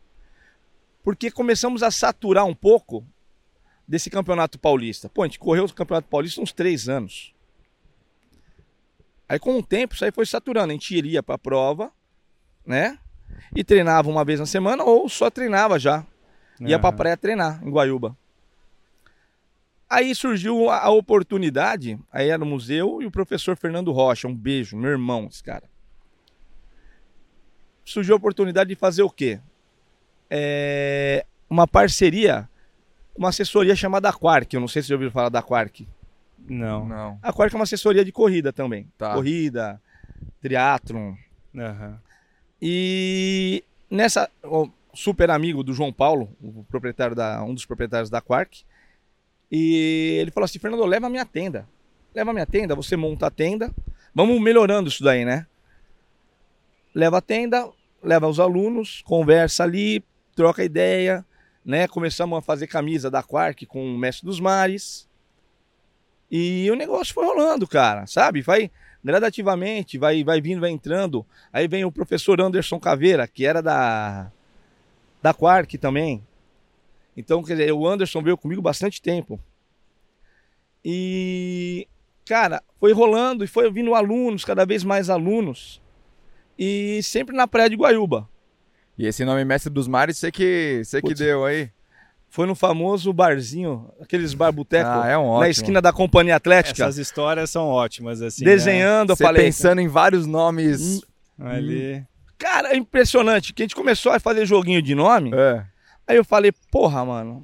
Porque 1.03 1.31
começamos 1.31 1.83
a 1.83 1.91
saturar 1.91 2.45
um 2.45 2.55
pouco 2.55 3.05
desse 3.89 4.09
campeonato 4.11 4.59
paulista. 4.59 5.09
Pô, 5.09 5.23
a 5.23 5.27
gente 5.27 5.39
correu 5.39 5.65
o 5.65 5.73
campeonato 5.73 6.09
paulista 6.09 6.41
uns 6.41 6.53
três 6.53 6.89
anos. 6.89 7.35
Aí 9.29 9.39
com 9.39 9.59
o 9.59 9.63
tempo 9.63 9.95
isso 9.95 10.05
aí 10.05 10.13
foi 10.13 10.27
saturando. 10.27 10.71
A 10.71 10.73
gente 10.75 10.95
iria 10.95 11.23
pra 11.23 11.39
prova, 11.39 11.91
né? 12.65 12.99
E 13.55 13.65
treinava 13.65 14.09
uma 14.11 14.25
vez 14.25 14.39
na 14.39 14.47
semana 14.47 14.85
ou 14.85 15.09
só 15.09 15.31
treinava 15.31 15.79
já. 15.79 16.07
Ia 16.61 16.79
pra 16.79 16.89
Aham. 16.91 16.97
praia 16.97 17.17
treinar 17.17 17.61
em 17.67 17.71
Guaiúba. 17.71 18.17
Aí 19.89 20.15
surgiu 20.15 20.71
a, 20.71 20.91
oportunidade, 20.91 21.99
aí 22.11 22.29
era 22.29 22.39
no 22.39 22.47
museu 22.47 23.01
e 23.03 23.07
o 23.07 23.11
professor 23.11 23.57
Fernando 23.57 23.93
Rocha, 23.93 24.27
um 24.27 24.35
beijo, 24.35 24.77
meu 24.77 24.91
irmão, 24.91 25.29
esse 25.31 25.43
cara. 25.43 25.65
Surgiu 27.85 28.15
a 28.15 28.17
oportunidade 28.17 28.69
de 28.69 28.75
fazer 28.75 29.03
o 29.03 29.11
quê? 29.11 29.41
É, 30.31 31.27
uma 31.49 31.69
parceria 31.69 32.49
uma 33.17 33.29
assessoria 33.29 33.77
chamada 33.77 34.13
Quark. 34.13 34.55
Eu 34.55 34.61
não 34.61 34.69
sei 34.69 34.83
se 34.83 34.89
já 34.89 34.95
ouviram 34.95 35.13
falar 35.13 35.29
da 35.29 35.43
Quark. 35.43 35.87
Não. 36.49 36.87
Não. 36.87 37.19
A 37.23 37.33
Quark 37.33 37.55
é 37.55 37.59
uma 37.59 37.65
assessoria 37.65 38.05
de 38.05 38.13
corrida 38.13 38.53
também. 38.53 38.91
Tá. 38.99 39.15
Corrida, 39.15 39.81
triatlon. 40.41 41.15
Aham. 41.57 42.01
E 42.61 43.63
nessa, 43.89 44.29
o 44.43 44.69
super 44.93 45.31
amigo 45.31 45.63
do 45.63 45.73
João 45.73 45.93
Paulo, 45.93 46.35
o 46.43 46.65
proprietário 46.65 47.15
da, 47.15 47.43
um 47.43 47.55
dos 47.55 47.65
proprietários 47.65 48.11
da 48.11 48.21
Quark, 48.21 48.65
e 49.51 50.19
ele 50.21 50.31
falou 50.31 50.45
assim: 50.45 50.59
Fernando, 50.59 50.85
leva 50.85 51.07
a 51.07 51.11
minha 51.11 51.25
tenda. 51.25 51.69
Leva 52.15 52.31
a 52.31 52.35
minha 52.35 52.47
tenda, 52.47 52.75
você 52.75 52.97
monta 52.97 53.27
a 53.27 53.31
tenda. 53.31 53.73
Vamos 54.15 54.41
melhorando 54.41 54.89
isso 54.89 55.03
daí, 55.03 55.25
né? 55.25 55.47
Leva 56.95 57.19
a 57.19 57.21
tenda, 57.21 57.69
leva 58.03 58.29
os 58.29 58.39
alunos, 58.39 59.03
conversa 59.05 59.65
ali, 59.65 60.05
troca 60.37 60.63
ideia, 60.63 61.25
né? 61.65 61.89
Começamos 61.89 62.39
a 62.39 62.43
fazer 62.43 62.69
camisa 62.69 63.11
da 63.11 63.23
Quark 63.23 63.67
com 63.67 63.85
o 63.95 63.99
Mestre 63.99 64.27
dos 64.27 64.39
Mares. 64.39 65.09
E 66.31 66.71
o 66.71 66.77
negócio 66.77 67.13
foi 67.13 67.25
rolando, 67.25 67.67
cara, 67.67 68.07
sabe? 68.07 68.43
Vai 68.43 68.71
gradativamente, 69.05 69.99
vai, 69.99 70.25
vai 70.25 70.41
vindo, 70.41 70.61
vai 70.61 70.71
entrando. 70.71 71.27
Aí 71.53 71.69
vem 71.69 71.85
o 71.85 71.93
professor 71.93 72.41
Anderson 72.41 72.81
Caveira, 72.81 73.29
que 73.29 73.45
era 73.45 73.61
da, 73.61 74.31
da 75.23 75.35
Quark 75.35 75.77
também. 75.77 76.23
Então, 77.17 77.43
quer 77.43 77.55
dizer, 77.57 77.73
o 77.73 77.87
Anderson 77.87 78.23
veio 78.23 78.37
comigo 78.37 78.61
bastante 78.61 79.01
tempo. 79.01 79.39
E, 80.85 81.87
cara, 82.27 82.63
foi 82.79 82.93
rolando 82.93 83.45
e 83.45 83.47
foi 83.47 83.71
vindo 83.71 83.95
alunos, 83.95 84.45
cada 84.45 84.65
vez 84.67 84.85
mais 84.85 85.09
alunos. 85.09 85.81
E 86.59 87.01
sempre 87.03 87.35
na 87.37 87.47
praia 87.49 87.71
de 87.71 87.77
Guaiúba. 87.77 88.29
E 88.99 89.07
esse 89.07 89.25
nome 89.25 89.45
Mestre 89.45 89.73
dos 89.73 89.89
Mares, 89.89 90.19
você 90.19 90.31
que, 90.31 90.83
você 90.85 91.01
que 91.03 91.15
deu 91.15 91.45
aí. 91.45 91.71
Foi 92.29 92.47
no 92.47 92.55
famoso 92.57 93.13
barzinho, 93.13 93.89
aqueles 94.01 94.35
bar 94.35 94.51
boteco, 94.51 94.89
Ah, 94.91 95.07
é 95.09 95.17
um 95.17 95.23
ótimo. 95.25 95.41
na 95.41 95.49
esquina 95.49 95.81
da 95.81 95.93
Companhia 95.93 96.35
Atlética. 96.35 96.83
Essas 96.83 96.99
histórias 96.99 97.49
são 97.49 97.69
ótimas, 97.69 98.21
assim. 98.21 98.45
né? 98.45 98.51
desenhando, 98.51 99.11
eu 99.11 99.17
Você 99.17 99.23
falei. 99.23 99.45
pensando 99.45 99.81
em 99.81 99.87
vários 99.87 100.27
nomes. 100.27 101.01
Ali. 101.39 102.05
Cara, 102.37 102.73
é 102.73 102.77
impressionante 102.77 103.53
que 103.53 103.63
a 103.63 103.65
gente 103.65 103.77
começou 103.77 104.11
a 104.11 104.19
fazer 104.19 104.47
joguinho 104.47 104.83
de 104.83 104.97
nome. 104.97 105.31
É. 105.33 105.65
Aí 106.07 106.17
eu 106.17 106.25
falei, 106.25 106.53
porra, 106.71 107.05
mano. 107.05 107.43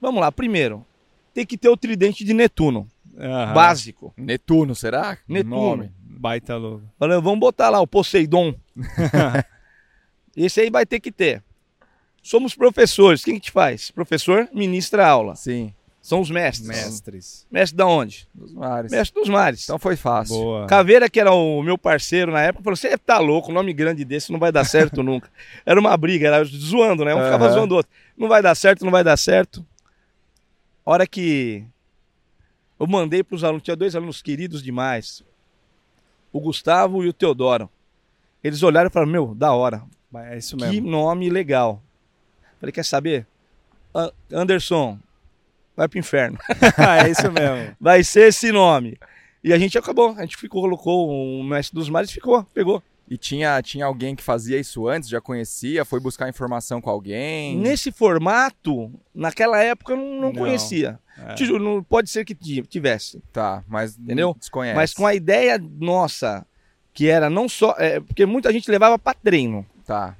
Vamos 0.00 0.20
lá, 0.20 0.30
primeiro, 0.32 0.84
tem 1.32 1.46
que 1.46 1.56
ter 1.56 1.68
o 1.68 1.76
tridente 1.76 2.24
de 2.24 2.34
Netuno, 2.34 2.88
Aham. 3.16 3.54
básico. 3.54 4.12
Netuno, 4.16 4.74
será? 4.74 5.16
Netuno. 5.28 5.56
Nome. 5.56 5.92
Baita 5.98 6.56
logo. 6.56 6.82
Falei, 6.98 7.20
vamos 7.20 7.38
botar 7.40 7.70
lá 7.70 7.80
o 7.80 7.86
Poseidon. 7.86 8.54
Esse 10.36 10.60
aí 10.60 10.70
vai 10.70 10.84
ter 10.86 11.00
que 11.00 11.12
ter. 11.12 11.42
Somos 12.22 12.54
professores, 12.54 13.24
quem 13.24 13.34
que 13.34 13.40
te 13.46 13.50
faz? 13.50 13.90
Professor 13.90 14.48
ministra 14.52 15.06
aula. 15.06 15.34
Sim, 15.34 15.74
São 16.02 16.20
os 16.20 16.28
mestres. 16.30 16.66
Mestres. 16.66 17.46
Mestre 17.48 17.76
da 17.76 17.86
onde? 17.86 18.28
dos 18.34 18.52
mares. 18.52 18.90
Mestre 18.90 19.20
dos 19.20 19.28
mares. 19.28 19.62
Então 19.62 19.78
foi 19.78 19.94
fácil. 19.94 20.34
Boa. 20.36 20.66
Caveira, 20.66 21.08
que 21.08 21.20
era 21.20 21.32
o 21.32 21.62
meu 21.62 21.78
parceiro 21.78 22.32
na 22.32 22.42
época, 22.42 22.64
falou: 22.64 22.76
Você 22.76 22.98
tá 22.98 23.18
louco, 23.20 23.52
um 23.52 23.54
nome 23.54 23.72
grande 23.72 24.04
desse 24.04 24.32
não 24.32 24.38
vai 24.40 24.50
dar 24.50 24.64
certo 24.64 25.00
nunca. 25.04 25.30
Era 25.64 25.78
uma 25.78 25.96
briga, 25.96 26.26
era 26.26 26.44
zoando, 26.44 27.04
né? 27.04 27.14
Um 27.14 27.22
ficava 27.22 27.44
Aham. 27.46 27.54
zoando 27.54 27.74
o 27.74 27.76
outro. 27.76 27.92
Não 28.16 28.28
vai 28.28 28.42
dar 28.42 28.54
certo, 28.56 28.84
não 28.84 28.90
vai 28.90 29.04
dar 29.04 29.16
certo. 29.16 29.64
Hora 30.84 31.06
que 31.06 31.64
eu 32.80 32.86
mandei 32.88 33.22
para 33.22 33.36
os 33.36 33.44
alunos, 33.44 33.62
tinha 33.62 33.76
dois 33.76 33.94
alunos 33.94 34.20
queridos 34.20 34.60
demais, 34.60 35.22
o 36.32 36.40
Gustavo 36.40 37.04
e 37.04 37.08
o 37.08 37.12
Teodoro. 37.12 37.70
Eles 38.42 38.60
olharam 38.64 38.88
e 38.88 38.92
falaram: 38.92 39.12
Meu, 39.12 39.34
da 39.36 39.52
hora, 39.52 39.84
É 40.16 40.36
isso 40.36 40.56
que 40.56 40.64
mesmo. 40.64 40.90
nome 40.90 41.30
legal. 41.30 41.80
Falei: 42.58 42.72
Quer 42.72 42.84
saber? 42.84 43.24
A- 43.94 44.10
Anderson, 44.32 44.98
vai 45.82 45.88
pro 45.88 45.98
inferno. 45.98 46.38
é 47.04 47.10
isso 47.10 47.30
mesmo. 47.32 47.76
vai 47.80 48.02
ser 48.04 48.28
esse 48.28 48.50
nome. 48.52 48.96
E 49.44 49.52
a 49.52 49.58
gente 49.58 49.76
acabou, 49.76 50.14
a 50.16 50.20
gente 50.22 50.36
ficou, 50.36 50.62
colocou 50.62 51.08
o 51.10 51.42
Mestre 51.42 51.74
dos 51.76 51.88
Mares 51.90 52.10
e 52.10 52.14
ficou, 52.14 52.44
pegou. 52.54 52.80
E 53.10 53.18
tinha, 53.18 53.60
tinha 53.60 53.84
alguém 53.84 54.14
que 54.14 54.22
fazia 54.22 54.58
isso 54.58 54.86
antes, 54.88 55.08
já 55.08 55.20
conhecia, 55.20 55.84
foi 55.84 55.98
buscar 56.00 56.28
informação 56.28 56.80
com 56.80 56.88
alguém. 56.88 57.58
Nesse 57.58 57.90
formato, 57.90 58.90
naquela 59.14 59.60
época 59.62 59.92
eu 59.92 59.96
não, 59.96 60.04
não 60.20 60.32
Não. 60.32 60.32
conhecia. 60.32 60.98
É. 61.18 61.34
Te 61.34 61.44
juro, 61.44 61.62
não 61.62 61.82
pode 61.82 62.08
ser 62.08 62.24
que 62.24 62.34
ti- 62.34 62.62
tivesse. 62.62 63.20
Tá, 63.32 63.62
mas 63.68 63.98
Entendeu? 63.98 64.34
desconhece. 64.38 64.76
Mas 64.76 64.94
com 64.94 65.04
a 65.06 65.14
ideia 65.14 65.58
nossa, 65.78 66.46
que 66.94 67.08
era 67.08 67.28
não 67.28 67.48
só. 67.48 67.74
é, 67.78 67.98
porque 68.00 68.24
muita 68.24 68.50
gente 68.52 68.70
levava 68.70 68.98
para 68.98 69.12
treino, 69.14 69.66
Tá. 69.84 70.16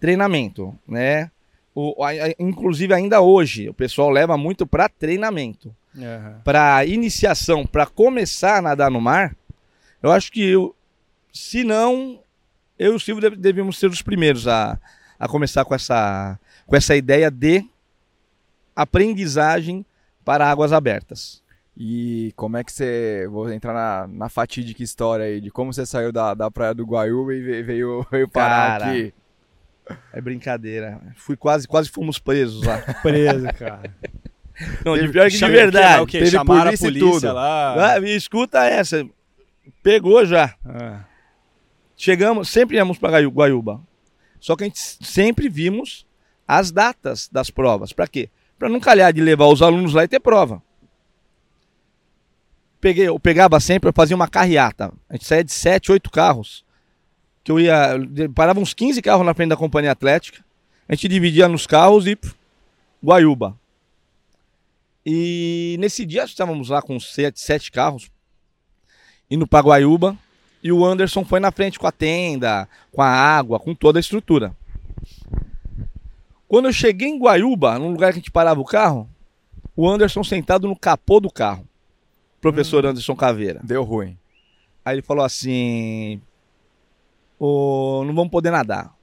treinamento, 0.00 0.76
né? 0.86 1.30
O, 1.74 2.04
a- 2.04 2.10
a- 2.10 2.34
inclusive 2.38 2.92
ainda 2.92 3.20
hoje, 3.20 3.68
o 3.68 3.74
pessoal 3.74 4.10
leva 4.10 4.36
muito 4.36 4.66
para 4.66 4.88
treinamento. 4.88 5.74
Aham. 5.96 6.40
Para 6.44 6.84
iniciação, 6.86 7.66
para 7.66 7.86
começar 7.86 8.58
a 8.58 8.62
nadar 8.62 8.90
no 8.90 9.00
mar, 9.00 9.34
eu 10.02 10.10
acho 10.10 10.30
que 10.32 10.42
eu, 10.50 10.74
se 11.32 11.64
não, 11.64 12.20
eu 12.78 12.92
e 12.92 12.96
o 12.96 13.00
Silvio 13.00 13.20
deve- 13.22 13.36
devíamos 13.36 13.78
ser 13.78 13.86
os 13.88 14.02
primeiros 14.02 14.46
a, 14.48 14.78
a 15.18 15.28
começar 15.28 15.64
com 15.64 15.74
essa, 15.74 16.38
com 16.66 16.76
essa 16.76 16.94
ideia 16.96 17.30
de 17.30 17.64
aprendizagem 18.74 19.84
para 20.24 20.50
águas 20.50 20.72
abertas. 20.72 21.42
E 21.76 22.32
como 22.36 22.56
é 22.58 22.64
que 22.64 22.70
você. 22.72 23.26
Vou 23.30 23.50
entrar 23.50 23.72
na, 23.72 24.06
na 24.06 24.28
fatídica 24.28 24.82
história 24.82 25.24
aí 25.24 25.40
de 25.40 25.50
como 25.50 25.72
você 25.72 25.86
saiu 25.86 26.12
da, 26.12 26.34
da 26.34 26.50
praia 26.50 26.74
do 26.74 26.84
Guaiúba 26.84 27.34
e 27.34 27.40
ve- 27.40 27.62
veio, 27.62 28.06
veio 28.10 28.28
parar 28.28 28.78
Cara. 28.80 28.90
aqui. 28.92 29.14
É 30.12 30.20
brincadeira. 30.20 31.00
Fui 31.16 31.36
quase, 31.36 31.66
quase 31.66 31.88
fomos 31.88 32.18
presos 32.18 32.64
lá. 32.64 32.78
Preso, 33.02 33.46
cara. 33.58 33.94
Não, 34.84 34.96
de 34.96 35.08
pior 35.08 35.30
que 35.30 35.36
de 35.36 35.46
verdade. 35.46 36.02
O 36.02 36.06
quê? 36.06 36.18
Teve 36.18 36.30
Chamaram 36.30 36.64
polícia 36.64 36.88
a 36.88 36.92
polícia 36.92 37.32
lá. 37.32 37.94
Ah, 37.94 38.00
me 38.00 38.14
escuta 38.14 38.64
essa. 38.64 39.06
Pegou 39.82 40.24
já. 40.24 40.54
Ah. 40.64 41.04
Chegamos, 41.96 42.48
sempre 42.48 42.76
íamos 42.76 42.98
para 42.98 43.20
Guaiúba. 43.26 43.80
Só 44.40 44.56
que 44.56 44.64
a 44.64 44.66
gente 44.66 44.80
sempre 44.80 45.48
vimos 45.48 46.06
as 46.46 46.72
datas 46.72 47.28
das 47.30 47.50
provas. 47.50 47.92
Para 47.92 48.08
quê? 48.08 48.28
Para 48.58 48.68
não 48.68 48.80
calhar 48.80 49.12
de 49.12 49.20
levar 49.20 49.46
os 49.46 49.62
alunos 49.62 49.94
lá 49.94 50.04
e 50.04 50.08
ter 50.08 50.20
prova. 50.20 50.62
Peguei, 52.80 53.06
eu 53.06 53.18
pegava 53.20 53.60
sempre, 53.60 53.88
eu 53.88 53.92
fazia 53.92 54.16
uma 54.16 54.26
carreata. 54.26 54.92
A 55.08 55.14
gente 55.14 55.24
saía 55.24 55.44
de 55.44 55.52
7, 55.52 55.92
8 55.92 56.10
carros. 56.10 56.64
Que 57.44 57.50
eu 57.50 57.58
ia. 57.58 57.96
Parava 58.34 58.60
uns 58.60 58.74
15 58.74 59.00
carros 59.02 59.26
na 59.26 59.34
frente 59.34 59.50
da 59.50 59.56
companhia 59.56 59.92
atlética. 59.92 60.44
A 60.88 60.94
gente 60.94 61.08
dividia 61.08 61.48
nos 61.48 61.66
carros 61.66 62.06
e 62.06 62.16
pff, 62.16 62.34
Guaiúba. 63.04 63.56
E 65.04 65.76
nesse 65.80 66.06
dia 66.06 66.24
estávamos 66.24 66.68
lá 66.68 66.80
com 66.80 66.98
7, 67.00 67.40
7 67.40 67.72
carros, 67.72 68.10
indo 69.30 69.46
para 69.46 69.66
Guaiúba. 69.66 70.16
E 70.62 70.70
o 70.70 70.84
Anderson 70.84 71.24
foi 71.24 71.40
na 71.40 71.50
frente 71.50 71.78
com 71.78 71.88
a 71.88 71.92
tenda, 71.92 72.68
com 72.92 73.02
a 73.02 73.08
água, 73.08 73.58
com 73.58 73.74
toda 73.74 73.98
a 73.98 74.00
estrutura. 74.00 74.56
Quando 76.46 76.66
eu 76.66 76.72
cheguei 76.72 77.08
em 77.08 77.18
Guaiúba, 77.18 77.78
num 77.78 77.90
lugar 77.90 78.12
que 78.12 78.18
a 78.18 78.20
gente 78.20 78.30
parava 78.30 78.60
o 78.60 78.64
carro, 78.64 79.08
o 79.74 79.88
Anderson 79.88 80.22
sentado 80.22 80.68
no 80.68 80.76
capô 80.76 81.18
do 81.18 81.30
carro. 81.30 81.66
Professor 82.40 82.84
Anderson 82.86 83.16
Caveira. 83.16 83.60
Deu 83.64 83.82
ruim. 83.82 84.16
Aí 84.84 84.96
ele 84.96 85.02
falou 85.02 85.24
assim: 85.24 86.20
"Ô, 87.44 88.04
não 88.06 88.14
vamos 88.14 88.30
poder 88.30 88.50
nadar. 88.50 88.94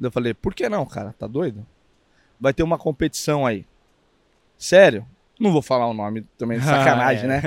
Eu 0.00 0.10
falei: 0.10 0.34
por 0.34 0.54
que 0.54 0.68
não, 0.68 0.84
cara? 0.86 1.14
Tá 1.18 1.26
doido? 1.26 1.66
Vai 2.40 2.52
ter 2.52 2.62
uma 2.62 2.78
competição 2.78 3.46
aí. 3.46 3.64
Sério? 4.56 5.06
Não 5.40 5.52
vou 5.52 5.62
falar 5.62 5.86
o 5.86 5.94
nome 5.94 6.26
também, 6.36 6.60
sacanagem, 6.62 7.30
Ah, 7.30 7.34
é. 7.34 7.40
né? 7.40 7.42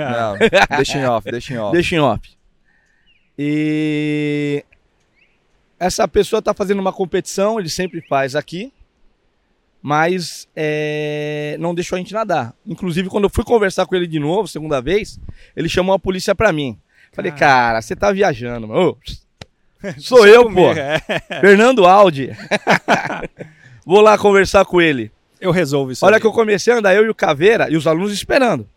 Não, 0.68 0.76
deixa 0.76 0.98
em 0.98 1.04
off, 1.06 1.30
deixa 1.30 1.54
em 1.54 1.58
off. 1.58 1.72
Deixa 1.72 1.94
em 1.94 1.98
off. 2.00 2.36
E 3.38 4.64
essa 5.78 6.06
pessoa 6.06 6.38
está 6.38 6.52
fazendo 6.54 6.80
uma 6.80 6.92
competição, 6.92 7.58
ele 7.58 7.68
sempre 7.68 8.00
faz 8.02 8.34
aqui, 8.36 8.72
mas 9.80 10.48
é, 10.54 11.56
não 11.58 11.74
deixou 11.74 11.96
a 11.96 11.98
gente 11.98 12.12
nadar. 12.14 12.54
Inclusive, 12.66 13.08
quando 13.08 13.24
eu 13.24 13.30
fui 13.30 13.44
conversar 13.44 13.84
com 13.86 13.94
ele 13.94 14.06
de 14.06 14.18
novo, 14.18 14.46
segunda 14.48 14.80
vez, 14.80 15.18
ele 15.56 15.68
chamou 15.68 15.94
a 15.94 15.98
polícia 15.98 16.34
para 16.34 16.52
mim. 16.52 16.78
Falei, 17.12 17.32
cara, 17.32 17.80
você 17.82 17.94
tá 17.96 18.10
viajando, 18.12 18.68
mano. 18.68 18.90
Ô, 18.90 18.96
Sou 19.98 20.26
eu, 20.26 20.50
pô. 20.50 20.70
É. 20.72 21.00
Fernando 21.40 21.86
Aldi. 21.86 22.30
Vou 23.84 24.00
lá 24.00 24.16
conversar 24.16 24.64
com 24.64 24.80
ele. 24.80 25.10
Eu 25.40 25.50
resolvo 25.50 25.90
isso. 25.92 26.04
Olha 26.06 26.16
aí. 26.16 26.20
que 26.20 26.26
eu 26.26 26.32
comecei 26.32 26.72
a 26.72 26.76
andar, 26.76 26.94
eu 26.94 27.04
e 27.04 27.08
o 27.08 27.14
Caveira, 27.14 27.68
e 27.68 27.76
os 27.76 27.86
alunos 27.86 28.12
esperando. 28.12 28.68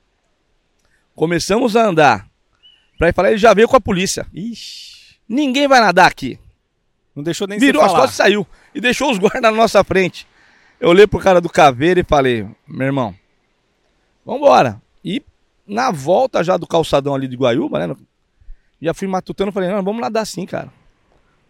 Começamos 1.14 1.76
a 1.76 1.86
andar. 1.86 2.28
Pra 2.98 3.10
ir 3.10 3.14
falar, 3.14 3.30
ele 3.30 3.38
já 3.38 3.54
veio 3.54 3.68
com 3.68 3.76
a 3.76 3.82
polícia. 3.82 4.26
Ixi. 4.34 5.16
Ninguém 5.28 5.68
vai 5.68 5.80
nadar 5.80 6.08
aqui. 6.08 6.40
Não 7.16 7.24
deixou 7.24 7.48
nem 7.48 7.60
Virou 7.60 7.82
as 7.82 7.92
falar. 7.92 8.02
costas 8.02 8.16
e 8.16 8.18
saiu. 8.18 8.48
E 8.74 8.82
deixou 8.82 9.12
os 9.12 9.18
guardas 9.18 9.42
na 9.42 9.52
nossa 9.52 9.84
frente. 9.84 10.28
Eu 10.80 10.90
olhei 10.90 11.08
pro 11.08 11.20
cara 11.20 11.40
do 11.40 11.50
Caveira 11.50 12.00
e 12.00 12.04
falei, 12.04 12.48
meu 12.68 12.88
irmão, 12.88 13.16
vambora. 14.26 14.82
E 15.04 15.24
na 15.66 15.92
volta 15.92 16.44
já 16.44 16.58
do 16.58 16.68
calçadão 16.68 17.16
ali 17.16 17.28
de 17.28 17.38
Guaiúba, 17.38 17.88
né? 17.88 17.96
Já 18.82 18.94
fui 18.94 19.08
matutando, 19.08 19.52
falei, 19.52 19.70
não, 19.70 19.82
vamos 19.82 20.02
nadar 20.02 20.26
sim, 20.26 20.46
cara. 20.46 20.72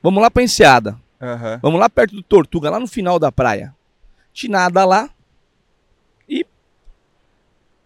Vamos 0.05 0.21
lá 0.21 0.29
pra 0.29 0.43
Enseada. 0.43 1.01
Aham. 1.19 1.59
Vamos 1.63 1.79
lá 1.79 1.89
perto 1.89 2.15
do 2.15 2.21
Tortuga, 2.21 2.69
lá 2.69 2.79
no 2.79 2.85
final 2.85 3.17
da 3.17 3.31
praia. 3.31 3.75
Te 4.31 4.47
nada 4.47 4.85
lá 4.85 5.09
e. 6.29 6.45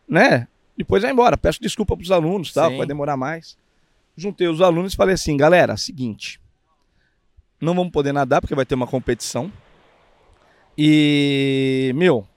Né? 0.06 0.46
Depois 0.76 1.02
vai 1.02 1.14
embora. 1.14 1.38
Peço 1.38 1.62
desculpa 1.62 1.96
pros 1.96 2.12
alunos, 2.12 2.52
tal, 2.52 2.72
Sim. 2.72 2.78
vai 2.78 2.86
demorar 2.86 3.16
mais. 3.16 3.58
Juntei 4.18 4.50
os 4.50 4.60
alunos 4.60 4.92
e 4.92 4.98
falei 4.98 5.16
assim, 5.16 5.38
galera, 5.38 5.78
seguinte. 5.78 6.42
Não 7.62 7.74
vamos 7.74 7.94
poder 7.94 8.12
nadar 8.12 8.42
porque 8.42 8.54
vai 8.56 8.66
ter 8.66 8.76
uma 8.76 8.88
competição. 8.88 9.50
E, 10.78 11.94
meu, 11.96 12.28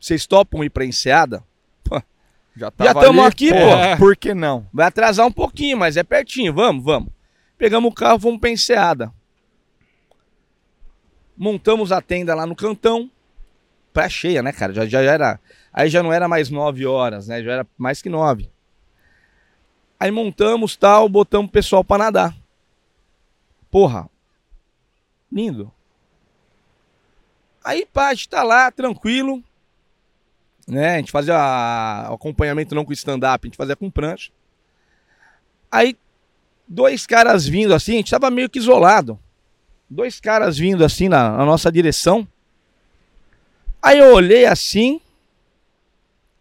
vocês 0.00 0.26
topam 0.26 0.64
ir 0.64 0.70
pra 0.70 0.84
enseada? 0.84 1.40
Já 2.56 2.72
ali, 2.78 3.20
aqui, 3.20 3.50
pô. 3.50 3.58
pô. 3.58 3.96
Por 3.98 4.16
que 4.16 4.34
não? 4.34 4.66
Vai 4.72 4.88
atrasar 4.88 5.24
um 5.24 5.32
pouquinho, 5.32 5.78
mas 5.78 5.96
é 5.96 6.02
pertinho. 6.02 6.52
Vamos, 6.52 6.82
vamos. 6.82 7.15
Pegamos 7.58 7.90
o 7.90 7.94
carro, 7.94 8.18
fomos 8.20 8.40
pra 8.40 8.50
enseada. 8.50 9.12
Montamos 11.36 11.92
a 11.92 12.00
tenda 12.00 12.34
lá 12.34 12.46
no 12.46 12.56
cantão. 12.56 13.10
Praia 13.92 14.08
cheia, 14.08 14.42
né, 14.42 14.52
cara? 14.52 14.72
Já, 14.72 14.86
já 14.86 15.00
era. 15.00 15.40
Aí 15.72 15.88
já 15.88 16.02
não 16.02 16.12
era 16.12 16.28
mais 16.28 16.50
nove 16.50 16.86
horas, 16.86 17.28
né? 17.28 17.42
Já 17.42 17.52
era 17.52 17.66
mais 17.76 18.00
que 18.02 18.08
nove. 18.08 18.50
Aí 19.98 20.10
montamos 20.10 20.76
tal, 20.76 21.08
botamos 21.08 21.48
o 21.48 21.52
pessoal 21.52 21.82
pra 21.82 21.98
nadar. 21.98 22.36
Porra. 23.70 24.08
Lindo. 25.32 25.72
Aí, 27.64 27.86
pá, 27.86 28.08
a 28.08 28.14
gente 28.14 28.28
tá 28.28 28.42
lá, 28.42 28.70
tranquilo. 28.70 29.42
Né? 30.68 30.94
A 30.94 30.98
gente 30.98 31.10
fazia 31.12 31.34
a- 31.36 32.12
acompanhamento 32.12 32.74
não 32.74 32.84
com 32.84 32.92
stand-up, 32.92 33.44
a 33.44 33.48
gente 33.48 33.56
fazia 33.56 33.76
com 33.76 33.90
prancha. 33.90 34.30
Aí, 35.70 35.96
dois 36.66 37.06
caras 37.06 37.46
vindo 37.46 37.74
assim, 37.74 37.94
a 37.94 37.96
gente 37.96 38.10
tava 38.10 38.30
meio 38.30 38.50
que 38.50 38.58
isolado. 38.58 39.18
Dois 39.88 40.20
caras 40.20 40.58
vindo 40.58 40.84
assim 40.84 41.08
na, 41.08 41.36
na 41.36 41.44
nossa 41.44 41.70
direção. 41.70 42.26
Aí 43.80 43.98
eu 43.98 44.14
olhei 44.14 44.46
assim. 44.46 45.00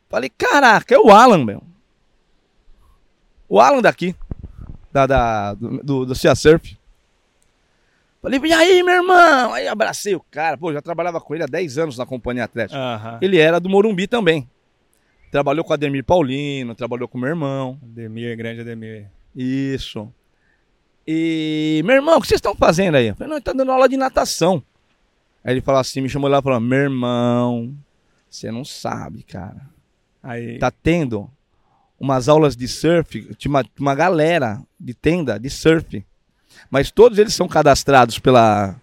Falei, 0.09 0.29
caraca, 0.29 0.95
é 0.95 0.97
o 0.97 1.11
Alan, 1.11 1.43
meu. 1.45 1.61
O 3.47 3.59
Alan 3.59 3.81
daqui. 3.81 4.15
Da, 4.91 5.05
da, 5.05 5.53
do, 5.53 5.83
do, 5.83 6.05
do 6.05 6.15
Sea 6.15 6.33
Surf. 6.35 6.77
Falei, 8.21 8.39
e 8.43 8.53
aí, 8.53 8.81
meu 8.81 8.95
irmão? 8.95 9.53
Aí 9.53 9.67
abracei 9.67 10.15
o 10.15 10.19
cara. 10.31 10.57
Pô, 10.57 10.73
já 10.73 10.81
trabalhava 10.81 11.21
com 11.21 11.35
ele 11.35 11.43
há 11.43 11.47
10 11.47 11.77
anos 11.77 11.97
na 11.97 12.05
Companhia 12.05 12.45
Atlética. 12.45 12.79
Ele 13.21 13.37
era 13.37 13.59
do 13.59 13.69
Morumbi 13.69 14.07
também. 14.07 14.49
Trabalhou 15.29 15.63
com 15.63 15.71
o 15.71 15.73
Ademir 15.73 16.03
Paulino, 16.03 16.73
trabalhou 16.73 17.07
com 17.07 17.17
o 17.17 17.21
meu 17.21 17.29
irmão. 17.29 17.77
Ademir, 17.83 18.35
grande 18.35 18.61
Ademir. 18.61 19.07
Isso. 19.35 20.11
E, 21.07 21.81
meu 21.85 21.95
irmão, 21.95 22.17
o 22.17 22.21
que 22.21 22.27
vocês 22.27 22.39
estão 22.39 22.55
fazendo 22.55 22.95
aí? 22.95 23.07
Eu 23.07 23.15
falei, 23.15 23.29
não, 23.29 23.37
ele 23.37 23.43
tá 23.43 23.53
dando 23.53 23.71
aula 23.71 23.87
de 23.87 23.97
natação. 23.97 24.63
Aí 25.43 25.53
ele 25.53 25.61
falou 25.61 25.79
assim, 25.79 26.01
me 26.01 26.09
chamou 26.09 26.29
lá 26.29 26.39
e 26.39 26.41
falou, 26.41 26.59
meu 26.59 26.79
irmão, 26.79 27.75
você 28.29 28.51
não 28.51 28.65
sabe, 28.65 29.21
cara. 29.23 29.61
Aí, 30.23 30.57
Tá 30.57 30.71
tendo 30.71 31.29
umas 31.99 32.27
aulas 32.27 32.55
de 32.55 32.67
surf, 32.67 33.35
tinha 33.35 33.49
uma, 33.49 33.63
uma 33.79 33.93
galera 33.93 34.59
de 34.79 34.93
tenda 34.93 35.39
de 35.39 35.49
surf. 35.49 36.03
Mas 36.69 36.89
todos 36.89 37.19
eles 37.19 37.33
são 37.33 37.47
cadastrados 37.47 38.17
pela, 38.17 38.75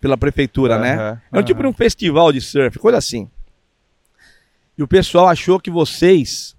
pela 0.00 0.16
prefeitura, 0.16 0.78
né? 0.78 0.94
Aham. 0.94 1.22
É 1.32 1.38
um 1.38 1.42
tipo 1.42 1.60
de 1.60 1.68
um 1.68 1.72
festival 1.72 2.32
de 2.32 2.40
surf, 2.40 2.78
coisa 2.78 2.96
assim. 2.96 3.30
E 4.78 4.82
o 4.82 4.88
pessoal 4.88 5.28
achou 5.28 5.60
que 5.60 5.70
vocês 5.70 6.55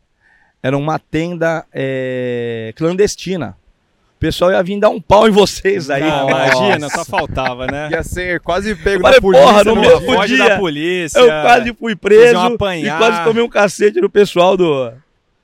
eram 0.62 0.80
uma 0.80 1.00
tenda 1.00 1.66
é, 1.74 2.74
clandestina. 2.76 3.56
O 4.16 4.20
pessoal 4.20 4.52
ia 4.52 4.64
vir 4.64 4.80
dar 4.80 4.90
um 4.90 5.00
pau 5.00 5.28
em 5.28 5.32
vocês 5.32 5.92
aí. 5.92 6.02
Não, 6.02 6.28
imagina, 6.28 6.90
só 6.90 7.06
faltava, 7.06 7.68
né? 7.68 7.90
Ia 7.92 8.02
ser 8.02 8.40
quase 8.40 8.74
pego 8.74 9.04
Falei, 9.04 9.20
da 9.20 9.22
polícia. 9.22 9.46
porra, 9.48 9.64
no 9.64 9.76
mesmo 9.76 10.26
dia, 10.26 10.50
da 10.50 10.58
polícia. 10.58 11.20
Eu 11.20 11.28
quase 11.28 11.74
fui 11.74 11.96
preso 11.96 12.40
um 12.40 12.56
e 12.74 12.90
quase 12.98 13.24
tomei 13.24 13.44
um 13.44 13.50
cacete 13.50 14.02
do 14.02 14.10
pessoal 14.10 14.58
do. 14.58 14.92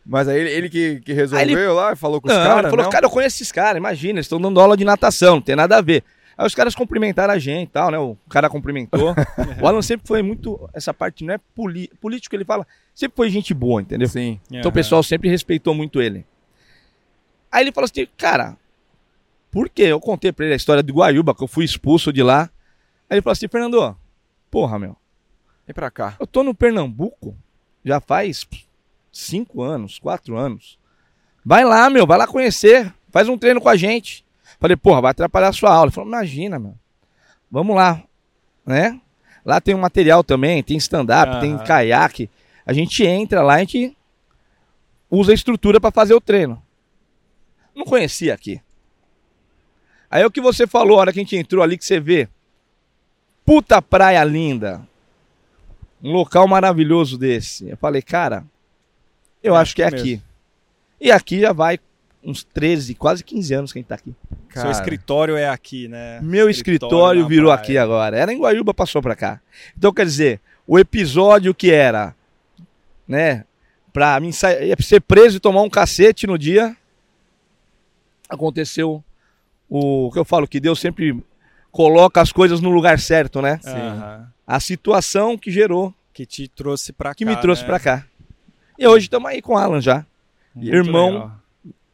Mas 0.03 0.27
aí 0.27 0.39
ele, 0.39 0.49
ele 0.49 0.69
que, 0.69 1.01
que 1.05 1.13
resolveu 1.13 1.45
Aí 1.45 1.53
ele- 1.53 1.67
lá, 1.67 1.95
falou 1.95 2.19
com 2.19 2.27
os 2.27 2.33
não, 2.33 2.43
caras, 2.43 2.59
ele 2.61 2.69
falou, 2.71 2.83
não? 2.83 2.89
cara, 2.91 3.05
eu 3.05 3.09
conheço 3.09 3.37
esses 3.37 3.51
caras, 3.51 3.77
imagina, 3.77 4.13
eles 4.13 4.25
estão 4.25 4.41
dando 4.41 4.59
aula 4.59 4.75
de 4.75 4.83
natação, 4.83 5.35
não 5.35 5.41
tem 5.41 5.55
nada 5.55 5.77
a 5.77 5.81
ver. 5.81 6.03
Aí 6.37 6.47
os 6.47 6.55
caras 6.55 6.73
cumprimentaram 6.73 7.33
a 7.33 7.37
gente 7.39 7.69
e 7.69 7.71
tal, 7.71 7.91
né? 7.91 7.97
O 7.97 8.17
cara 8.29 8.49
cumprimentou. 8.49 9.13
o 9.61 9.67
Alan 9.67 9.81
sempre 9.81 10.07
foi 10.07 10.21
muito. 10.21 10.69
Essa 10.73 10.93
parte 10.93 11.23
não 11.23 11.33
é 11.33 11.37
poli- 11.55 11.89
político, 12.01 12.35
ele 12.35 12.43
fala. 12.45 12.65
Sempre 12.93 13.15
foi 13.15 13.29
gente 13.29 13.53
boa, 13.53 13.81
entendeu? 13.81 14.07
Sim. 14.07 14.39
Então 14.51 14.69
o 14.69 14.73
pessoal 14.73 15.03
sempre 15.03 15.29
respeitou 15.29 15.73
muito 15.73 16.01
ele. 16.01 16.25
Aí 17.51 17.63
ele 17.63 17.71
falou 17.71 17.85
assim, 17.85 18.07
cara, 18.17 18.57
por 19.51 19.69
quê? 19.69 19.83
Eu 19.83 19.99
contei 19.99 20.31
pra 20.31 20.45
ele 20.45 20.53
a 20.53 20.57
história 20.57 20.81
de 20.81 20.91
Guaiúba, 20.91 21.35
que 21.35 21.43
eu 21.43 21.47
fui 21.47 21.63
expulso 21.65 22.11
de 22.11 22.23
lá. 22.23 22.49
Aí 23.09 23.15
ele 23.17 23.21
falou 23.21 23.33
assim, 23.33 23.47
Fernando, 23.47 23.95
porra, 24.49 24.79
meu, 24.79 24.97
Vem 25.67 25.73
pra 25.73 25.91
cá. 25.91 26.15
eu 26.19 26.25
tô 26.25 26.41
no 26.43 26.55
Pernambuco 26.55 27.37
já 27.85 27.99
faz 27.99 28.47
cinco 29.11 29.61
anos, 29.61 29.99
quatro 29.99 30.35
anos. 30.35 30.79
Vai 31.45 31.63
lá, 31.63 31.89
meu, 31.89 32.07
vai 32.07 32.17
lá 32.17 32.25
conhecer, 32.25 32.91
faz 33.11 33.29
um 33.29 33.37
treino 33.37 33.61
com 33.61 33.69
a 33.69 33.75
gente. 33.75 34.22
Falei, 34.63 34.77
porra, 34.77 35.01
vai 35.01 35.11
atrapalhar 35.11 35.49
a 35.49 35.51
sua 35.51 35.73
aula. 35.73 35.87
Ele 35.87 35.91
falou, 35.91 36.07
imagina, 36.07 36.57
meu, 36.57 36.73
vamos 37.51 37.75
lá, 37.75 38.01
né? 38.65 38.97
Lá 39.43 39.59
tem 39.59 39.75
um 39.75 39.79
material 39.79 40.23
também, 40.23 40.63
tem 40.63 40.77
stand-up, 40.77 41.41
tem 41.41 41.55
Aham. 41.55 41.65
caiaque. 41.65 42.29
A 42.65 42.71
gente 42.71 43.05
entra 43.05 43.41
lá, 43.41 43.55
a 43.55 43.59
gente 43.59 43.93
usa 45.11 45.33
a 45.33 45.35
estrutura 45.35 45.81
pra 45.81 45.91
fazer 45.91 46.13
o 46.13 46.21
treino. 46.21 46.63
Não 47.75 47.83
conhecia 47.83 48.33
aqui. 48.33 48.61
Aí 50.09 50.21
é 50.21 50.25
o 50.25 50.31
que 50.31 50.39
você 50.39 50.65
falou, 50.65 50.95
a 50.97 51.01
hora 51.01 51.11
que 51.11 51.19
a 51.19 51.23
gente 51.23 51.35
entrou 51.35 51.61
ali, 51.61 51.77
que 51.77 51.83
você 51.83 51.99
vê. 51.99 52.29
Puta 53.45 53.81
praia 53.81 54.23
linda. 54.23 54.81
Um 56.01 56.13
local 56.13 56.47
maravilhoso 56.47 57.17
desse. 57.17 57.67
Eu 57.67 57.75
falei, 57.75 58.01
cara, 58.01 58.45
eu 59.43 59.57
É 59.57 59.59
acho 59.59 59.75
que 59.75 59.83
é 59.83 59.87
aqui 59.87 59.97
aqui. 59.97 60.21
E 61.01 61.11
aqui 61.11 61.41
já 61.41 61.51
vai 61.51 61.77
uns 62.23 62.45
13, 62.45 62.95
quase 62.95 63.25
15 63.25 63.53
anos 63.53 63.73
que 63.73 63.79
a 63.79 63.81
gente 63.81 63.89
tá 63.89 63.95
aqui. 63.95 64.15
Seu 64.53 64.61
Cara, 64.63 64.71
escritório 64.71 65.35
é 65.35 65.49
aqui, 65.49 65.87
né? 65.87 66.19
Meu 66.21 66.49
escritório, 66.49 67.23
na 67.23 67.27
virou 67.27 67.47
praia. 67.51 67.59
aqui 67.61 67.77
agora. 67.77 68.17
Era 68.17 68.31
em 68.31 68.39
Guaiúba, 68.39 68.73
passou 68.73 69.01
pra 69.01 69.15
cá. 69.15 69.39
Então, 69.77 69.91
quer 69.93 70.05
dizer, 70.05 70.39
o 70.67 70.77
episódio 70.77 71.53
que 71.55 71.71
era, 71.71 72.15
né, 73.07 73.45
pra 73.91 74.19
mim 74.19 74.31
ser 74.31 75.01
preso 75.07 75.37
e 75.37 75.39
tomar 75.39 75.61
um 75.63 75.69
cacete 75.69 76.27
no 76.27 76.37
dia, 76.37 76.75
aconteceu 78.29 79.03
o 79.69 80.09
que 80.11 80.19
eu 80.19 80.25
falo, 80.25 80.47
que 80.47 80.59
Deus 80.59 80.79
sempre 80.79 81.17
coloca 81.71 82.21
as 82.21 82.31
coisas 82.31 82.61
no 82.61 82.69
lugar 82.69 82.99
certo, 82.99 83.41
né? 83.41 83.59
Aham. 83.65 84.27
A 84.45 84.59
situação 84.59 85.37
que 85.37 85.49
gerou, 85.49 85.93
Que 86.13 86.25
te 86.25 86.47
trouxe 86.47 86.91
pra 86.93 87.09
cá. 87.09 87.15
que 87.15 87.25
me 87.25 87.35
trouxe 87.37 87.61
né? 87.61 87.67
pra 87.67 87.79
cá. 87.79 88.05
E 88.77 88.85
hoje 88.87 89.05
estamos 89.05 89.29
aí 89.29 89.41
com 89.41 89.53
o 89.53 89.57
Alan 89.57 89.81
já. 89.81 90.05
Muito 90.53 90.73
Irmão. 90.75 91.11
legal. 91.13 91.42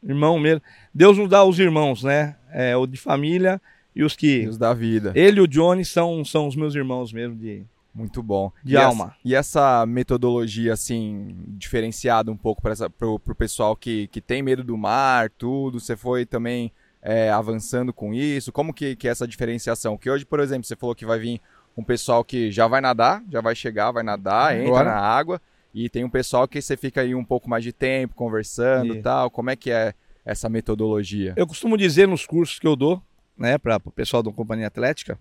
Irmão 0.04 0.40
mesmo. 0.40 0.62
Deus 0.94 1.18
nos 1.18 1.30
dá 1.30 1.44
os 1.44 1.60
irmãos, 1.60 2.04
né? 2.04 2.36
É, 2.52 2.76
o 2.76 2.86
de 2.88 2.98
família 2.98 3.62
e 3.96 4.04
os 4.04 4.16
que. 4.16 4.44
Deus 4.44 4.58
da 4.58 4.74
vida. 4.74 5.12
Ele 5.16 5.40
e 5.40 5.42
o 5.42 5.48
Johnny 5.48 5.84
são, 5.84 6.24
são 6.24 6.48
os 6.48 6.56
meus 6.56 6.76
irmãos 6.76 7.12
mesmo 7.12 7.36
de, 7.36 7.64
Muito 7.94 8.24
bom. 8.24 8.52
de 8.64 8.74
E 8.74 8.78
alma. 8.78 9.06
Essa, 9.06 9.16
e 9.26 9.36
essa 9.36 9.86
metodologia, 9.86 10.74
assim, 10.74 11.36
diferenciada 11.50 12.32
um 12.32 12.38
pouco 12.38 12.62
para 12.62 12.90
pro, 12.90 13.20
pro 13.20 13.36
pessoal 13.36 13.76
que, 13.76 14.08
que 14.08 14.22
tem 14.22 14.42
medo 14.42 14.64
do 14.64 14.78
mar, 14.78 15.30
tudo, 15.30 15.80
você 15.80 15.98
foi 15.98 16.26
também 16.26 16.72
é, 17.02 17.30
avançando 17.30 17.94
com 17.94 18.14
isso? 18.14 18.52
Como 18.52 18.74
que, 18.74 18.96
que 18.96 19.08
é 19.08 19.12
essa 19.12 19.28
diferenciação? 19.28 19.98
Que 19.98 20.10
hoje, 20.10 20.26
por 20.26 20.40
exemplo, 20.40 20.64
você 20.66 20.76
falou 20.76 20.96
que 20.96 21.06
vai 21.06 21.20
vir 21.20 21.42
um 21.78 21.84
pessoal 21.84 22.24
que 22.24 22.52
já 22.52 22.68
vai 22.68 22.82
nadar, 22.82 23.24
já 23.30 23.42
vai 23.42 23.56
chegar, 23.56 23.92
vai 23.92 24.04
nadar, 24.04 24.58
entra 24.58 24.84
na 24.84 24.98
água, 25.00 25.42
e 25.74 25.90
tem 25.90 26.04
um 26.04 26.10
pessoal 26.10 26.48
que 26.48 26.62
você 26.62 26.76
fica 26.76 27.02
aí 27.02 27.14
um 27.14 27.24
pouco 27.24 27.50
mais 27.50 27.64
de 27.64 27.72
tempo 27.72 28.16
conversando 28.16 28.94
e 28.96 29.02
tal. 29.02 29.30
Como 29.30 29.50
é 29.50 29.56
que 29.56 29.72
é 29.72 29.94
essa 30.26 30.50
metodologia? 30.50 31.34
Eu 31.36 31.46
costumo 31.48 31.78
dizer 31.78 32.08
nos 32.08 32.26
cursos 32.26 32.60
que 32.60 32.68
eu 32.68 32.76
dou, 32.76 33.02
né, 33.38 33.58
para 33.58 33.78
o 33.86 33.92
pessoal 33.92 34.22
da 34.24 34.32
Companhia 34.32 34.68
Atlética, 34.68 35.18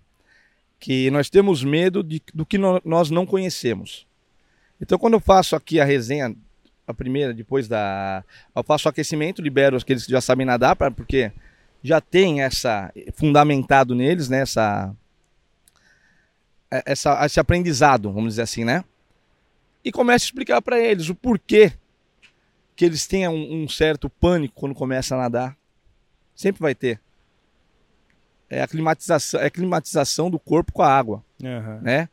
que 0.79 1.09
nós 1.11 1.29
temos 1.29 1.63
medo 1.63 2.03
de, 2.03 2.21
do 2.33 2.45
que 2.45 2.57
no- 2.57 2.81
nós 2.85 3.09
não 3.09 3.25
conhecemos. 3.25 4.07
Então, 4.81 4.97
quando 4.97 5.13
eu 5.15 5.19
faço 5.19 5.55
aqui 5.55 5.79
a 5.79 5.85
resenha, 5.85 6.33
a 6.87 6.93
primeira, 6.93 7.33
depois 7.33 7.67
da. 7.67 8.23
Eu 8.55 8.63
faço 8.63 8.87
o 8.87 8.89
aquecimento, 8.89 9.41
libero 9.41 9.77
aqueles 9.77 10.05
que 10.05 10.11
já 10.11 10.21
sabem 10.21 10.45
nadar, 10.45 10.75
pra, 10.75 10.89
porque 10.89 11.31
já 11.83 12.01
tem 12.01 12.41
essa. 12.41 12.91
fundamentado 13.13 13.93
neles, 13.93 14.29
né, 14.29 14.41
essa, 14.41 14.95
é- 16.71 16.83
essa, 16.85 17.25
esse 17.25 17.39
aprendizado, 17.39 18.11
vamos 18.11 18.31
dizer 18.33 18.43
assim, 18.43 18.63
né? 18.63 18.83
E 19.83 19.91
começo 19.91 20.25
a 20.25 20.27
explicar 20.27 20.61
para 20.61 20.79
eles 20.79 21.09
o 21.09 21.15
porquê 21.15 21.73
que 22.75 22.85
eles 22.85 23.07
têm 23.07 23.27
um, 23.27 23.63
um 23.63 23.67
certo 23.67 24.09
pânico 24.09 24.55
quando 24.55 24.75
começam 24.75 25.17
a 25.17 25.23
nadar. 25.23 25.57
Sempre 26.35 26.61
vai 26.61 26.73
ter. 26.73 27.01
É 28.49 28.61
a 28.61 28.67
climatização, 28.67 29.39
é 29.39 29.45
a 29.45 29.49
climatização 29.49 30.29
do 30.29 30.39
corpo 30.39 30.71
com 30.71 30.81
a 30.81 30.87
água, 30.87 31.23
Aham. 31.43 31.81
né? 31.81 32.09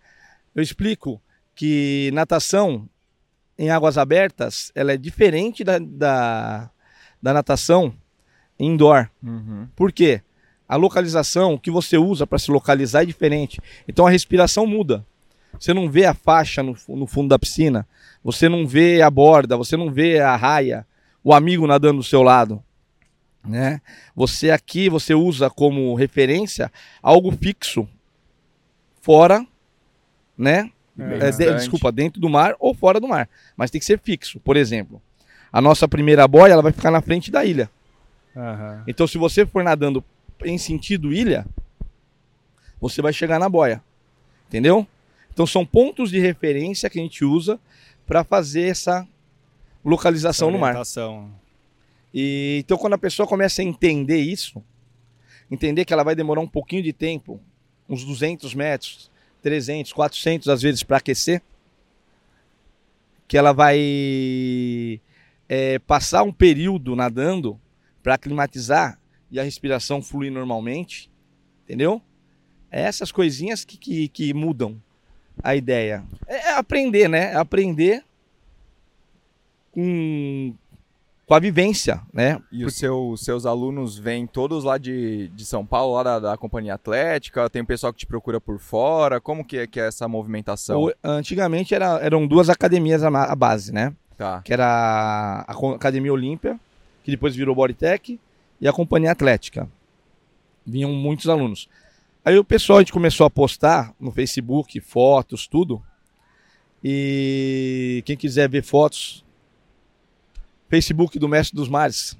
Eu 0.55 0.62
explico 0.62 1.21
que 1.55 2.11
natação 2.12 2.89
em 3.59 3.71
águas 3.71 3.97
abertas, 3.97 4.71
ela 4.75 4.93
é 4.93 4.97
diferente 4.97 5.64
da, 5.64 5.79
da, 5.79 6.71
da 7.23 7.33
natação 7.33 7.95
indoor. 8.59 9.09
Uhum. 9.23 9.69
Por 9.75 9.93
quê? 9.93 10.21
A 10.69 10.77
localização, 10.77 11.55
o 11.55 11.61
que 11.61 11.71
você 11.71 11.97
usa 11.97 12.27
para 12.27 12.39
se 12.39 12.51
localizar 12.51 13.03
é 13.03 13.07
diferente. 13.07 13.61
Então 13.87 14.07
a 14.07 14.11
respiração 14.11 14.67
muda. 14.67 15.07
Você 15.59 15.73
não 15.75 15.89
vê 15.91 16.05
a 16.05 16.15
faixa 16.15 16.63
no, 16.63 16.77
no 16.89 17.07
fundo 17.07 17.29
da 17.29 17.39
piscina, 17.39 17.87
você 18.23 18.49
não 18.49 18.67
vê 18.67 19.03
a 19.03 19.11
borda, 19.11 19.57
você 19.57 19.77
não 19.77 19.91
vê 19.91 20.21
a 20.21 20.35
raia, 20.37 20.87
o 21.23 21.33
amigo 21.35 21.67
nadando 21.67 21.99
do 21.99 22.05
seu 22.05 22.23
lado. 22.23 22.63
Né? 23.45 23.81
Você 24.15 24.51
aqui, 24.51 24.89
você 24.89 25.15
usa 25.15 25.49
como 25.49 25.95
referência 25.95 26.71
algo 27.03 27.31
fixo, 27.31 27.89
fora, 29.01 29.47
né? 30.37 30.71
É, 30.99 31.31
de- 31.31 31.55
desculpa, 31.57 31.93
dentro 31.93 32.21
do 32.21 32.29
mar 32.29 32.55
ou 32.59 32.75
fora 32.75 32.99
do 32.99 33.07
mar. 33.07 33.29
Mas 33.57 33.71
tem 33.71 33.79
que 33.79 33.85
ser 33.85 33.99
fixo. 34.01 34.41
Por 34.41 34.57
exemplo, 34.57 35.01
a 35.53 35.61
nossa 35.61 35.87
primeira 35.87 36.27
boia 36.27 36.53
ela 36.55 36.63
vai 36.63 36.73
ficar 36.73 36.91
na 36.91 37.01
frente 37.01 37.31
da 37.31 37.45
ilha. 37.45 37.71
Aham. 38.35 38.83
Então, 38.87 39.07
se 39.07 39.17
você 39.19 39.47
for 39.47 39.63
nadando 39.63 40.03
em 40.45 40.59
sentido 40.59 41.13
ilha, 41.13 41.47
você 42.81 43.01
vai 43.01 43.13
chegar 43.13 43.39
na 43.39 43.49
boia. 43.49 43.83
Entendeu? 44.49 44.87
Então 45.37 45.47
são 45.47 45.66
pontos 45.66 46.09
de 46.09 46.18
referência 46.18 46.89
que 46.89 46.99
a 46.99 47.03
gente 47.03 47.22
usa 47.22 47.61
para 48.07 48.24
fazer 48.24 48.70
essa 48.70 49.07
localização 49.84 50.51
no 50.51 50.59
mar. 50.59 50.72
E 52.14 52.62
então 52.64 52.78
quando 52.78 52.95
a 52.95 52.99
pessoa 52.99 53.28
começa 53.28 53.61
a 53.61 53.64
entender 53.64 54.16
isso, 54.16 54.64
entender 55.51 55.84
que 55.84 55.93
ela 55.93 56.03
vai 56.03 56.14
demorar 56.14 56.41
um 56.41 56.49
pouquinho 56.49 56.82
de 56.82 56.91
tempo, 56.91 57.39
uns 57.87 58.03
200 58.03 58.55
metros, 58.55 59.11
300, 59.43 59.93
400 59.93 60.49
às 60.49 60.62
vezes 60.62 60.82
para 60.82 60.97
aquecer, 60.97 61.43
que 63.28 63.37
ela 63.37 63.53
vai 63.53 64.99
é, 65.47 65.78
passar 65.80 66.22
um 66.22 66.32
período 66.32 66.97
nadando 66.97 67.61
para 68.03 68.14
aclimatizar 68.14 68.99
e 69.30 69.39
a 69.39 69.43
respiração 69.43 70.01
fluir 70.01 70.32
normalmente, 70.32 71.11
entendeu? 71.62 72.01
É 72.70 72.80
essas 72.80 73.12
coisinhas 73.12 73.66
que, 73.66 73.76
que, 73.76 74.09
que 74.09 74.32
mudam 74.32 74.80
a 75.43 75.55
ideia. 75.55 76.03
É 76.26 76.53
aprender, 76.53 77.09
né? 77.09 77.32
É 77.32 77.37
aprender 77.37 78.03
com, 79.72 80.55
com 81.26 81.34
a 81.34 81.39
vivência, 81.39 82.01
né? 82.12 82.41
E 82.51 82.64
os 82.64 82.74
seu, 82.74 83.14
seus 83.16 83.47
alunos 83.47 83.99
vêm 83.99 84.26
todos 84.26 84.64
lá 84.64 84.78
de, 84.78 85.28
de 85.28 85.45
São 85.45 85.64
Paulo, 85.66 85.95
lá 85.95 86.03
da, 86.03 86.18
da 86.18 86.37
Companhia 86.37 86.74
Atlética? 86.74 87.49
Tem 87.51 87.62
um 87.62 87.66
pessoal 87.66 87.93
que 87.93 87.99
te 88.01 88.07
procura 88.07 88.41
por 88.41 88.59
fora? 88.59 89.20
Como 89.20 89.45
que 89.45 89.59
é, 89.59 89.66
que 89.66 89.78
é 89.80 89.87
essa 89.89 90.09
movimentação? 90.09 90.82
O- 90.84 90.93
antigamente 91.05 91.74
era- 91.74 91.99
eram 92.03 92.26
duas 92.26 92.49
academias 92.49 93.03
a, 93.03 93.34
base, 93.37 93.72
né? 93.72 93.93
Tá. 94.16 94.41
Que 94.43 94.53
era 94.53 95.45
a 95.47 95.53
Academia 95.74 96.12
Olímpia, 96.12 96.59
que 97.05 97.11
depois 97.11 97.37
virou 97.37 97.55
Bodytech, 97.55 98.18
e 98.61 98.66
a 98.66 98.72
Companhia 98.72 99.12
Atlética. 99.12 99.68
Vinham 100.66 100.91
muitos 100.93 101.28
alunos. 101.28 101.68
Aí 102.27 102.37
o 102.37 102.43
pessoal, 102.43 102.79
a 102.79 102.81
gente 102.81 102.93
começou 102.93 103.24
a 103.24 103.31
postar 103.31 103.95
no 104.01 104.11
Facebook, 104.11 104.81
fotos, 104.81 105.47
tudo. 105.47 105.81
E 106.83 108.03
quem 108.05 108.16
quiser 108.16 108.49
ver 108.49 108.64
fotos, 108.64 109.24
Facebook 110.68 111.20
do 111.20 111.29
Mestre 111.29 111.55
dos 111.55 111.68
Mares. 111.68 112.18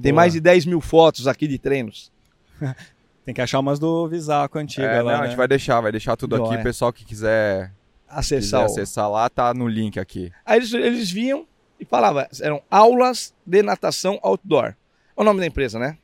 Tem 0.00 0.10
Boa. 0.10 0.22
mais 0.22 0.32
de 0.32 0.40
10 0.40 0.64
mil 0.64 0.80
fotos 0.80 1.28
aqui 1.28 1.46
de 1.46 1.58
treinos. 1.58 2.10
Tem 3.26 3.34
que 3.34 3.42
achar 3.42 3.60
umas 3.60 3.78
do 3.78 4.08
Visaco 4.08 4.58
antiga 4.58 4.86
É, 4.86 5.02
lá, 5.02 5.12
não, 5.12 5.18
a 5.18 5.22
né? 5.24 5.28
gente 5.28 5.36
vai 5.36 5.46
deixar, 5.46 5.82
vai 5.82 5.92
deixar 5.92 6.16
tudo 6.16 6.38
Não, 6.38 6.46
aqui. 6.46 6.54
é. 6.54 6.62
Pessoal 6.62 6.90
que 6.90 7.04
quiser, 7.04 7.66
quiser 7.66 7.72
Acessar 8.08 8.62
o... 8.62 8.64
acessar 8.64 9.10
lá, 9.10 9.28
tá 9.28 9.52
no 9.52 9.68
link 9.68 10.00
aqui. 10.00 10.32
Aí 10.46 10.60
eles, 10.60 10.72
eles 10.72 11.10
vinham 11.10 11.46
e 11.78 11.84
falavam, 11.84 12.26
eram 12.40 12.62
aulas 12.70 13.34
de 13.44 13.62
natação 13.62 14.18
outdoor. 14.22 14.68
É 15.14 15.20
o 15.20 15.24
nome 15.24 15.40
da 15.40 15.46
empresa, 15.46 15.78
né? 15.78 15.98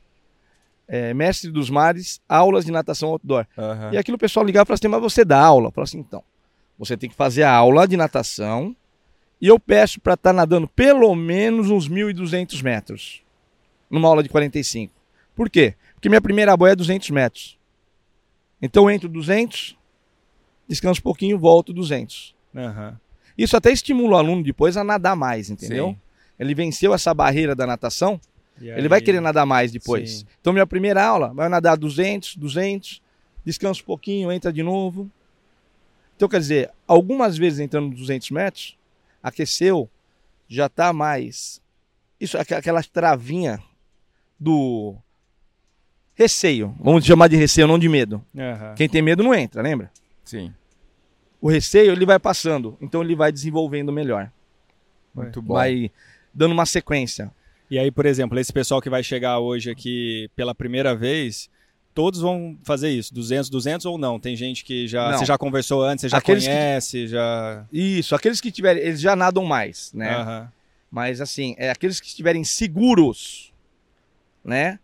É, 0.88 1.12
Mestre 1.12 1.50
dos 1.50 1.68
Mares, 1.68 2.18
aulas 2.26 2.64
de 2.64 2.72
natação 2.72 3.10
outdoor. 3.10 3.46
Aham. 3.58 3.90
E 3.92 3.98
aquilo 3.98 4.16
o 4.16 4.18
pessoal 4.18 4.44
ligava 4.44 4.64
e 4.64 4.66
falava 4.66 4.78
assim, 4.80 4.88
mas 4.88 5.00
você 5.02 5.24
dá 5.24 5.38
aula? 5.38 5.68
Eu 5.68 5.72
falava 5.72 5.88
assim, 5.88 5.98
então, 5.98 6.24
você 6.78 6.96
tem 6.96 7.10
que 7.10 7.14
fazer 7.14 7.42
a 7.42 7.52
aula 7.52 7.86
de 7.86 7.96
natação 7.96 8.74
e 9.40 9.46
eu 9.46 9.60
peço 9.60 10.00
para 10.00 10.14
estar 10.14 10.32
nadando 10.32 10.66
pelo 10.66 11.14
menos 11.14 11.70
uns 11.70 11.88
1.200 11.88 12.62
metros 12.62 13.22
numa 13.90 14.08
aula 14.08 14.22
de 14.22 14.28
45. 14.28 14.92
Por 15.34 15.50
quê? 15.50 15.74
Porque 15.94 16.08
minha 16.08 16.20
primeira 16.20 16.56
boia 16.56 16.72
é 16.72 16.76
200 16.76 17.10
metros. 17.10 17.58
Então 18.60 18.84
eu 18.84 18.90
entro 18.90 19.08
200, 19.08 19.76
descanso 20.66 21.00
um 21.00 21.02
pouquinho, 21.02 21.38
volto 21.38 21.72
200. 21.72 22.34
Aham. 22.56 22.98
Isso 23.36 23.56
até 23.56 23.70
estimula 23.70 24.16
o 24.16 24.18
aluno 24.18 24.42
depois 24.42 24.76
a 24.76 24.82
nadar 24.82 25.14
mais, 25.14 25.48
entendeu? 25.48 25.90
Sim. 25.90 25.96
Ele 26.40 26.54
venceu 26.54 26.92
essa 26.92 27.14
barreira 27.14 27.54
da 27.54 27.66
natação, 27.66 28.20
E 28.60 28.68
ele 28.68 28.88
vai 28.88 28.98
aí- 28.98 29.04
querer 29.04 29.20
nadar 29.20 29.46
mais 29.46 29.70
depois. 29.72 30.18
Sim. 30.20 30.26
Então, 30.40 30.52
minha 30.52 30.66
primeira 30.66 31.04
aula, 31.04 31.32
vai 31.34 31.48
nadar 31.48 31.76
200, 31.76 32.36
200, 32.36 33.00
descansa 33.44 33.80
um 33.82 33.84
pouquinho, 33.84 34.30
entra 34.32 34.52
de 34.52 34.62
novo. 34.62 35.10
Então, 36.16 36.28
quer 36.28 36.40
dizer, 36.40 36.70
algumas 36.86 37.36
vezes 37.38 37.60
entrando 37.60 37.94
200 37.94 38.30
metros, 38.30 38.76
aqueceu, 39.22 39.88
já 40.48 40.68
tá 40.68 40.92
mais. 40.92 41.60
Isso, 42.20 42.36
aqu- 42.36 42.54
aquela 42.54 42.82
travinha 42.82 43.62
do 44.38 44.96
receio. 46.14 46.74
Vamos 46.80 47.04
chamar 47.04 47.28
de 47.28 47.36
receio, 47.36 47.66
não 47.68 47.78
de 47.78 47.88
medo. 47.88 48.24
Aham. 48.36 48.74
Quem 48.74 48.88
tem 48.88 49.00
medo 49.02 49.22
não 49.22 49.34
entra, 49.34 49.62
lembra? 49.62 49.90
Sim. 50.24 50.52
O 51.40 51.48
receio, 51.48 51.92
ele 51.92 52.04
vai 52.04 52.18
passando, 52.18 52.76
então 52.80 53.02
ele 53.02 53.14
vai 53.14 53.30
desenvolvendo 53.30 53.92
melhor. 53.92 54.30
Muito 55.14 55.40
bom. 55.42 55.54
vai 55.54 55.90
dando 56.34 56.52
uma 56.52 56.66
sequência. 56.66 57.30
E 57.70 57.78
aí, 57.78 57.90
por 57.90 58.06
exemplo, 58.06 58.38
esse 58.38 58.52
pessoal 58.52 58.80
que 58.80 58.88
vai 58.90 59.02
chegar 59.02 59.38
hoje 59.38 59.70
aqui 59.70 60.30
pela 60.34 60.54
primeira 60.54 60.94
vez, 60.96 61.50
todos 61.94 62.20
vão 62.20 62.56
fazer 62.64 62.88
isso, 62.90 63.12
200, 63.12 63.50
200 63.50 63.86
ou 63.86 63.98
não? 63.98 64.18
Tem 64.18 64.34
gente 64.34 64.64
que 64.64 64.86
já, 64.88 65.10
Não. 65.10 65.18
você 65.18 65.24
já 65.26 65.36
conversou 65.36 65.82
antes, 65.82 66.02
você 66.02 66.08
já 66.08 66.16
Aqueles 66.18 66.44
que- 66.44 66.48
conhece, 66.50 67.06
já... 67.08 67.64
Isso, 67.72 68.14
aqueles 68.14 68.40
que 68.40 68.50
tiverem, 68.50 68.82
eles 68.82 69.00
já 69.00 69.14
nadam 69.14 69.44
mais, 69.44 69.92
né? 69.92 70.48
Mas 70.90 71.20
assim, 71.20 71.54
é 71.58 71.70
aqueles 71.70 72.00
que 72.00 72.06
estiverem 72.06 72.42
seguros, 72.44 73.52
né? 74.44 74.78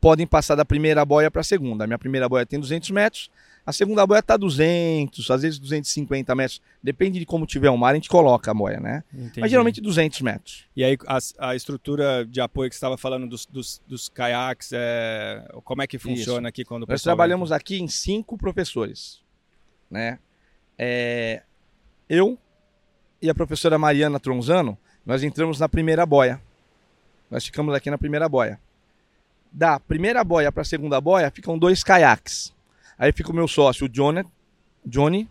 Podem 0.00 0.26
passar 0.26 0.54
da 0.54 0.64
primeira 0.64 1.04
boia 1.04 1.30
para 1.30 1.42
a 1.42 1.44
segunda. 1.44 1.84
A 1.84 1.86
minha 1.86 1.98
primeira 1.98 2.28
boia 2.28 2.46
tem 2.46 2.58
200 2.58 2.90
metros, 2.90 3.30
a 3.64 3.72
segunda 3.72 4.04
boia 4.04 4.22
tá 4.22 4.36
200, 4.36 5.30
às 5.30 5.42
vezes 5.42 5.58
250 5.58 6.34
metros. 6.34 6.60
Depende 6.82 7.18
de 7.20 7.26
como 7.26 7.46
tiver 7.46 7.70
o 7.70 7.76
mar, 7.76 7.92
a 7.92 7.94
gente 7.94 8.08
coloca 8.08 8.50
a 8.50 8.54
boia, 8.54 8.80
né? 8.80 9.04
Entendi. 9.14 9.40
Mas 9.40 9.50
geralmente 9.50 9.80
200 9.80 10.20
metros. 10.20 10.64
E 10.74 10.82
aí, 10.82 10.98
a, 11.06 11.18
a 11.38 11.54
estrutura 11.54 12.26
de 12.26 12.40
apoio 12.40 12.68
que 12.68 12.74
você 12.74 12.78
estava 12.78 12.96
falando 12.96 13.28
dos, 13.28 13.46
dos, 13.46 13.80
dos 13.86 14.08
caiaques, 14.08 14.70
é... 14.72 15.48
como 15.64 15.80
é 15.80 15.86
que 15.86 15.96
funciona 15.96 16.48
aqui 16.48 16.64
quando 16.64 16.82
o 16.82 16.86
Nós 16.88 17.02
trabalhamos 17.02 17.52
aqui 17.52 17.80
em 17.80 17.86
cinco 17.86 18.36
professores, 18.36 19.20
né? 19.88 20.18
É, 20.76 21.42
eu 22.08 22.36
e 23.20 23.30
a 23.30 23.34
professora 23.34 23.78
Mariana 23.78 24.18
Tronzano, 24.18 24.76
nós 25.06 25.22
entramos 25.22 25.60
na 25.60 25.68
primeira 25.68 26.04
boia. 26.04 26.40
Nós 27.30 27.44
ficamos 27.44 27.72
aqui 27.74 27.88
na 27.88 27.96
primeira 27.96 28.28
boia. 28.28 28.58
Da 29.52 29.78
primeira 29.78 30.24
boia 30.24 30.50
para 30.50 30.62
a 30.62 30.64
segunda 30.64 31.00
boia 31.00 31.30
ficam 31.30 31.56
dois 31.56 31.84
caiaques. 31.84 32.51
Aí 33.02 33.10
fica 33.10 33.32
o 33.32 33.34
meu 33.34 33.48
sócio, 33.48 33.86
o 33.86 33.88
Johnny, 33.88 34.24
Johnny 34.86 35.28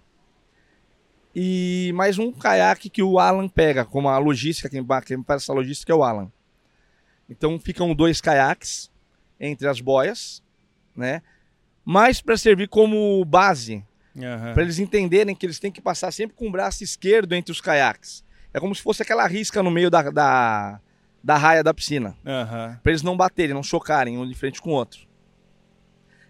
e 1.34 1.90
mais 1.96 2.20
um 2.20 2.30
caiaque 2.30 2.90
que 2.90 3.02
o 3.02 3.18
Alan 3.18 3.48
pega, 3.48 3.86
como 3.86 4.10
a 4.10 4.18
logística, 4.18 4.68
quem, 4.68 4.86
quem 5.06 5.24
faz 5.24 5.44
essa 5.44 5.54
logística 5.54 5.90
é 5.90 5.96
o 5.96 6.04
Alan. 6.04 6.30
Então 7.30 7.58
ficam 7.58 7.96
dois 7.96 8.20
caiaques 8.20 8.92
entre 9.40 9.70
as 9.70 9.80
boias, 9.80 10.44
né? 10.94 11.22
Mas 11.86 12.20
para 12.20 12.36
servir 12.36 12.68
como 12.68 13.24
base, 13.24 13.86
Aham. 14.18 14.54
para 14.54 14.64
eles 14.64 14.78
entenderem 14.78 15.34
que 15.34 15.46
eles 15.46 15.58
têm 15.58 15.72
que 15.72 15.80
passar 15.80 16.12
sempre 16.12 16.36
com 16.36 16.50
o 16.50 16.52
braço 16.52 16.84
esquerdo 16.84 17.34
entre 17.34 17.54
os 17.54 17.62
caiaques. 17.62 18.22
É 18.54 18.60
como 18.60 18.76
se 18.76 18.82
fosse 18.82 19.02
aquela 19.02 19.26
risca 19.28 19.64
no 19.64 19.72
meio 19.72 19.90
da, 19.90 20.12
da, 20.12 20.82
da 21.24 21.38
raia 21.38 21.64
da 21.64 21.74
piscina, 21.74 22.18
Aham. 22.26 22.78
para 22.84 22.92
eles 22.92 23.02
não 23.02 23.16
baterem, 23.16 23.54
não 23.54 23.64
chocarem 23.64 24.18
um 24.18 24.28
de 24.28 24.36
frente 24.36 24.62
com 24.62 24.72
o 24.72 24.74
outro. 24.74 25.10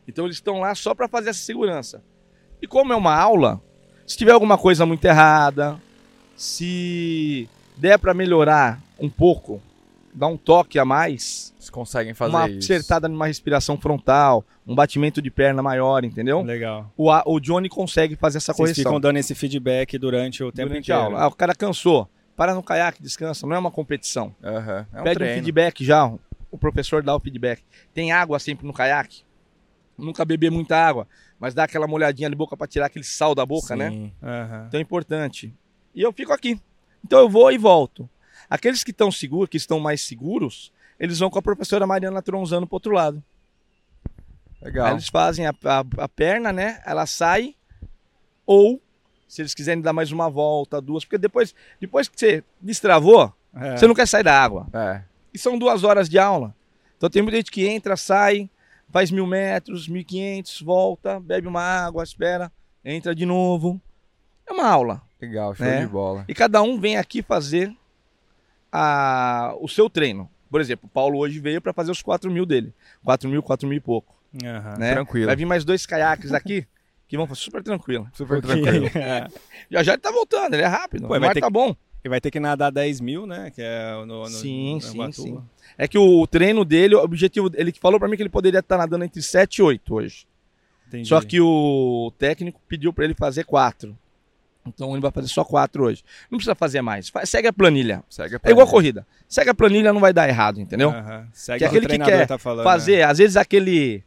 Então 0.08 0.26
eles 0.26 0.38
estão 0.38 0.60
lá 0.60 0.74
só 0.76 0.94
para 0.96 1.08
fazer 1.08 1.30
essa 1.30 1.40
segurança. 1.40 2.04
E 2.62 2.68
como 2.68 2.94
é 2.94 2.96
uma 2.96 3.16
aula, 3.16 3.62
se 4.06 4.18
tiver 4.18 4.32
alguma 4.32 4.58
coisa 4.58 4.86
muito 4.86 5.04
errada, 5.06 5.80
se 6.36 7.48
der 7.78 7.98
para 7.98 8.14
melhorar 8.14 8.82
um 9.00 9.10
pouco, 9.10 9.62
dar 10.14 10.28
um 10.28 10.38
toque 10.38 10.78
a 10.78 10.86
mais, 10.86 11.54
Vocês 11.58 11.70
conseguem 11.70 12.14
fazer 12.14 12.32
uma 12.36 12.50
isso. 12.50 12.60
acertada 12.72 13.08
numa 13.08 13.28
respiração 13.28 13.78
frontal, 13.78 14.44
um 14.68 14.76
batimento 14.76 15.22
de 15.22 15.32
perna 15.32 15.62
maior, 15.64 16.04
entendeu? 16.04 16.42
Legal. 16.42 16.92
O, 16.98 17.10
o 17.34 17.40
Johnny 17.40 17.70
consegue 17.70 18.16
fazer 18.16 18.38
essa 18.38 18.52
Vocês 18.54 18.58
correção 18.58 18.84
ficam 18.84 19.00
dando 19.00 19.18
esse 19.18 19.34
feedback 19.36 19.98
durante 19.98 20.44
o 20.44 20.52
tempo 20.52 20.70
durante 20.70 20.86
inteiro. 20.92 21.02
aula. 21.02 21.20
Ah, 21.22 21.28
o 21.28 21.36
cara 21.36 21.56
cansou, 21.56 22.08
para 22.36 22.54
no 22.54 22.64
caiaque, 22.64 23.02
descansa, 23.02 23.46
não 23.48 23.56
é 23.56 23.60
uma 23.60 23.72
competição. 23.72 24.36
Aham. 24.44 24.86
É 24.94 25.00
um 25.02 25.04
Pede 25.04 25.16
um 25.16 25.20
treino. 25.20 25.36
feedback 25.36 25.86
já, 25.86 26.12
o 26.52 26.58
professor 26.58 27.02
dá 27.02 27.16
o 27.16 27.20
feedback. 27.20 27.64
Tem 27.94 28.12
água 28.12 28.38
sempre 28.40 28.66
no 28.68 28.74
caiaque? 28.74 29.24
Nunca 30.02 30.26
beber 30.26 30.50
muita 30.52 30.76
água, 30.78 31.08
mas 31.40 31.54
dá 31.54 31.64
aquela 31.64 31.88
molhadinha 31.88 32.30
de 32.30 32.36
boca 32.36 32.58
para 32.58 32.68
tirar 32.68 32.88
aquele 32.88 33.06
sal 33.06 33.34
da 33.36 33.46
boca, 33.46 33.76
né? 33.76 33.90
Sim. 33.90 34.12
Aham. 34.22 34.66
Então 34.68 34.80
é 34.80 34.84
importante. 34.84 35.54
E 35.94 36.02
eu 36.02 36.12
fico 36.12 36.34
aqui. 36.34 36.60
Então 37.06 37.20
eu 37.20 37.30
vou 37.30 37.52
e 37.52 37.58
volto. 37.58 38.10
Aqueles 38.50 38.84
que 38.84 38.92
estão 38.92 39.12
seguros, 39.12 39.50
que 39.50 39.58
estão 39.58 39.80
mais 39.80 40.02
seguros, 40.02 40.72
eles 41.00 41.20
vão 41.20 41.30
com 41.30 41.40
a 41.40 41.42
professora 41.42 41.88
Mariana 41.88 42.22
Tronzano 42.22 42.68
pro 42.68 42.76
outro 42.76 42.94
lado. 42.94 43.24
Aí 44.62 44.66
Legal. 44.68 44.92
eles 44.92 45.08
fazem 45.08 45.46
a, 45.48 45.54
a, 45.66 45.84
a 46.04 46.08
perna, 46.10 46.52
né? 46.54 46.82
Ela 46.86 47.06
sai. 47.06 47.56
Ou, 48.46 48.82
se 49.28 49.42
eles 49.42 49.54
quiserem 49.54 49.82
dar 49.82 49.94
mais 49.94 50.12
uma 50.12 50.30
volta, 50.30 50.82
duas, 50.82 51.04
porque 51.06 51.18
depois, 51.18 51.56
depois 51.80 52.08
que 52.08 52.20
você 52.20 52.44
destravou, 52.60 53.34
É. 53.56 53.78
você 53.78 53.88
não 53.88 53.96
quer 53.96 54.08
sair 54.08 54.24
da 54.24 54.40
água. 54.40 54.68
É. 54.74 55.02
E 55.34 55.38
são 55.40 55.58
duas 55.58 55.84
horas 55.84 56.10
de 56.10 56.20
aula. 56.20 56.54
Então 56.98 57.10
tem 57.10 57.22
muita 57.22 57.38
gente 57.38 57.52
que 57.52 57.66
entra, 57.68 57.96
sai, 57.98 58.50
faz 58.92 59.10
mil 59.12 59.26
metros, 59.26 59.88
mil 59.88 60.02
e 60.02 60.04
quinhentos, 60.04 60.62
volta, 60.62 61.20
bebe 61.20 61.48
uma 61.48 61.62
água, 61.62 62.04
espera, 62.04 62.52
entra 62.84 63.14
de 63.16 63.26
novo. 63.26 63.80
É 64.48 64.54
uma 64.54 64.68
aula. 64.68 65.02
Legal, 65.22 65.54
show 65.56 65.66
É. 65.66 65.82
de 65.82 65.88
bola. 65.88 66.26
E 66.28 66.34
cada 66.34 66.62
um 66.62 66.80
vem 66.80 66.98
aqui 66.98 67.22
fazer 67.22 67.74
a, 68.72 69.54
o 69.60 69.68
seu 69.68 69.90
treino. 69.90 70.30
Por 70.50 70.60
exemplo, 70.60 70.88
o 70.88 70.90
Paulo 70.90 71.18
hoje 71.20 71.40
veio 71.40 71.62
para 71.62 71.74
fazer 71.74 71.92
os 71.92 72.02
4 72.02 72.30
mil 72.30 72.46
dele. 72.46 72.74
4 73.04 73.30
mil, 73.30 73.42
4 73.42 73.68
mil 73.68 73.78
e 73.78 73.82
pouco. 73.82 74.14
Aham. 74.44 74.78
Né? 74.78 74.94
Tranquilo. 74.94 75.28
Vai 75.28 75.36
vir 75.36 75.46
mais 75.46 75.64
dois 75.64 75.86
caiaques 75.86 76.34
aqui, 76.34 76.66
Que 77.08 77.18
vão 77.18 77.34
super 77.36 77.62
tranquilo. 77.64 78.10
Super 78.14 78.42
tranquilo. 78.42 78.88
É. 78.96 79.28
Já 79.70 79.84
já 79.84 79.94
ele 79.94 80.02
tá 80.02 80.12
voltando, 80.12 80.54
ele 80.54 80.64
é 80.64 80.68
rápido. 80.68 81.08
Pô, 81.08 81.16
o 81.16 81.20
mar 81.22 81.34
ter 81.34 81.40
tá 81.42 81.50
bom. 81.50 81.76
E 82.04 82.10
vai 82.10 82.20
ter 82.20 82.32
que 82.32 82.40
nadar 82.40 82.72
10 82.72 83.00
mil, 83.00 83.26
né? 83.28 83.52
Que 83.54 83.62
é 83.62 83.94
no, 84.06 84.06
no 84.24 84.28
Sim, 84.28 84.76
no 84.76 84.82
sim, 84.82 85.12
sim. 85.12 85.42
É 85.78 85.88
que 85.88 85.98
o 85.98 86.26
treino 86.28 86.66
dele, 86.66 86.96
o 86.96 87.00
objetivo, 87.04 87.50
ele 87.54 87.72
falou 87.80 88.00
pra 88.00 88.08
mim 88.10 88.16
que 88.16 88.24
ele 88.24 88.30
poderia 88.30 88.60
estar 88.60 88.78
nadando 88.78 89.04
entre 89.06 89.22
7 89.22 89.58
e 89.58 89.62
8 89.62 89.94
hoje. 89.94 90.26
Entendi. 90.88 91.08
Só 91.08 91.22
que 91.22 91.40
o 91.40 92.12
técnico 92.18 92.60
pediu 92.68 92.92
pra 92.92 93.06
ele 93.06 93.14
fazer 93.14 93.46
4. 93.46 93.96
Então 94.68 94.92
ele 94.92 95.02
vai 95.02 95.12
fazer 95.12 95.28
só 95.28 95.44
4 95.44 95.84
hoje. 95.86 96.04
Não 96.30 96.38
precisa 96.38 96.54
fazer 96.56 96.82
mais. 96.82 97.10
Faz- 97.10 97.30
segue 97.30 97.48
a 97.48 97.54
planilha. 97.54 98.04
Segue 98.10 98.36
a 98.36 98.40
É 98.44 98.52
igual 98.52 98.66
a 98.66 98.70
planilha. 98.70 98.72
corrida. 98.72 99.08
Segue 99.28 99.50
a 99.50 99.54
planilha, 99.54 99.94
não 99.94 100.02
vai 100.02 100.12
dar 100.14 100.28
errado, 100.28 100.60
entendeu? 100.60 100.90
Aham. 100.90 101.28
Segue 101.34 101.60
Que 101.60 101.64
é 101.64 101.68
aquele 101.68 101.88
que 101.88 101.98
quer 101.98 102.28
tá 102.28 102.38
falando. 102.38 102.64
Fazer, 102.64 103.04
às 103.04 103.18
vezes, 103.18 103.38
aquele 103.38 104.04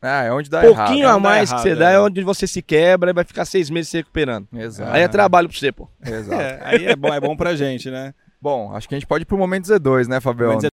Ah, 0.00 0.22
é 0.22 0.32
onde 0.32 0.48
dá 0.48 0.60
pouquinho 0.60 1.04
errado. 1.04 1.10
a 1.10 1.12
Não 1.14 1.22
dá 1.22 1.28
mais 1.28 1.52
que 1.52 1.60
você 1.60 1.74
dá 1.74 1.90
é. 1.90 1.94
é 1.94 2.00
onde 2.00 2.22
você 2.22 2.46
se 2.46 2.62
quebra 2.62 3.10
e 3.10 3.12
vai 3.14 3.24
ficar 3.24 3.44
seis 3.44 3.68
meses 3.68 3.90
se 3.90 3.96
recuperando. 3.96 4.46
Exato. 4.52 4.92
Aí 4.92 5.02
é 5.02 5.08
trabalho 5.08 5.48
pra 5.48 5.58
você, 5.58 5.72
pô. 5.72 5.88
Exato. 6.04 6.40
É, 6.40 6.60
aí 6.62 6.86
é 6.86 6.96
bom, 6.96 7.12
é 7.12 7.20
bom 7.20 7.36
pra 7.36 7.56
gente, 7.56 7.90
né? 7.90 8.14
Bom, 8.40 8.72
acho 8.74 8.88
que 8.88 8.94
a 8.94 8.98
gente 8.98 9.08
pode 9.08 9.22
ir 9.22 9.26
pro 9.26 9.36
momento 9.36 9.64
Z2, 9.64 10.06
né, 10.06 10.20
Fabião? 10.20 10.52
Momento 10.52 10.68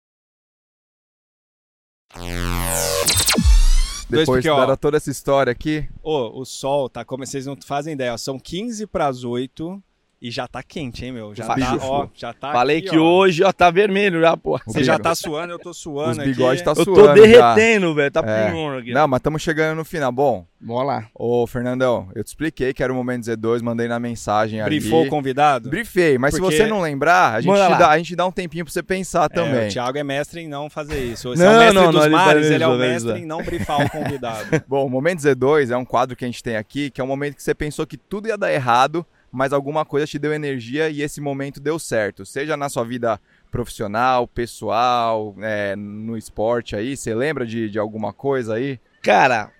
Dois, 4.07 4.21
Depois 4.21 4.25
porque, 4.27 4.41
de 4.41 4.49
ó, 4.49 4.65
dar 4.65 4.77
toda 4.77 4.97
essa 4.97 5.09
história 5.09 5.51
aqui. 5.51 5.87
Ô, 6.03 6.39
o 6.41 6.45
sol 6.45 6.87
tá 6.87 7.03
como 7.03 7.25
vocês 7.25 7.45
não 7.45 7.57
fazem 7.65 7.93
ideia, 7.93 8.13
ó, 8.13 8.17
são 8.17 8.37
15 8.37 8.85
pras 8.87 9.23
8 9.23 9.81
e 10.21 10.31
já 10.31 10.47
tá 10.47 10.63
quente, 10.63 11.05
hein, 11.05 11.11
meu? 11.11 11.35
Já 11.35 11.53
Bicho, 11.53 11.77
tá, 11.77 11.85
ó, 11.85 12.07
já 12.15 12.33
tá 12.33 12.51
Falei 12.51 12.77
aqui, 12.79 12.89
que 12.89 12.97
ó. 12.97 13.01
hoje, 13.03 13.43
ó, 13.43 13.51
tá 13.51 13.69
vermelho 13.69 14.21
já, 14.21 14.35
pô. 14.35 14.59
Você 14.65 14.83
já 14.83 14.93
bigode- 14.97 15.03
tá 15.03 15.15
suando, 15.15 15.53
eu 15.53 15.59
tô 15.59 15.73
suando 15.73 16.11
Os 16.11 16.19
aqui. 16.19 16.29
bigodes 16.29 16.61
tá 16.63 16.71
Eu 16.71 16.75
tô 16.75 16.83
suando 16.95 17.07
já. 17.07 17.13
derretendo, 17.53 17.93
velho. 17.93 18.11
Tá 18.11 18.21
É. 18.25 18.77
aqui. 18.79 18.91
Não, 18.93 19.07
mas 19.07 19.19
estamos 19.19 19.41
chegando 19.41 19.75
no 19.77 19.85
final. 19.85 20.11
Bom, 20.11 20.45
Vamos 20.61 20.87
lá. 20.87 21.07
ô 21.13 21.45
Fernandão, 21.45 22.09
eu 22.15 22.23
te 22.23 22.27
expliquei 22.27 22.73
que 22.73 22.81
era 22.81 22.91
o 22.91 22.95
momento 22.95 23.23
Z2, 23.25 23.61
mandei 23.61 23.87
na 23.87 23.99
mensagem 23.99 24.63
Brifou 24.63 24.99
o 24.99 25.01
ali. 25.01 25.09
convidado? 25.09 25.69
Brifei, 25.69 26.17
mas 26.17 26.35
Porque- 26.37 26.55
se 26.55 26.63
você 26.63 26.67
não 26.67 26.81
lembrar, 26.81 27.35
a 27.35 27.41
gente, 27.41 27.53
dá, 27.55 27.89
a 27.89 27.97
gente 27.97 28.15
dá 28.15 28.25
um 28.25 28.31
tempinho 28.31 28.65
pra 28.65 28.71
você 28.73 28.81
pensar 28.81 29.25
É, 29.25 29.29
também. 29.29 29.67
o 29.67 29.71
Thiago 29.71 29.97
é 29.97 30.03
mestre 30.03 30.41
em 30.41 30.47
não 30.47 30.69
fazer 30.69 31.03
isso. 31.03 31.33
Esse 31.33 31.43
Não, 31.43 31.51
é 31.51 31.55
o 31.55 31.59
mestre 31.59 31.75
não, 31.75 31.85
dos 31.91 31.95
não, 31.95 32.05
ele 32.05 32.15
mares, 32.15 32.45
vai 32.47 32.55
ele 32.55 32.63
é 32.63 32.67
o 32.67 32.77
mestre 32.77 33.19
em 33.19 33.25
não 33.25 33.43
brifar 33.43 33.85
o 33.85 33.89
convidado. 33.91 34.45
Bom, 34.67 34.85
o 34.85 34.89
Momento 34.89 35.19
Z2 35.19 35.69
é 35.71 35.77
um 35.77 35.85
quadro 35.85 36.15
que 36.15 36.23
a 36.25 36.27
gente 36.27 36.41
tem 36.41 36.55
aqui, 36.55 36.89
que 36.89 36.99
é 36.99 37.03
um 37.03 37.07
momento 37.07 37.35
que 37.35 37.43
você 37.43 37.53
pensou 37.53 37.85
que 37.85 37.97
tudo 37.97 38.27
ia 38.27 38.37
dar 38.37 38.51
errado, 38.51 39.05
mas 39.35 39.51
alguma 39.51 39.83
coisa 39.83 40.07
te 40.07 40.17
deu 40.17 40.33
energia 40.33 40.89
e 40.89 41.01
esse 41.01 41.19
momento 41.19 41.59
deu 41.59 41.77
certo. 41.77 42.25
Seja 42.25 42.55
na 42.55 42.69
sua 42.69 42.85
vida 42.85 43.19
profissional, 43.51 44.25
pessoal, 44.25 45.35
é, 45.41 45.75
no 45.75 46.17
esporte 46.17 46.73
aí. 46.73 46.95
Você 46.95 47.13
lembra 47.13 47.45
de, 47.45 47.69
de 47.69 47.77
alguma 47.77 48.13
coisa 48.13 48.55
aí? 48.55 48.79
Cara, 49.03 49.51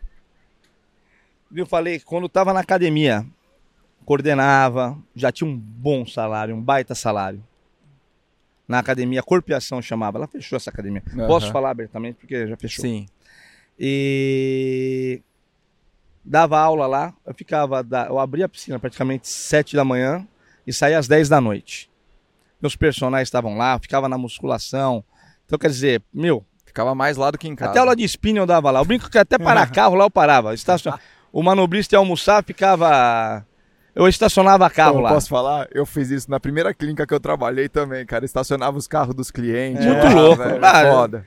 eu 1.54 1.66
falei, 1.66 2.00
quando 2.00 2.24
eu 2.24 2.30
tava 2.30 2.54
na 2.54 2.62
academia, 2.62 3.26
coordenava, 4.06 4.98
já 5.14 5.30
tinha 5.30 5.50
um 5.50 5.58
bom 5.58 6.06
salário, 6.06 6.56
um 6.56 6.62
baita 6.62 6.96
salário. 6.96 7.44
Na 8.66 8.80
academia, 8.80 9.22
Corpo 9.22 9.52
e 9.52 9.54
Ação 9.54 9.82
chamava. 9.82 10.18
Ela 10.18 10.28
fechou 10.28 10.56
essa 10.56 10.70
academia. 10.70 11.04
Posso 11.28 11.48
Aham. 11.48 11.54
falar 11.54 11.70
abertamente 11.72 12.16
porque 12.16 12.48
já 12.48 12.56
fechou. 12.56 12.82
Sim. 12.82 13.06
E 13.78 15.22
dava 16.26 16.60
aula 16.60 16.88
lá, 16.88 17.14
eu 17.26 17.34
ficava, 17.34 17.84
da- 17.84 18.08
eu 18.08 18.20
abria 18.20 18.46
a 18.46 18.50
piscina 18.50 18.80
praticamente 18.80 19.28
7 19.28 19.76
da 19.76 19.86
manhã 19.86 20.26
e 20.66 20.74
saía 20.74 20.98
às 20.98 21.08
10 21.08 21.30
da 21.30 21.40
noite. 21.40 21.90
Meus 22.62 22.76
personagens 22.76 23.28
estavam 23.28 23.58
lá, 23.58 23.76
eu 23.76 23.80
ficava 23.80 24.10
na 24.10 24.18
musculação. 24.18 25.04
Então, 25.46 25.60
quer 25.60 25.70
dizer, 25.70 26.02
meu, 26.14 26.44
Ficava 26.66 26.94
mais 26.94 27.16
lá 27.16 27.32
do 27.32 27.38
que 27.38 27.48
em 27.48 27.56
casa. 27.56 27.72
até 27.72 27.80
aula 27.80 27.96
de 27.96 28.04
spinning 28.04 28.40
eu 28.40 28.46
dava 28.46 28.70
lá. 28.70 28.80
Eu 28.82 28.86
brinco 28.86 29.10
que 29.10 29.18
até 29.18 29.38
parar 29.38 29.66
carro 29.72 29.96
lá 29.96 30.04
eu 30.06 30.12
parava. 30.12 30.54
Estacion... 30.54 30.92
O 31.32 31.42
manobrista 31.44 31.96
ia 31.96 32.00
almoçar, 32.00 32.44
ficava. 32.44 33.46
Eu 33.94 34.08
estacionava 34.10 34.70
carro 34.70 34.96
Pô, 34.96 35.02
lá. 35.02 35.10
Posso 35.14 35.30
falar? 35.30 35.68
Eu 35.72 35.86
fiz 35.86 36.10
isso 36.10 36.30
na 36.30 36.38
primeira 36.40 36.74
clínica 36.74 37.06
que 37.08 37.14
eu 37.14 37.20
trabalhei 37.20 37.70
também, 37.70 38.06
cara. 38.06 38.26
Estacionava 38.26 38.78
os 38.78 38.88
carros 38.90 39.16
dos 39.16 39.32
clientes. 39.32 39.86
Muito 39.86 40.06
Ah, 40.06 40.14
louco. 40.14 40.44
velho, 40.44 40.66
Ah, 40.66 40.82
foda. 40.92 41.26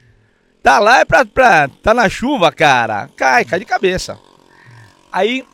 Tá 0.62 0.78
lá 0.80 1.00
é 1.00 1.04
pra, 1.06 1.24
pra. 1.24 1.68
Tá 1.82 1.94
na 1.94 2.08
chuva, 2.10 2.52
cara. 2.52 3.08
Cai, 3.16 3.44
cai 3.44 3.58
de 3.58 3.64
cabeça. 3.64 4.18
Aí. 5.12 5.44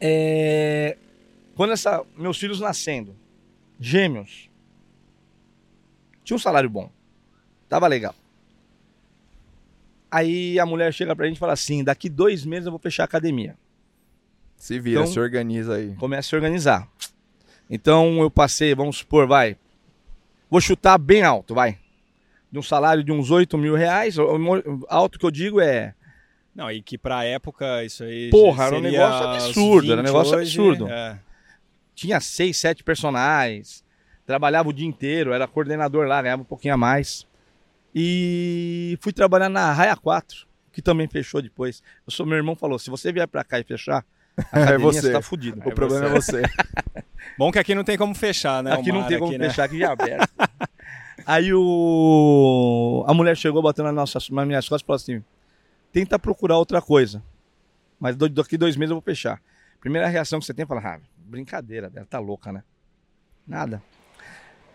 É... 0.00 0.96
Quando 1.54 1.72
essa. 1.72 2.04
Meus 2.16 2.38
filhos 2.38 2.60
nascendo. 2.60 3.14
Gêmeos. 3.78 4.48
Tinha 6.22 6.36
um 6.36 6.40
salário 6.40 6.70
bom. 6.70 6.90
Tava 7.68 7.86
legal. 7.86 8.14
Aí 10.10 10.58
a 10.60 10.66
mulher 10.66 10.92
chega 10.92 11.14
pra 11.14 11.26
gente 11.26 11.36
e 11.36 11.40
fala 11.40 11.52
assim: 11.52 11.82
daqui 11.82 12.08
dois 12.08 12.44
meses 12.44 12.66
eu 12.66 12.72
vou 12.72 12.78
fechar 12.78 13.02
a 13.02 13.06
academia. 13.06 13.56
Se 14.56 14.78
vira, 14.78 15.00
Então- 15.00 15.12
se 15.12 15.18
organiza 15.18 15.74
aí. 15.74 15.94
Começa 15.96 16.28
a 16.28 16.30
se 16.30 16.36
organizar. 16.36 16.88
Então 17.68 18.20
eu 18.20 18.30
passei, 18.30 18.74
vamos 18.74 18.98
supor, 18.98 19.26
vai. 19.26 19.56
Vou 20.48 20.60
chutar 20.60 20.96
bem 20.98 21.22
alto, 21.22 21.54
vai. 21.54 21.78
De 22.50 22.58
um 22.58 22.62
salário 22.62 23.02
de 23.02 23.10
uns 23.10 23.30
8 23.30 23.58
mil 23.58 23.74
reais. 23.74 24.16
Alto 24.88 25.18
que 25.18 25.26
eu 25.26 25.30
digo 25.30 25.60
é. 25.60 25.94
Não, 26.54 26.70
e 26.70 26.80
que 26.80 26.96
pra 26.96 27.24
época 27.24 27.82
isso 27.84 28.04
aí. 28.04 28.30
Porra, 28.30 28.66
era 28.66 28.76
um 28.76 28.80
negócio 28.80 29.26
absurdo, 29.26 29.92
era 29.92 30.00
um 30.00 30.04
20 30.04 30.12
negócio 30.12 30.36
hoje, 30.36 30.60
absurdo. 30.60 30.88
é. 30.88 31.18
Tinha 31.94 32.20
seis, 32.20 32.56
sete 32.56 32.84
personagens. 32.84 33.84
Trabalhava 34.26 34.68
o 34.68 34.72
dia 34.72 34.86
inteiro, 34.86 35.32
era 35.32 35.46
coordenador 35.46 36.06
lá, 36.06 36.22
ganhava 36.22 36.42
um 36.42 36.46
pouquinho 36.46 36.74
a 36.74 36.76
mais. 36.76 37.26
E 37.94 38.98
fui 39.00 39.12
trabalhar 39.12 39.48
na 39.48 39.72
Raia 39.72 39.94
4, 39.94 40.46
que 40.72 40.80
também 40.80 41.06
fechou 41.06 41.42
depois. 41.42 41.82
Eu 42.06 42.12
sou, 42.12 42.24
meu 42.24 42.36
irmão 42.36 42.56
falou: 42.56 42.78
se 42.78 42.90
você 42.90 43.12
vier 43.12 43.28
pra 43.28 43.44
cá 43.44 43.60
e 43.60 43.64
fechar, 43.64 44.04
a 44.50 44.62
academia, 44.62 44.78
você. 44.78 45.00
você 45.02 45.12
tá 45.12 45.22
fudido. 45.22 45.60
O 45.64 45.72
problema 45.72 46.06
é 46.06 46.08
você. 46.08 46.42
Bom 47.38 47.50
que 47.52 47.58
aqui 47.58 47.74
não 47.74 47.84
tem 47.84 47.98
como 47.98 48.14
fechar, 48.14 48.62
né? 48.62 48.72
aqui 48.72 48.92
não 48.92 49.04
tem 49.04 49.18
como 49.18 49.30
aqui, 49.30 49.38
né? 49.38 49.48
fechar, 49.48 49.64
aqui 49.64 49.78
já 49.78 49.86
é 49.86 49.90
aberto. 49.90 50.32
Aí 51.26 51.54
o... 51.54 53.04
a 53.06 53.14
mulher 53.14 53.36
chegou 53.36 53.62
batendo 53.62 53.86
nas, 53.86 53.94
nossas, 53.94 54.28
nas 54.28 54.46
minhas 54.46 54.68
costas 54.68 54.82
e 54.82 54.86
falou 54.86 54.96
assim: 54.96 55.24
tenta 55.94 56.18
procurar 56.18 56.58
outra 56.58 56.82
coisa. 56.82 57.22
Mas 58.00 58.16
daqui 58.16 58.58
dois 58.58 58.76
meses 58.76 58.90
eu 58.90 58.96
vou 58.96 59.02
fechar. 59.02 59.40
Primeira 59.80 60.08
reação 60.08 60.40
que 60.40 60.44
você 60.44 60.52
tem 60.52 60.64
é 60.64 60.66
falar: 60.66 60.96
ah, 60.96 61.00
brincadeira, 61.16 61.90
ela 61.94 62.04
tá 62.04 62.18
louca, 62.18 62.52
né? 62.52 62.64
Nada. 63.46 63.80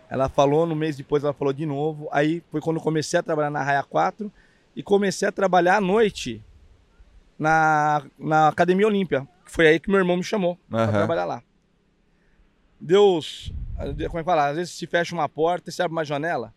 Ela 0.09 0.29
falou, 0.29 0.65
no 0.65 0.75
mês 0.75 0.95
depois 0.95 1.23
ela 1.23 1.33
falou 1.33 1.53
de 1.53 1.65
novo. 1.65 2.07
Aí 2.11 2.41
foi 2.49 2.61
quando 2.61 2.77
eu 2.77 2.81
comecei 2.81 3.19
a 3.19 3.23
trabalhar 3.23 3.49
na 3.49 3.61
Raia 3.61 3.83
4 3.83 4.31
e 4.75 4.81
comecei 4.81 5.27
a 5.27 5.31
trabalhar 5.31 5.75
à 5.75 5.81
noite 5.81 6.41
na, 7.37 8.01
na 8.17 8.47
Academia 8.47 8.87
Olímpia. 8.87 9.27
Foi 9.43 9.67
aí 9.67 9.79
que 9.79 9.89
meu 9.89 9.99
irmão 9.99 10.15
me 10.15 10.23
chamou 10.23 10.57
para 10.69 10.83
Aham. 10.83 10.91
trabalhar 10.93 11.25
lá. 11.25 11.43
Deus, 12.79 13.53
como 13.77 14.01
é 14.01 14.07
que 14.07 14.23
fala? 14.23 14.47
Às 14.47 14.55
vezes 14.55 14.73
se 14.73 14.87
fecha 14.87 15.13
uma 15.13 15.27
porta 15.27 15.69
e 15.69 15.73
se 15.73 15.81
abre 15.81 15.91
uma 15.91 16.05
janela. 16.05 16.53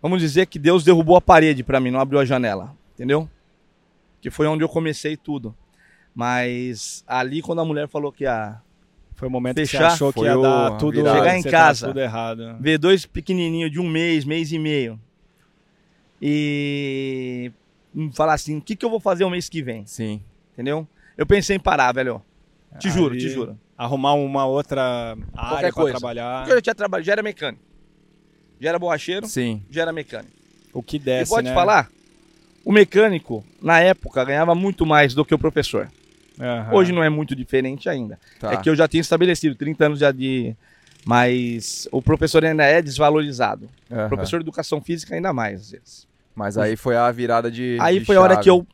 Vamos 0.00 0.20
dizer 0.20 0.46
que 0.46 0.58
Deus 0.58 0.82
derrubou 0.82 1.16
a 1.16 1.20
parede 1.20 1.62
para 1.62 1.78
mim, 1.78 1.90
não 1.90 2.00
abriu 2.00 2.18
a 2.18 2.24
janela, 2.24 2.74
entendeu? 2.94 3.28
Que 4.22 4.30
foi 4.30 4.46
onde 4.46 4.64
eu 4.64 4.68
comecei 4.70 5.16
tudo. 5.18 5.54
Mas 6.14 7.04
ali 7.06 7.42
quando 7.42 7.60
a 7.60 7.64
mulher 7.64 7.88
falou 7.88 8.10
que 8.12 8.24
a 8.24 8.60
Foi 9.14 9.28
o 9.28 9.30
momento 9.30 9.56
Fechar, 9.56 9.78
que 9.78 9.84
você 9.84 9.94
achou 9.94 10.12
que 10.12 10.20
ia 10.20 10.38
o- 10.38 10.42
dar 10.42 10.78
tudo 10.78 10.94
virada. 10.96 11.18
Chegar 11.18 11.36
em 11.38 11.42
casa. 11.42 11.86
tudo 11.88 12.00
errado. 12.00 12.56
ver 12.60 12.78
dois 12.78 13.04
pequenininhos 13.04 13.70
de 13.70 13.78
um 13.80 13.86
mês, 13.88 14.24
mês 14.24 14.50
e 14.52 14.58
meio 14.58 14.98
e 16.20 17.50
falar 18.14 18.34
assim, 18.34 18.58
o 18.58 18.60
que, 18.62 18.76
que 18.76 18.84
eu 18.84 18.90
vou 18.90 19.00
fazer 19.00 19.24
o 19.24 19.30
mês 19.30 19.48
que 19.48 19.62
vem, 19.62 19.84
Sim. 19.86 20.22
entendeu? 20.52 20.86
Eu 21.16 21.26
pensei 21.26 21.56
em 21.56 21.60
parar, 21.60 21.92
velho. 21.92 22.22
Te 22.78 22.88
juro, 22.90 23.14
Aí, 23.14 23.20
te 23.20 23.28
juro. 23.28 23.58
Arrumar 23.76 24.14
uma 24.14 24.46
outra 24.46 25.16
área 25.36 25.60
pra 25.60 25.72
coisa. 25.72 25.98
trabalhar. 25.98 26.38
Porque 26.38 26.52
eu 26.52 26.56
já 26.56 26.62
tinha 26.62 26.74
trabalhado, 26.74 27.06
já 27.06 27.12
era 27.12 27.22
mecânico. 27.22 27.62
Já 28.60 28.68
era 28.70 28.78
borracheiro, 28.78 29.26
Sim. 29.26 29.62
já 29.68 29.82
era 29.82 29.92
mecânico. 29.92 30.32
O 30.72 30.82
que 30.82 30.96
E 30.96 31.00
desce, 31.00 31.30
pode 31.30 31.48
né? 31.48 31.54
falar, 31.54 31.90
o 32.64 32.72
mecânico, 32.72 33.44
na 33.60 33.80
época, 33.80 34.24
ganhava 34.24 34.54
muito 34.54 34.84
mais 34.86 35.14
do 35.14 35.24
que 35.24 35.34
o 35.34 35.38
professor. 35.38 35.88
Aham. 36.40 36.74
Hoje 36.74 36.92
não 36.92 37.02
é 37.02 37.08
muito 37.08 37.34
diferente 37.36 37.88
ainda. 37.88 38.18
Tá. 38.40 38.52
É 38.52 38.56
que 38.56 38.68
eu 38.68 38.74
já 38.74 38.88
tinha 38.88 39.00
estabelecido 39.00 39.54
30 39.54 39.86
anos 39.86 39.98
já 39.98 40.10
de. 40.10 40.54
Mas 41.04 41.88
o 41.90 42.00
professor 42.00 42.44
ainda 42.44 42.64
é 42.64 42.80
desvalorizado. 42.80 43.68
Aham. 43.90 44.08
Professor 44.08 44.38
de 44.38 44.44
educação 44.44 44.80
física 44.80 45.14
ainda 45.14 45.32
mais, 45.32 45.60
às 45.60 45.70
vezes. 45.72 46.08
Mas 46.34 46.56
aí 46.56 46.76
foi 46.76 46.96
a 46.96 47.10
virada 47.10 47.50
de. 47.50 47.76
Aí 47.80 47.98
de 48.00 48.04
foi 48.04 48.16
a 48.16 48.20
hora 48.20 48.34
chave. 48.34 48.44
que 48.44 48.50
eu 48.50 48.66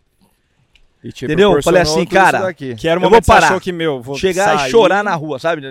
E 1.02 1.12
te 1.12 1.24
Entendeu? 1.24 1.60
Falei 1.62 1.82
assim, 1.82 2.04
cara. 2.04 2.52
Que 2.54 2.88
era 2.88 3.00
o 3.00 3.02
Eu 3.02 3.10
vou 3.10 3.22
parar. 3.22 3.58
que, 3.60 3.72
meu, 3.72 4.00
vou 4.02 4.16
chegar 4.16 4.58
sair. 4.58 4.68
e 4.68 4.70
chorar 4.70 5.02
na 5.02 5.14
rua, 5.14 5.38
sabe? 5.38 5.62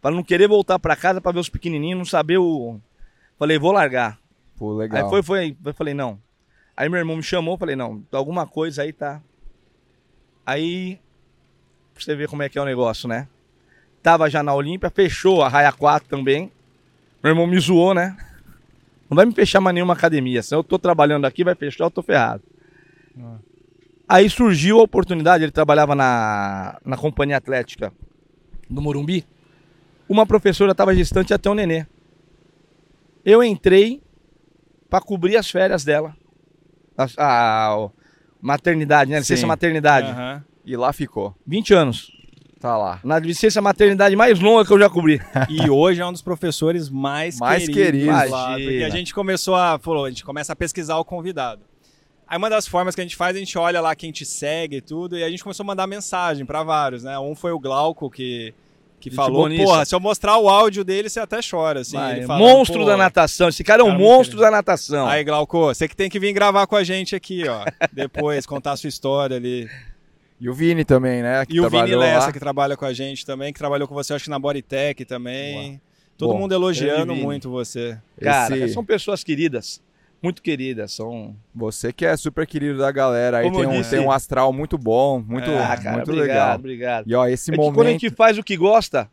Pra 0.00 0.10
não 0.10 0.22
querer 0.22 0.48
voltar 0.48 0.78
pra 0.78 0.96
casa 0.96 1.20
pra 1.20 1.32
ver 1.32 1.40
os 1.40 1.48
pequenininhos, 1.48 1.98
não 1.98 2.04
saber 2.04 2.38
o. 2.38 2.78
Falei, 3.38 3.58
vou 3.58 3.72
largar. 3.72 4.18
Pô, 4.56 4.74
legal. 4.74 5.02
Aí 5.04 5.10
foi, 5.10 5.22
foi. 5.22 5.56
Eu 5.64 5.74
falei, 5.74 5.94
não. 5.94 6.18
Aí 6.76 6.88
meu 6.88 6.98
irmão 6.98 7.16
me 7.16 7.22
chamou, 7.22 7.56
falei, 7.58 7.76
não, 7.76 8.02
alguma 8.12 8.46
coisa 8.46 8.82
aí 8.82 8.92
tá. 8.92 9.20
Aí. 10.44 10.98
Pra 11.94 12.02
você 12.02 12.14
ver 12.14 12.28
como 12.28 12.42
é 12.42 12.48
que 12.48 12.58
é 12.58 12.62
o 12.62 12.64
negócio, 12.64 13.08
né? 13.08 13.28
Tava 14.02 14.28
já 14.28 14.42
na 14.42 14.54
Olímpia, 14.54 14.90
fechou 14.90 15.42
a 15.42 15.48
Raia 15.48 15.72
4 15.72 16.08
também. 16.08 16.50
Meu 17.22 17.32
irmão 17.32 17.46
me 17.46 17.58
zoou, 17.60 17.94
né? 17.94 18.16
Não 19.08 19.14
vai 19.14 19.26
me 19.26 19.34
fechar 19.34 19.60
mais 19.60 19.74
nenhuma 19.74 19.92
academia. 19.92 20.42
Se 20.42 20.54
eu 20.54 20.64
tô 20.64 20.78
trabalhando 20.78 21.26
aqui, 21.26 21.44
vai 21.44 21.54
fechar, 21.54 21.84
eu 21.84 21.90
tô 21.90 22.02
ferrado. 22.02 22.42
Ah. 23.20 23.36
Aí 24.08 24.28
surgiu 24.28 24.80
a 24.80 24.82
oportunidade, 24.82 25.44
ele 25.44 25.52
trabalhava 25.52 25.94
na, 25.94 26.80
na 26.84 26.96
companhia 26.96 27.36
atlética 27.36 27.92
do 28.68 28.80
Morumbi. 28.80 29.24
Uma 30.08 30.26
professora 30.26 30.72
estava 30.72 30.94
gestante 30.94 31.32
até 31.32 31.48
o 31.48 31.54
nenê. 31.54 31.86
Eu 33.24 33.42
entrei 33.44 34.02
para 34.90 35.00
cobrir 35.00 35.36
as 35.36 35.50
férias 35.50 35.84
dela. 35.84 36.16
A, 36.96 37.04
a- 37.18 37.74
a 37.74 37.88
maternidade, 38.40 39.10
né? 39.10 39.18
Licença 39.18 39.40
Sim. 39.42 39.46
maternidade. 39.46 40.08
Aham. 40.10 40.44
E 40.64 40.76
lá 40.76 40.92
ficou. 40.92 41.34
20 41.46 41.74
anos. 41.74 42.10
Tá 42.60 42.76
lá. 42.76 43.00
Na 43.02 43.18
licença 43.18 43.60
maternidade 43.60 44.14
mais 44.14 44.38
longa 44.38 44.64
que 44.64 44.72
eu 44.72 44.78
já 44.78 44.88
cobri. 44.88 45.20
E 45.50 45.68
hoje 45.68 46.00
é 46.00 46.06
um 46.06 46.12
dos 46.12 46.22
professores 46.22 46.88
mais, 46.88 47.38
Mais 47.38 47.66
queridos, 47.66 47.84
queridos. 47.84 48.06
lá, 48.08 48.26
Imagina. 48.26 48.70
porque 48.70 48.84
a 48.84 48.88
gente 48.90 49.12
começou 49.14 49.56
a, 49.56 49.78
falou, 49.80 50.04
a 50.04 50.10
gente 50.10 50.24
começa 50.24 50.52
a 50.52 50.56
pesquisar 50.56 50.96
o 50.98 51.04
convidado. 51.04 51.62
Aí 52.28 52.38
uma 52.38 52.48
das 52.48 52.66
formas 52.68 52.94
que 52.94 53.00
a 53.00 53.04
gente 53.04 53.16
faz, 53.16 53.34
a 53.36 53.38
gente 53.40 53.58
olha 53.58 53.80
lá 53.80 53.94
quem 53.96 54.12
te 54.12 54.24
segue 54.24 54.76
e 54.76 54.80
tudo, 54.80 55.18
e 55.18 55.24
a 55.24 55.28
gente 55.28 55.42
começou 55.42 55.64
a 55.64 55.66
mandar 55.66 55.86
mensagem 55.88 56.46
pra 56.46 56.62
vários, 56.62 57.02
né? 57.02 57.18
Um 57.18 57.34
foi 57.34 57.50
o 57.50 57.58
Glauco 57.58 58.08
que 58.08 58.54
que 59.02 59.10
Gente 59.10 59.16
falou, 59.16 59.42
boníssima. 59.42 59.68
porra, 59.68 59.84
se 59.84 59.94
eu 59.94 60.00
mostrar 60.00 60.38
o 60.38 60.48
áudio 60.48 60.84
dele, 60.84 61.08
você 61.10 61.20
até 61.20 61.40
chora, 61.48 61.80
assim. 61.80 61.96
Vai, 61.96 62.18
ele 62.18 62.26
falando, 62.26 62.42
monstro 62.48 62.80
"Pô, 62.80 62.86
da 62.86 62.96
natação. 62.96 63.48
Esse 63.48 63.62
cara 63.64 63.82
é 63.82 63.84
um 63.84 63.88
cara 63.88 63.98
muito 63.98 64.10
monstro 64.10 64.38
da 64.40 64.50
natação. 64.50 65.06
Aí, 65.06 65.22
Glauco, 65.24 65.58
você 65.66 65.86
que 65.88 65.96
tem 65.96 66.08
que 66.08 66.18
vir 66.18 66.32
gravar 66.32 66.66
com 66.66 66.76
a 66.76 66.84
gente 66.84 67.14
aqui, 67.16 67.46
ó. 67.48 67.64
Depois, 67.92 68.46
contar 68.46 68.72
a 68.72 68.76
sua 68.76 68.88
história 68.88 69.36
ali. 69.36 69.68
E 70.40 70.48
o 70.48 70.54
Vini 70.54 70.84
também, 70.84 71.22
né? 71.22 71.44
que 71.46 71.54
E 71.56 71.60
o 71.60 71.68
Vini 71.70 71.94
Lessa, 71.94 72.26
lá. 72.26 72.32
que 72.32 72.40
trabalha 72.40 72.76
com 72.76 72.84
a 72.84 72.92
gente 72.92 73.24
também, 73.26 73.52
que 73.52 73.58
trabalhou 73.58 73.86
com 73.86 73.94
você, 73.94 74.14
acho 74.14 74.24
que 74.24 74.30
na 74.30 74.38
Bodytech 74.38 75.04
também. 75.04 75.80
Todo 76.18 76.32
Bom, 76.34 76.40
mundo 76.40 76.52
elogiando 76.52 77.14
muito 77.14 77.50
você. 77.50 77.98
Cara, 78.20 78.56
Esse- 78.56 78.74
são 78.74 78.84
pessoas 78.84 79.22
queridas. 79.24 79.80
Muito 80.22 80.40
queridas. 80.42 80.92
São. 80.92 81.34
Você 81.54 81.92
que 81.92 82.06
é 82.06 82.16
super 82.16 82.46
querido 82.46 82.78
da 82.78 82.92
galera 82.92 83.38
aí, 83.38 83.50
tem 83.50 83.66
um, 83.66 83.72
disse- 83.72 83.90
tem 83.96 84.00
um 84.00 84.10
astral 84.12 84.52
muito 84.52 84.78
bom, 84.78 85.22
muito, 85.26 85.50
Ah, 85.50 85.72
Ah, 85.72 85.76
cara, 85.76 85.96
muito 85.96 86.10
obrigado, 86.12 86.28
legal. 86.28 86.54
obrigado. 86.56 87.04
E 87.10 87.14
ó, 87.14 87.26
esse 87.26 87.50
É 87.50 87.54
que 87.54 87.58
momento. 87.58 87.74
quando 87.74 87.86
a 87.88 87.90
gente 87.90 88.10
faz 88.10 88.38
o 88.38 88.42
que 88.42 88.56
gosta, 88.56 89.08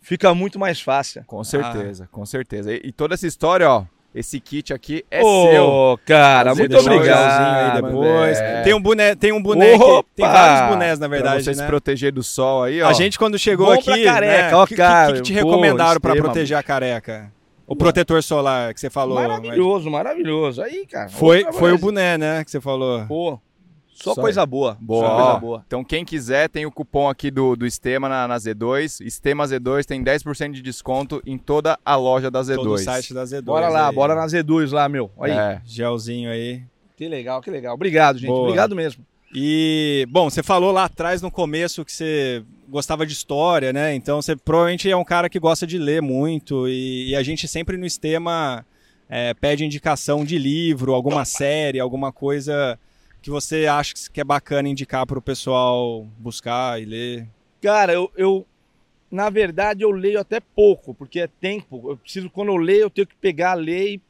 fica 0.00 0.32
muito 0.34 0.58
mais 0.58 0.80
fácil. 0.80 1.24
Com 1.26 1.42
certeza, 1.42 2.08
com 2.12 2.24
certeza. 2.24 2.72
E, 2.72 2.80
e 2.84 2.92
toda 2.92 3.14
essa 3.14 3.26
história, 3.26 3.68
ó, 3.68 3.84
esse 4.14 4.40
kit 4.40 4.72
aqui 4.72 5.04
é 5.10 5.20
seu. 5.20 5.64
Ô, 5.64 5.98
cara, 6.06 6.44
Prazer 6.54 6.70
muito 6.70 6.80
obrigado. 6.82 7.74
aí 7.76 7.82
depois. 7.82 8.38
é. 8.40 8.62
Tem 8.62 8.74
um 8.74 8.80
boné, 8.80 9.14
tem 9.14 9.32
um 9.32 9.42
boneco, 9.42 9.84
Opa! 9.84 10.08
tem 10.16 10.24
vários 10.26 10.68
bonés 10.70 10.98
na 10.98 11.08
Pra 11.08 11.16
verdade, 11.16 11.44
você 11.44 11.50
né? 11.50 11.56
se 11.56 11.66
proteger 11.66 12.12
do 12.12 12.22
sol 12.22 12.62
aí, 12.64 12.80
ó. 12.80 12.88
A 12.88 12.92
gente 12.92 13.18
quando 13.18 13.38
chegou 13.38 13.66
Bom 13.66 13.72
aqui, 13.72 13.84
pra 14.04 14.12
careca, 14.14 14.50
né, 14.50 14.54
ó, 14.54 14.64
que, 14.66 14.74
que- 14.74 14.76
cara, 14.80 15.12
que 15.14 15.22
te 15.22 15.32
pô, 15.32 15.38
recomendaram 15.38 16.00
pra 16.00 16.10
extrema. 16.12 16.28
proteger 16.32 16.56
a 16.56 16.62
careca? 16.62 17.32
O 17.68 17.76
protetor 17.76 18.22
solar 18.22 18.72
que 18.72 18.80
você 18.80 18.88
falou. 18.88 19.16
Maravilhoso, 19.16 19.90
maravilhoso. 19.90 20.62
Aí, 20.62 20.86
cara. 20.86 21.08
Foi, 21.10 21.44
foi 21.52 21.72
o 21.72 21.78
boné, 21.78 22.16
né, 22.16 22.42
que 22.42 22.50
você 22.50 22.60
falou. 22.60 23.06
Pô, 23.06 23.38
só, 23.92 24.14
Só 24.14 24.20
coisa 24.20 24.46
boa. 24.46 24.78
Boa, 24.80 25.06
Só 25.06 25.16
coisa 25.16 25.40
boa. 25.40 25.64
Então 25.66 25.82
quem 25.82 26.04
quiser 26.04 26.48
tem 26.48 26.64
o 26.64 26.70
cupom 26.70 27.08
aqui 27.08 27.32
do, 27.32 27.56
do 27.56 27.66
Estema 27.66 28.08
na, 28.08 28.28
na 28.28 28.36
Z2. 28.36 29.04
Estema 29.04 29.44
Z2 29.44 29.84
tem 29.84 30.02
10% 30.04 30.52
de 30.52 30.62
desconto 30.62 31.20
em 31.26 31.36
toda 31.36 31.76
a 31.84 31.96
loja 31.96 32.30
da 32.30 32.40
Z2. 32.40 32.54
Todo 32.54 32.72
o 32.74 32.78
site 32.78 33.12
da 33.12 33.24
Z2. 33.24 33.42
Bora 33.42 33.68
lá, 33.68 33.88
aí. 33.88 33.94
bora 33.94 34.14
na 34.14 34.24
Z2 34.24 34.72
lá, 34.72 34.88
meu. 34.88 35.10
Aí. 35.20 35.32
É. 35.32 35.60
Gelzinho 35.64 36.30
aí. 36.30 36.62
Que 36.96 37.08
legal, 37.08 37.40
que 37.42 37.50
legal. 37.50 37.74
Obrigado, 37.74 38.18
gente. 38.18 38.28
Boa. 38.28 38.42
Obrigado 38.42 38.76
mesmo. 38.76 39.04
E, 39.34 40.06
bom, 40.10 40.30
você 40.30 40.42
falou 40.42 40.72
lá 40.72 40.84
atrás 40.84 41.20
no 41.20 41.30
começo 41.30 41.84
que 41.84 41.92
você 41.92 42.42
gostava 42.68 43.06
de 43.06 43.12
história, 43.12 43.72
né? 43.72 43.94
Então 43.94 44.20
você 44.22 44.34
provavelmente 44.34 44.90
é 44.90 44.96
um 44.96 45.04
cara 45.04 45.28
que 45.28 45.38
gosta 45.38 45.66
de 45.66 45.78
ler 45.78 46.00
muito 46.00 46.66
e, 46.68 47.10
e 47.10 47.16
a 47.16 47.22
gente 47.22 47.46
sempre 47.46 47.76
no 47.76 47.84
Estema 47.84 48.64
é, 49.08 49.34
pede 49.34 49.64
indicação 49.64 50.24
de 50.24 50.38
livro, 50.38 50.94
alguma 50.94 51.24
série, 51.24 51.80
alguma 51.80 52.12
coisa 52.12 52.78
que 53.20 53.30
você 53.30 53.66
acha 53.66 53.94
que 54.12 54.20
é 54.20 54.24
bacana 54.24 54.68
indicar 54.68 55.06
para 55.06 55.18
o 55.18 55.22
pessoal 55.22 56.06
buscar 56.18 56.80
e 56.80 56.84
ler. 56.84 57.26
Cara, 57.60 57.92
eu, 57.92 58.10
eu, 58.16 58.46
na 59.10 59.28
verdade, 59.28 59.82
eu 59.82 59.90
leio 59.90 60.20
até 60.20 60.40
pouco, 60.40 60.94
porque 60.94 61.20
é 61.20 61.26
tempo. 61.26 61.90
Eu 61.90 61.96
preciso, 61.96 62.30
quando 62.30 62.48
eu 62.48 62.56
leio, 62.56 62.82
eu 62.82 62.90
tenho 62.90 63.06
que 63.06 63.16
pegar, 63.16 63.54
ler 63.54 63.94
e 63.94 64.02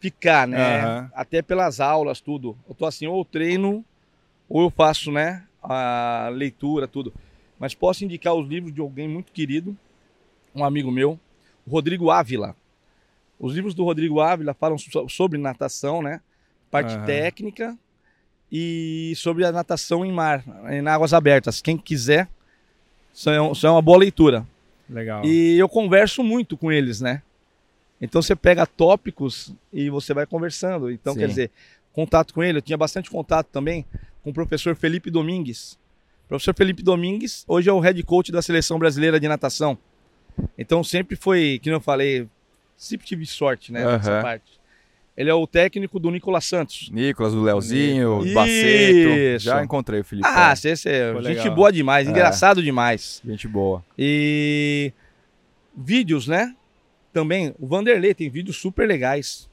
ficar, 0.00 0.46
né? 0.46 0.82
Aham. 0.82 1.10
Até 1.14 1.40
pelas 1.40 1.80
aulas, 1.80 2.20
tudo. 2.20 2.56
Eu 2.68 2.74
tô 2.74 2.84
assim, 2.84 3.06
ou 3.06 3.24
treino, 3.24 3.84
ou 4.48 4.62
eu 4.62 4.70
faço, 4.70 5.10
né? 5.12 5.44
A 5.62 6.30
leitura, 6.32 6.86
tudo. 6.88 7.12
Mas 7.58 7.74
posso 7.74 8.04
indicar 8.04 8.34
os 8.34 8.48
livros 8.48 8.72
de 8.72 8.80
alguém 8.80 9.08
muito 9.08 9.32
querido, 9.32 9.76
um 10.54 10.64
amigo 10.64 10.90
meu, 10.90 11.18
o 11.66 11.70
Rodrigo 11.70 12.10
Ávila. 12.10 12.54
Os 13.38 13.54
livros 13.54 13.74
do 13.74 13.84
Rodrigo 13.84 14.20
Ávila 14.20 14.54
falam 14.54 14.78
so- 14.78 15.08
sobre 15.08 15.38
natação, 15.38 16.02
né? 16.02 16.20
Parte 16.70 16.94
Aham. 16.94 17.04
técnica 17.06 17.76
e 18.50 19.12
sobre 19.16 19.44
a 19.44 19.52
natação 19.52 20.04
em 20.04 20.12
mar, 20.12 20.42
em 20.70 20.86
águas 20.86 21.12
abertas. 21.12 21.60
Quem 21.60 21.76
quiser, 21.76 22.28
isso 23.12 23.30
isso 23.52 23.66
é 23.66 23.70
uma 23.70 23.82
boa 23.82 23.98
leitura. 23.98 24.46
Legal. 24.88 25.24
E 25.24 25.56
eu 25.58 25.68
converso 25.68 26.22
muito 26.22 26.56
com 26.56 26.72
eles, 26.72 27.00
né? 27.00 27.22
Então 28.00 28.22
você 28.22 28.34
pega 28.34 28.64
tópicos 28.66 29.52
e 29.72 29.90
você 29.90 30.14
vai 30.14 30.24
conversando. 30.24 30.90
Então, 30.90 31.12
Sim. 31.14 31.20
quer 31.20 31.26
dizer, 31.28 31.50
contato 31.92 32.32
com 32.32 32.42
ele, 32.42 32.58
eu 32.58 32.62
tinha 32.62 32.78
bastante 32.78 33.10
contato 33.10 33.48
também 33.48 33.84
com 34.28 34.30
o 34.30 34.34
professor 34.34 34.76
Felipe 34.76 35.10
Domingues. 35.10 35.78
O 36.26 36.28
professor 36.28 36.54
Felipe 36.54 36.82
Domingues 36.82 37.44
hoje 37.48 37.70
é 37.70 37.72
o 37.72 37.80
head 37.80 38.02
coach 38.02 38.30
da 38.30 38.42
seleção 38.42 38.78
brasileira 38.78 39.18
de 39.18 39.26
natação. 39.26 39.78
Então 40.58 40.84
sempre 40.84 41.16
foi, 41.16 41.58
que 41.62 41.70
eu 41.70 41.80
falei, 41.80 42.28
sempre 42.76 43.06
tive 43.06 43.24
sorte, 43.24 43.72
né, 43.72 43.82
nessa 43.84 44.20
parte. 44.22 44.58
Ele 45.16 45.30
é 45.30 45.34
o 45.34 45.46
técnico 45.46 45.98
do 45.98 46.10
Nicolas 46.10 46.44
Santos. 46.44 46.90
Nicolas, 46.92 47.32
o 47.32 47.42
Leozinho, 47.42 48.18
o 48.18 48.24
Isso. 48.24 48.34
Baceto. 48.34 49.38
Já 49.38 49.64
encontrei 49.64 50.00
o 50.00 50.04
Felipe. 50.04 50.28
Ah, 50.28 50.54
você 50.54 50.70
é 50.70 51.12
Foi 51.12 51.22
gente 51.24 51.38
legal. 51.38 51.54
boa 51.56 51.72
demais, 51.72 52.06
É. 52.06 52.10
engraçado 52.10 52.62
demais. 52.62 53.20
Gente 53.24 53.48
boa. 53.48 53.82
E 53.98 54.92
vídeos, 55.76 56.28
né? 56.28 56.54
Também, 57.12 57.52
o 57.58 57.66
Vanderlei 57.66 58.12
tem 58.14 58.28
vídeos 58.30 58.58
super 58.58 58.86
legais. 58.86 59.48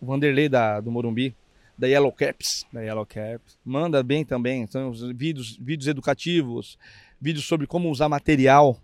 O 0.00 0.06
Vanderlei 0.06 0.48
da, 0.48 0.80
do 0.80 0.90
Morumbi, 0.90 1.36
da 1.78 1.86
Yellow 1.86 2.10
Caps, 2.12 2.64
Da 2.72 2.80
Yellow 2.80 3.04
Cap. 3.06 3.40
manda 3.64 4.02
bem 4.02 4.24
também. 4.24 4.66
São 4.66 4.90
os 4.90 5.00
vídeos, 5.12 5.56
vídeos 5.60 5.86
educativos, 5.88 6.78
vídeos 7.20 7.44
sobre 7.46 7.66
como 7.66 7.90
usar 7.90 8.08
material. 8.08 8.78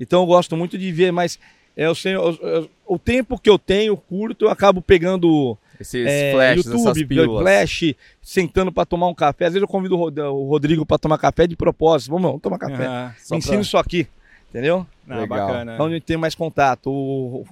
Então 0.00 0.22
eu 0.22 0.26
gosto 0.26 0.56
muito 0.56 0.76
de 0.78 0.90
ver, 0.90 1.12
mas 1.12 1.38
é, 1.76 1.86
eu 1.86 1.94
sei, 1.94 2.14
eu- 2.14 2.38
eu- 2.40 2.70
o 2.86 2.98
tempo 2.98 3.38
que 3.38 3.48
eu 3.50 3.58
tenho 3.58 3.96
curto, 3.96 4.46
eu 4.46 4.50
acabo 4.50 4.80
pegando 4.80 5.56
Esses 5.78 6.06
é, 6.06 6.32
flashes, 6.32 6.64
YouTube, 6.66 7.38
flash, 7.42 7.94
sentando 8.22 8.72
para 8.72 8.86
tomar 8.86 9.08
um 9.08 9.14
café. 9.14 9.46
Às 9.46 9.52
vezes 9.52 9.62
eu 9.62 9.68
convido 9.68 9.94
o 9.96 9.98
Rod- 9.98 10.18
o 10.18 10.48
Rodrigo 10.48 10.86
para 10.86 10.98
tomar 10.98 11.18
café 11.18 11.46
de 11.46 11.56
propósito. 11.56 12.10
Vamos, 12.10 12.26
vamos 12.26 12.42
tomar 12.42 12.58
café. 12.58 13.14
Só 13.18 13.36
Ensino 13.36 13.52
pra- 13.54 13.60
isso 13.62 13.76
aqui, 13.76 14.06
entendeu? 14.50 14.86
Não, 15.06 15.20
Legal. 15.20 15.46
bacana. 15.48 15.76
Onde 15.82 16.00
tem 16.00 16.16
mais 16.16 16.34
contato. 16.34 16.90
O 16.90 17.46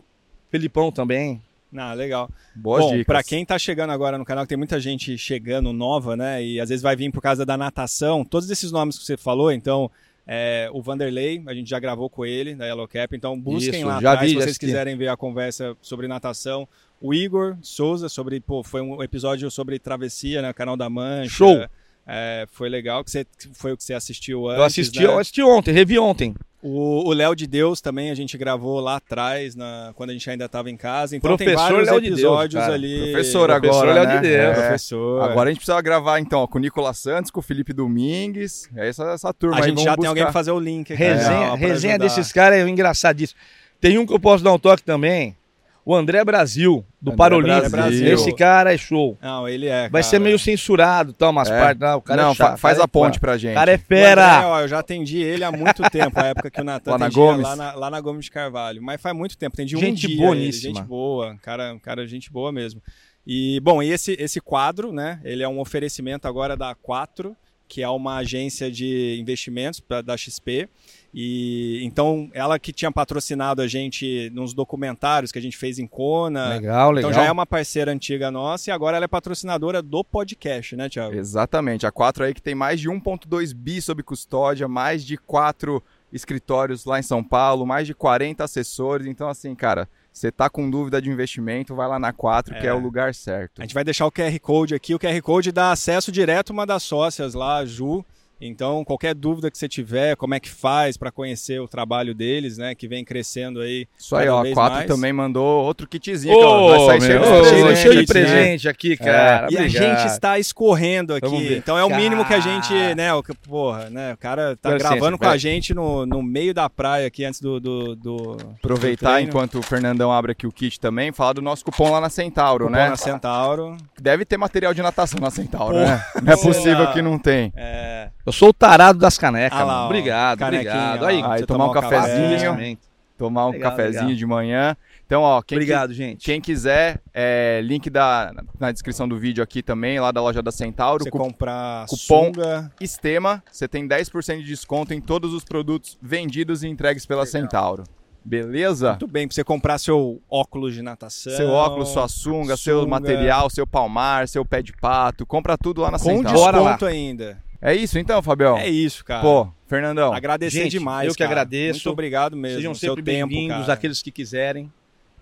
Felipão 0.51 0.91
também. 0.93 1.41
Não, 1.73 1.95
legal. 1.95 2.31
Boas 2.55 2.85
Bom, 2.85 3.03
pra 3.03 3.23
quem 3.23 3.47
tá 3.47 3.59
chegando 3.59 3.91
agora 3.91 4.19
no 4.19 4.27
canal, 4.27 4.45
que 4.45 4.51
tem 4.51 4.59
muita 4.59 4.79
gente 4.79 5.17
chegando 5.17 5.73
nova, 5.73 6.15
né? 6.15 6.45
E 6.45 6.61
às 6.61 6.69
vezes 6.69 6.83
vai 6.83 6.95
vir 6.95 7.11
por 7.11 7.23
causa 7.23 7.47
da 7.47 7.57
natação. 7.57 8.25
Todos 8.27 8.51
esses 8.51 8.71
nomes 8.71 8.99
que 8.99 9.07
você 9.07 9.17
falou, 9.17 9.51
então, 9.51 9.91
é, 10.27 10.69
o 10.73 10.83
Vanderlei, 10.83 11.43
a 11.47 11.55
gente 11.55 11.71
já 11.71 11.81
gravou 11.81 12.11
com 12.11 12.27
ele, 12.27 12.55
da 12.55 12.67
Yellow 12.67 12.87
Cap. 12.87 13.17
Então 13.17 13.41
busquem 13.41 13.81
Isso, 13.81 13.87
lá 13.87 14.01
já 14.03 14.13
atrás 14.13 14.21
vi, 14.21 14.29
se 14.29 14.35
vocês 14.35 14.51
assisti. 14.51 14.67
quiserem 14.67 14.97
ver 14.99 15.09
a 15.09 15.17
conversa 15.17 15.75
sobre 15.81 16.07
natação. 16.07 16.69
O 17.01 17.15
Igor 17.15 17.57
Souza, 17.63 18.09
sobre, 18.09 18.39
pô, 18.39 18.63
foi 18.63 18.83
um 18.83 19.03
episódio 19.03 19.51
sobre 19.51 19.79
travessia, 19.79 20.43
né? 20.43 20.53
Canal 20.53 20.77
da 20.77 20.91
Mancha. 20.91 21.31
Show! 21.31 21.67
É, 22.07 22.47
foi 22.51 22.69
legal, 22.69 23.03
que 23.05 23.11
você, 23.11 23.25
foi 23.55 23.73
o 23.73 23.77
que 23.77 23.85
você 23.85 23.95
assistiu 23.95 24.49
antes. 24.49 24.59
eu 24.59 24.65
assisti, 24.65 24.99
né? 24.99 25.07
eu 25.07 25.19
assisti 25.19 25.43
ontem, 25.43 25.73
revi 25.73 25.99
ontem. 25.99 26.35
O 26.65 27.13
Léo 27.13 27.35
de 27.35 27.49
Deus 27.49 27.81
também 27.81 28.11
a 28.11 28.15
gente 28.15 28.39
gravou 28.39 28.79
lá 28.79 28.95
atrás, 28.97 29.57
na, 29.57 29.91
quando 29.97 30.11
a 30.11 30.13
gente 30.13 30.31
ainda 30.31 30.45
estava 30.45 30.71
em 30.71 30.77
casa. 30.77 31.17
Então 31.17 31.37
tem 31.37 31.49
Professor 31.49 31.73
vários 31.73 31.89
Léo 31.89 32.01
de 32.01 32.07
Deus, 32.07 32.21
episódios 32.21 32.63
cara. 32.63 32.75
ali. 32.75 33.11
Professor 33.11 33.49
Professor 33.49 33.89
agora, 33.89 33.93
Léo 33.93 34.07
né? 34.07 34.15
de 34.15 34.21
Deus. 34.21 34.37
É. 34.37 34.55
Professor. 34.55 35.23
Agora 35.23 35.51
a 35.51 35.53
gente 35.53 35.59
precisa 35.59 35.81
gravar 35.83 36.21
então 36.21 36.39
ó, 36.39 36.47
com 36.47 36.59
o 36.59 36.61
Nicolas 36.61 36.99
Santos, 36.99 37.33
com 37.33 37.41
o 37.41 37.43
Felipe 37.43 37.73
Domingues. 37.73 38.71
É 38.77 38.89
essa, 38.89 39.11
essa 39.11 39.35
turma 39.35 39.57
a 39.57 39.59
aí. 39.59 39.71
gente 39.71 39.83
já 39.83 39.91
tem 39.91 39.97
buscar. 39.97 40.09
alguém 40.09 40.23
pra 40.23 40.33
fazer 40.33 40.53
o 40.53 40.61
link 40.61 40.93
aqui. 40.93 41.03
Resenha, 41.03 41.53
ó, 41.53 41.55
resenha 41.57 41.99
desses 41.99 42.33
caras 42.33 42.61
é 42.61 42.69
engraçadíssimo. 42.69 43.41
Tem 43.81 43.99
um 43.99 44.07
que 44.07 44.13
eu 44.13 44.21
posso 44.21 44.45
dar 44.45 44.53
um 44.53 44.59
toque 44.59 44.85
também. 44.85 45.37
O 45.85 45.95
André 45.97 46.25
Brasil, 46.25 46.85
do 47.01 47.11
André 47.11 47.17
Parolímpico. 47.17 47.71
Brasil. 47.71 48.07
Esse 48.15 48.33
cara 48.33 48.73
é 48.73 48.79
show. 48.79 49.19
Não, 49.21 49.49
ele 49.49 49.67
é. 49.67 49.83
Vai 49.89 49.91
cara. 49.91 50.03
ser 50.05 50.19
meio 50.21 50.39
censurado, 50.39 51.13
tal, 51.13 51.31
umas 51.31 51.51
É. 51.51 51.59
partes. 51.59 51.81
Não, 51.81 51.99
o 51.99 52.01
cara 52.03 52.23
Não, 52.23 52.31
é 52.31 52.35
chato, 52.35 52.51
fa- 52.53 52.57
faz 52.57 52.75
cara 52.79 52.85
a 52.85 52.85
é 52.85 52.87
ponte 52.87 53.15
foda. 53.15 53.21
pra 53.21 53.33
O 53.35 53.39
gente. 53.39 53.55
cara 53.55 53.71
é 53.73 53.75
O 53.75 53.77
André, 53.77 53.87
fera. 53.89 54.49
ó, 54.49 54.61
eu 54.61 54.69
já 54.69 54.79
atendi 54.79 55.19
ele 55.21 55.43
há 55.43 55.51
muito 55.51 55.83
tempo, 55.91 56.21
a 56.21 56.27
época 56.27 56.51
que 56.51 56.61
o 56.61 56.65
Natan 56.65 56.91
Lá 56.93 56.99
na 56.99 57.07
atendia 57.07 57.23
Gomes? 57.25 57.43
Lá 57.43 57.57
na, 57.57 57.73
lá 57.75 57.91
na 57.91 58.01
Gomes 58.01 58.25
de 58.27 58.31
Carvalho. 58.31 58.81
Mas 58.81 59.01
faz 59.01 59.17
muito 59.17 59.37
tempo, 59.37 59.55
atendi 59.55 59.77
um 59.77 59.81
Gente 59.81 60.07
dia. 60.07 60.17
boníssima. 60.25 60.69
ele, 60.71 60.77
gente 60.79 60.87
boa, 60.87 61.37
cara, 61.43 61.77
cara, 61.83 62.07
gente 62.07 62.31
boa 62.31 62.53
mesmo. 62.53 62.81
E, 63.27 63.59
bom, 63.61 63.83
e 63.83 63.91
esse, 63.91 64.17
esse 64.21 64.41
quadro, 64.41 64.93
né, 64.93 65.21
ele 65.25 65.43
é 65.43 65.49
um 65.49 65.59
oferecimento 65.61 66.27
agora 66.29 66.57
da 66.57 66.75
4, 66.77 67.37
que 67.73 67.83
é 67.83 67.89
uma 67.89 68.17
agência 68.17 68.71
de 68.71 69.19
investimentos 69.19 69.81
pra, 69.81 70.03
da 70.03 70.15
XP. 70.15 70.69
E 71.15 71.81
então 71.83 72.29
ela 72.35 72.59
que 72.59 72.71
tinha 72.71 72.93
patrocinado 72.93 73.63
a 73.63 73.67
gente 73.67 74.29
nos 74.35 74.53
documentários 74.53 75.33
que 75.33 75.39
a 75.39 75.43
gente 75.43 75.57
fez 75.57 75.79
em 75.79 75.87
Kona. 75.87 76.51
Legal, 76.51 76.91
legal. 76.91 77.11
Então 77.11 77.23
já 77.23 77.27
é 77.27 77.33
uma 77.33 77.47
parceira 77.47 77.91
antiga 77.91 78.31
nossa 78.31 78.69
e 78.69 78.73
agora 78.73 78.99
ela 78.99 79.07
é 79.07 79.09
patrocinadora 79.09 79.81
do 79.81 80.05
podcast, 80.05 80.77
né, 80.77 80.87
Thiago? 80.91 81.15
Exatamente. 81.15 81.87
A 81.87 81.91
4 81.91 82.25
aí 82.25 82.35
que 82.35 82.43
tem 82.43 82.55
mais 82.55 82.79
de 82.79 82.91
1.2 82.91 83.55
bi 83.55 83.81
sob 83.81 84.03
custódia, 84.03 84.69
mais 84.69 85.03
de 85.03 85.17
4 85.17 85.83
escritórios 86.13 86.85
lá 86.85 87.01
em 87.01 87.03
São 87.03 87.25
Paulo, 87.25 87.65
mais 87.65 87.87
de 87.87 87.95
40 87.95 88.45
assessores. 88.45 89.07
Então, 89.07 89.31
assim, 89.31 89.55
cara, 89.55 89.89
você 90.13 90.31
tá 90.31 90.51
com 90.51 90.69
dúvida 90.71 91.01
de 91.01 91.11
investimento, 91.11 91.75
vai 91.75 91.89
lá 91.89 91.99
na 91.99 92.13
4, 92.13 92.55
que 92.55 92.67
É. 92.67 92.71
é 92.71 92.75
o 92.75 92.79
lugar 92.79 93.15
certo. 93.15 93.61
A 93.61 93.63
gente 93.63 93.75
vai 93.75 93.83
deixar 93.85 94.07
o 94.07 94.13
QR 94.13 94.39
Code 94.41 94.75
aqui. 94.75 94.95
O 94.95 94.99
QR 94.99 95.21
Code 95.23 95.51
dá 95.53 95.73
acesso 95.73 96.13
direto 96.13 96.51
a 96.51 96.53
uma 96.53 96.67
das 96.67 96.83
sócias 96.83 97.35
lá, 97.35 97.59
a 97.59 97.65
Ju. 97.67 98.05
Então, 98.45 98.85
qualquer 98.85 99.15
dúvida 99.15 99.51
que 99.51 99.57
você 99.57 99.69
tiver, 99.69 100.17
como 100.17 100.35
é 100.35 100.41
que 100.41 100.49
faz 100.51 100.97
para 100.97 101.11
conhecer 101.13 101.61
o 101.61 101.69
trabalho 101.69 102.15
deles, 102.15 102.59
né, 102.59 102.75
que 102.75 102.89
vem 102.89 103.05
crescendo 103.05 103.61
aí. 103.61 103.87
Isso 103.99 104.17
aí, 104.17 104.29
ó. 104.29 104.41
A 104.41 104.43
vez 104.43 104.55
4 104.55 104.75
mais. 104.79 104.87
também 104.89 105.13
mandou 105.13 105.65
outro 105.65 105.87
kitzinho. 105.87 106.35
cheio 106.35 106.99
de 106.99 107.09
meu, 107.09 107.21
presente, 107.21 107.63
ô, 107.73 107.77
cheio 107.77 107.93
de 107.93 107.99
né? 108.01 108.07
presente 108.07 108.69
aqui, 108.69 108.97
cara. 108.97 109.47
E 109.51 109.57
a 109.57 109.61
Obrigado. 109.61 109.69
gente 109.99 110.07
está 110.13 110.39
escorrendo 110.39 111.15
aqui. 111.15 111.55
Então 111.55 111.79
é 111.79 111.85
o 111.85 111.91
mínimo 111.95 112.25
que 112.25 112.35
a 112.35 112.41
Cara. 112.41 112.53
gente, 112.61 112.95
né, 112.97 113.13
o 113.15 113.23
que- 113.23 113.33
porra, 113.35 113.89
né, 113.91 114.15
o 114.15 114.17
cara 114.17 114.57
tá 114.57 114.77
gravando 114.77 115.17
com 115.19 115.27
a 115.27 115.37
gente 115.37 115.73
no, 115.75 116.05
no 116.07 116.23
meio 116.23 116.53
da 116.53 116.69
praia 116.69 117.07
aqui 117.07 117.25
antes 117.25 117.41
do 117.41 117.61
do, 117.61 117.95
do 117.95 118.37
Aproveitar 118.59 119.21
do 119.21 119.29
enquanto 119.29 119.59
o 119.59 119.63
Fernandão 119.63 120.11
abre 120.13 120.33
aqui 120.33 120.47
o 120.47 120.53
kit 120.53 120.81
também, 120.81 121.13
falar 121.13 121.35
do 121.35 121.43
nosso 121.43 121.65
cupom 121.65 121.91
lá 121.91 122.01
na 122.01 122.09
Centauro, 122.11 122.65
Cupom 122.67 122.77
né? 122.77 122.89
na 122.89 122.97
Centauro. 122.97 123.77
Deve 124.01 124.25
ter 124.25 124.37
material 124.37 124.75
de 124.75 124.83
natação 124.83 125.21
na 125.21 125.31
Centauro, 125.31 125.75
Pô, 125.75 125.81
né? 125.81 126.05
Não 126.23 126.33
é 126.33 126.37
possível 126.37 126.85
lá. 126.85 126.93
que 126.93 127.03
não 127.03 127.19
tem. 127.19 127.53
É, 127.57 128.09
Eu 128.27 128.32
sou 128.33 128.49
o 128.51 128.53
tarado 128.53 128.99
das 128.99 129.17
canecas, 129.19 129.59
Ah 129.61 129.65
lá, 129.65 129.83
ó, 129.83 129.87
Obrigado, 129.87 130.43
obrigado. 130.43 131.03
ó. 131.03 131.07
Aí, 131.07 131.23
Aí, 131.25 131.47
tomar 131.47 131.67
um 131.67 131.71
um 131.71 131.73
cafezinho, 131.73 132.79
tomar 133.19 133.47
um 133.47 133.51
Legal, 133.51 133.71
cafezinho 133.71 134.03
legal. 134.05 134.17
de 134.17 134.27
manhã. 134.27 134.77
Então, 135.07 135.23
ó, 135.23 135.43
quem, 135.43 135.59
Obrigado, 135.59 135.93
gente. 135.93 136.25
quem 136.25 136.41
quiser, 136.41 136.99
é, 137.13 137.61
link 137.63 137.91
da, 137.91 138.33
na 138.59 138.73
descrição 138.73 139.07
do 139.07 139.19
vídeo 139.19 139.45
aqui 139.45 139.63
também, 139.63 140.01
lá 140.01 140.11
da 140.11 140.23
loja 140.23 140.41
da 140.43 140.51
Centauro. 140.51 141.05
você 141.05 141.11
Cu- 141.11 141.19
comprar 141.19 141.85
cupom- 141.87 142.33
sunga, 142.33 142.73
Estema, 142.81 143.43
você 143.51 143.69
tem 143.69 143.87
10% 143.87 144.39
de 144.39 144.45
desconto 144.45 144.95
em 144.95 145.01
todos 145.03 145.35
os 145.35 145.45
produtos 145.45 145.99
vendidos 146.01 146.63
e 146.63 146.69
entregues 146.69 147.05
pela 147.05 147.27
Centauro. 147.27 147.85
Beleza? 148.25 148.91
muito 148.91 149.07
bem, 149.09 149.27
pra 149.29 149.35
você 149.35 149.43
comprar 149.45 149.79
seu 149.79 150.23
óculos 150.31 150.73
de 150.75 150.81
natação. 150.81 151.33
Seu 151.37 151.51
óculos, 151.51 151.89
sua 151.91 152.09
sunga, 152.09 152.57
seu 152.57 152.79
sunga. 152.81 152.91
material, 152.91 153.51
seu 153.51 153.67
palmar, 153.67 154.29
seu 154.29 154.45
pé 154.45 154.63
de 154.63 154.73
pato, 154.73 155.27
compra 155.27 155.59
tudo 155.59 155.83
lá 155.83 155.91
na 155.91 155.99
com 155.99 156.05
Centauro. 156.05 156.39
Bora 156.39 156.57
lá. 156.61 156.63
desconto 156.71 156.87
ainda. 156.87 157.37
É 157.65 157.73
isso 157.77 157.97
então, 157.97 158.21
Fabião? 158.21 158.59
É 158.59 158.69
isso, 158.69 159.05
cara. 159.05 159.23
Pô, 159.23 159.49
Fernandão, 159.69 160.13
Agradecer 160.13 160.65
Gente, 160.65 160.73
demais. 160.73 161.07
eu 161.07 161.15
que 161.15 161.19
cara. 161.19 161.31
agradeço. 161.31 161.79
Muito 161.79 161.93
obrigado 161.93 162.37
mesmo. 162.37 162.57
Sejam 162.57 162.75
seu 162.75 162.97
sempre 162.97 163.05
tempo, 163.05 163.29
bem-vindos, 163.29 163.69
aqueles 163.69 164.03
que 164.03 164.11
quiserem. 164.11 164.71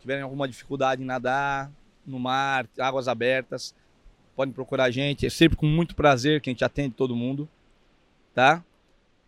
Tiverem 0.01 0.23
alguma 0.23 0.49
dificuldade 0.49 1.03
em 1.03 1.05
nadar, 1.05 1.71
no 2.07 2.19
mar, 2.19 2.67
águas 2.79 3.09
abertas, 3.09 3.75
podem 4.35 4.55
procurar 4.55 4.85
a 4.85 4.91
gente. 4.91 5.27
É 5.27 5.31
sempre 5.31 5.55
com 5.59 5.67
muito 5.67 5.95
prazer 5.95 6.41
que 6.41 6.49
a 6.49 6.53
gente 6.53 6.65
atende 6.65 6.95
todo 6.95 7.15
mundo, 7.15 7.47
tá? 8.35 8.65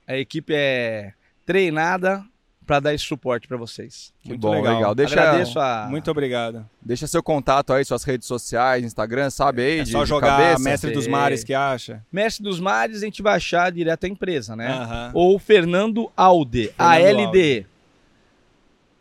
A 0.07 0.17
equipe 0.17 0.55
é 0.57 1.13
treinada 1.45 2.25
para 2.67 2.81
dar 2.81 2.95
esse 2.95 3.05
suporte 3.05 3.47
para 3.49 3.57
vocês. 3.57 4.13
que 4.23 4.31
muito 4.31 4.41
bom, 4.41 4.53
legal. 4.53 4.75
legal. 4.75 4.95
Deixa, 4.95 5.21
Agradeço 5.21 5.59
a 5.59 5.87
Muito 5.91 6.11
obrigado. 6.11 6.69
deixa 6.81 7.07
seu 7.07 7.23
contato 7.23 7.73
aí, 7.73 7.85
suas 7.85 8.05
redes 8.05 8.27
sociais, 8.27 8.85
Instagram, 8.85 9.31
sabe 9.31 9.63
aí? 9.63 9.81
É 9.81 9.83
de, 9.85 9.91
só 9.93 10.03
de 10.03 10.09
jogar 10.09 10.39
cabeça? 10.39 10.63
Mestre 10.63 10.91
dos. 10.93 11.07
Mares 11.07 11.45
que 11.45 11.53
acha. 11.55 12.05
Mestre 12.11 12.43
dos 12.43 12.61
Mares, 12.61 13.03
a 13.03 13.05
gente 13.05 13.23
vai 13.23 13.37
achar 13.37 13.71
direto 13.73 14.05
a 14.05 14.09
empresa, 14.09 14.57
né? 14.57 14.69
Aham. 14.69 15.11
Ou 15.15 15.39
Fernando 15.39 16.11
Alde, 16.17 16.73
A-L-D. 16.79 17.67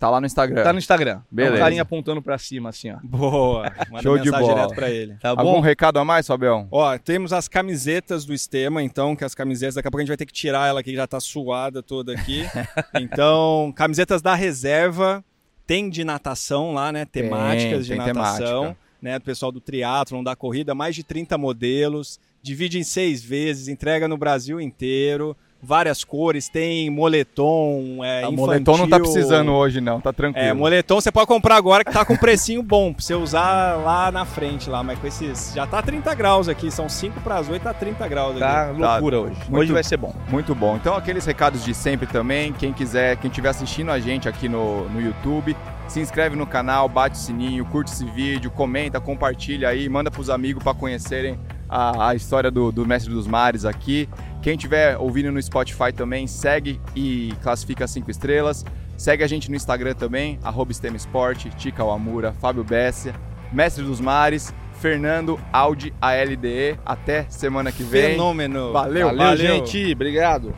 Tá 0.02 0.10
lá 0.10 0.20
no 0.20 0.26
Instagram. 0.26 0.64
Tá 0.64 0.74
no 0.74 0.80
Instagram. 0.80 1.22
Beleza. 1.30 1.58
Um 1.58 1.60
carinha 1.60 1.82
apontando 1.84 2.24
para 2.24 2.36
cima, 2.40 2.70
assim, 2.70 2.90
ó. 2.90 2.98
Boa. 3.04 3.72
Manda 3.92 4.02
Show 4.02 4.18
de 4.18 4.32
bola. 4.32 4.48
direto 4.48 4.74
pra 4.74 4.90
ele. 4.90 5.14
Tá 5.22 5.30
Algum 5.30 5.44
bom? 5.44 5.60
recado 5.60 6.00
a 6.00 6.04
mais, 6.04 6.26
Fabião? 6.26 6.68
Ó, 6.72 6.98
temos 6.98 7.32
as 7.32 7.48
camisetas 7.48 8.26
do 8.26 8.34
Estema, 8.34 8.82
então, 8.82 9.16
que 9.16 9.24
as 9.24 9.36
camisetas, 9.36 9.76
daqui 9.76 9.88
a 9.88 9.92
pouco 9.92 10.00
a 10.00 10.02
gente 10.02 10.08
vai 10.08 10.18
ter 10.18 10.26
que 10.26 10.34
tirar 10.34 10.68
ela 10.68 10.80
aqui, 10.80 10.90
que 10.90 10.98
já 10.98 11.06
tá 11.06 11.20
suada 11.20 11.84
toda 11.84 12.14
aqui. 12.14 12.44
então, 13.00 13.72
camisetas 13.76 14.24
da 14.24 14.34
reserva, 14.34 15.24
tem 15.68 15.88
de 15.88 16.04
natação 16.04 16.74
lá, 16.74 16.92
né? 16.92 17.06
Temáticas 17.06 17.88
tem 17.88 17.96
de 18.00 18.04
natação, 18.04 18.62
temática. 18.62 18.78
né? 19.04 19.20
Do 19.20 19.24
pessoal 19.24 19.52
do 19.52 19.62
triatlon, 19.62 20.24
da 20.24 20.36
corrida, 20.36 20.74
mais 20.74 20.96
de 20.96 21.04
30 21.04 21.38
modelos, 21.38 22.20
divide 22.42 22.80
em 22.80 22.84
seis 22.84 23.24
vezes, 23.24 23.68
entrega 23.68 24.08
no 24.08 24.18
Brasil 24.18 24.60
inteiro, 24.60 25.38
várias 25.62 26.04
cores, 26.04 26.50
tem 26.50 26.90
moletom, 26.90 28.04
é, 28.04 28.18
A 28.18 28.22
infantil... 28.22 28.38
moletom 28.38 28.78
não 28.78 28.90
tá 28.90 29.00
precisando 29.00 29.52
hoje, 29.52 29.80
não, 29.80 30.02
tá 30.02 30.12
tranquilo. 30.12 30.46
É, 30.48 30.54
moletom 30.54 31.00
você 31.00 31.12
pode 31.12 31.28
comprar 31.28 31.56
agora 31.56 31.84
que 31.84 31.92
tá 31.92 32.04
com 32.04 32.18
precinho 32.18 32.64
bom 32.64 32.94
pra 32.94 33.04
você 33.04 33.14
usar 33.14 33.76
lá 33.78 34.12
na 34.12 34.26
frente 34.26 34.70
lá, 34.70 34.84
mas 34.84 34.98
com 35.00 35.08
esses 35.08 35.54
já 35.54 35.68
tá 35.68 35.82
30 35.82 36.14
graus 36.16 36.50
aqui, 36.50 36.72
são 36.72 36.90
5 36.90 37.22
para 37.22 37.36
as 37.38 37.50
8 37.50 37.62
tá 37.62 37.74
30 37.74 38.08
graus 38.08 38.32
aqui. 38.32 38.40
Tá 38.40 38.72
loucura 38.72 39.20
hoje. 39.22 39.36
Muito- 39.48 39.62
Hoje 39.62 39.74
vai 39.74 39.84
ser 39.84 39.98
bom. 39.98 40.14
Muito 40.30 40.56
bom. 40.56 40.76
Então, 40.76 40.96
aqueles 40.96 41.26
recados 41.26 41.64
de 41.64 41.74
sempre 41.74 42.08
também. 42.08 42.52
Quem 42.52 42.74
quiser, 42.74 43.18
quem 43.18 43.30
estiver 43.30 43.50
assistindo 43.50 43.92
a 43.92 44.00
gente 44.00 44.28
aqui 44.28 44.50
no, 44.50 44.90
no 44.90 45.00
YouTube, 45.00 45.56
se 45.88 46.00
inscreve 46.00 46.36
no 46.36 46.48
canal, 46.48 46.90
bate 46.90 47.16
o 47.16 47.20
sininho, 47.20 47.66
curte 47.66 47.92
esse 47.92 48.06
vídeo, 48.06 48.50
comenta, 48.50 49.00
compartilha 49.00 49.70
aí, 49.70 49.88
manda 49.88 50.10
pros 50.10 50.30
amigos 50.30 50.64
para 50.64 50.74
conhecerem 50.74 51.40
a, 51.70 52.10
a 52.10 52.16
história 52.16 52.50
do, 52.50 52.72
do 52.72 52.86
Mestre 52.86 53.14
dos 53.14 53.28
Mares 53.28 53.66
aqui. 53.66 54.10
Quem 54.42 54.56
estiver 54.56 54.98
ouvindo 54.98 55.32
no 55.32 55.42
Spotify 55.42 55.94
também, 55.96 56.26
segue 56.26 56.82
e 56.96 57.34
classifica 57.44 57.88
cinco 57.88 58.10
estrelas. 58.10 58.66
Segue 58.98 59.24
a 59.24 59.28
gente 59.28 59.50
no 59.50 59.56
Instagram 59.56 59.94
também, 59.94 60.40
arroba 60.44 60.74
STEM 60.74 60.96
Sport, 60.96 61.48
Tica 61.58 61.84
Wamura, 61.84 62.34
Fábio 62.34 62.64
Bessia, 62.64 63.16
Mestre 63.52 63.84
dos 63.84 64.00
Mares, 64.00 64.54
Fernando 64.80 65.40
Audi 65.54 65.94
ALDE. 66.02 66.78
Até 66.86 67.26
semana 67.30 67.72
que 67.72 67.84
vem. 67.84 68.12
Fenômeno. 68.12 68.72
Valeu, 68.72 69.08
Valeu, 69.08 69.38
gente. 69.38 69.92
Obrigado. 69.92 70.54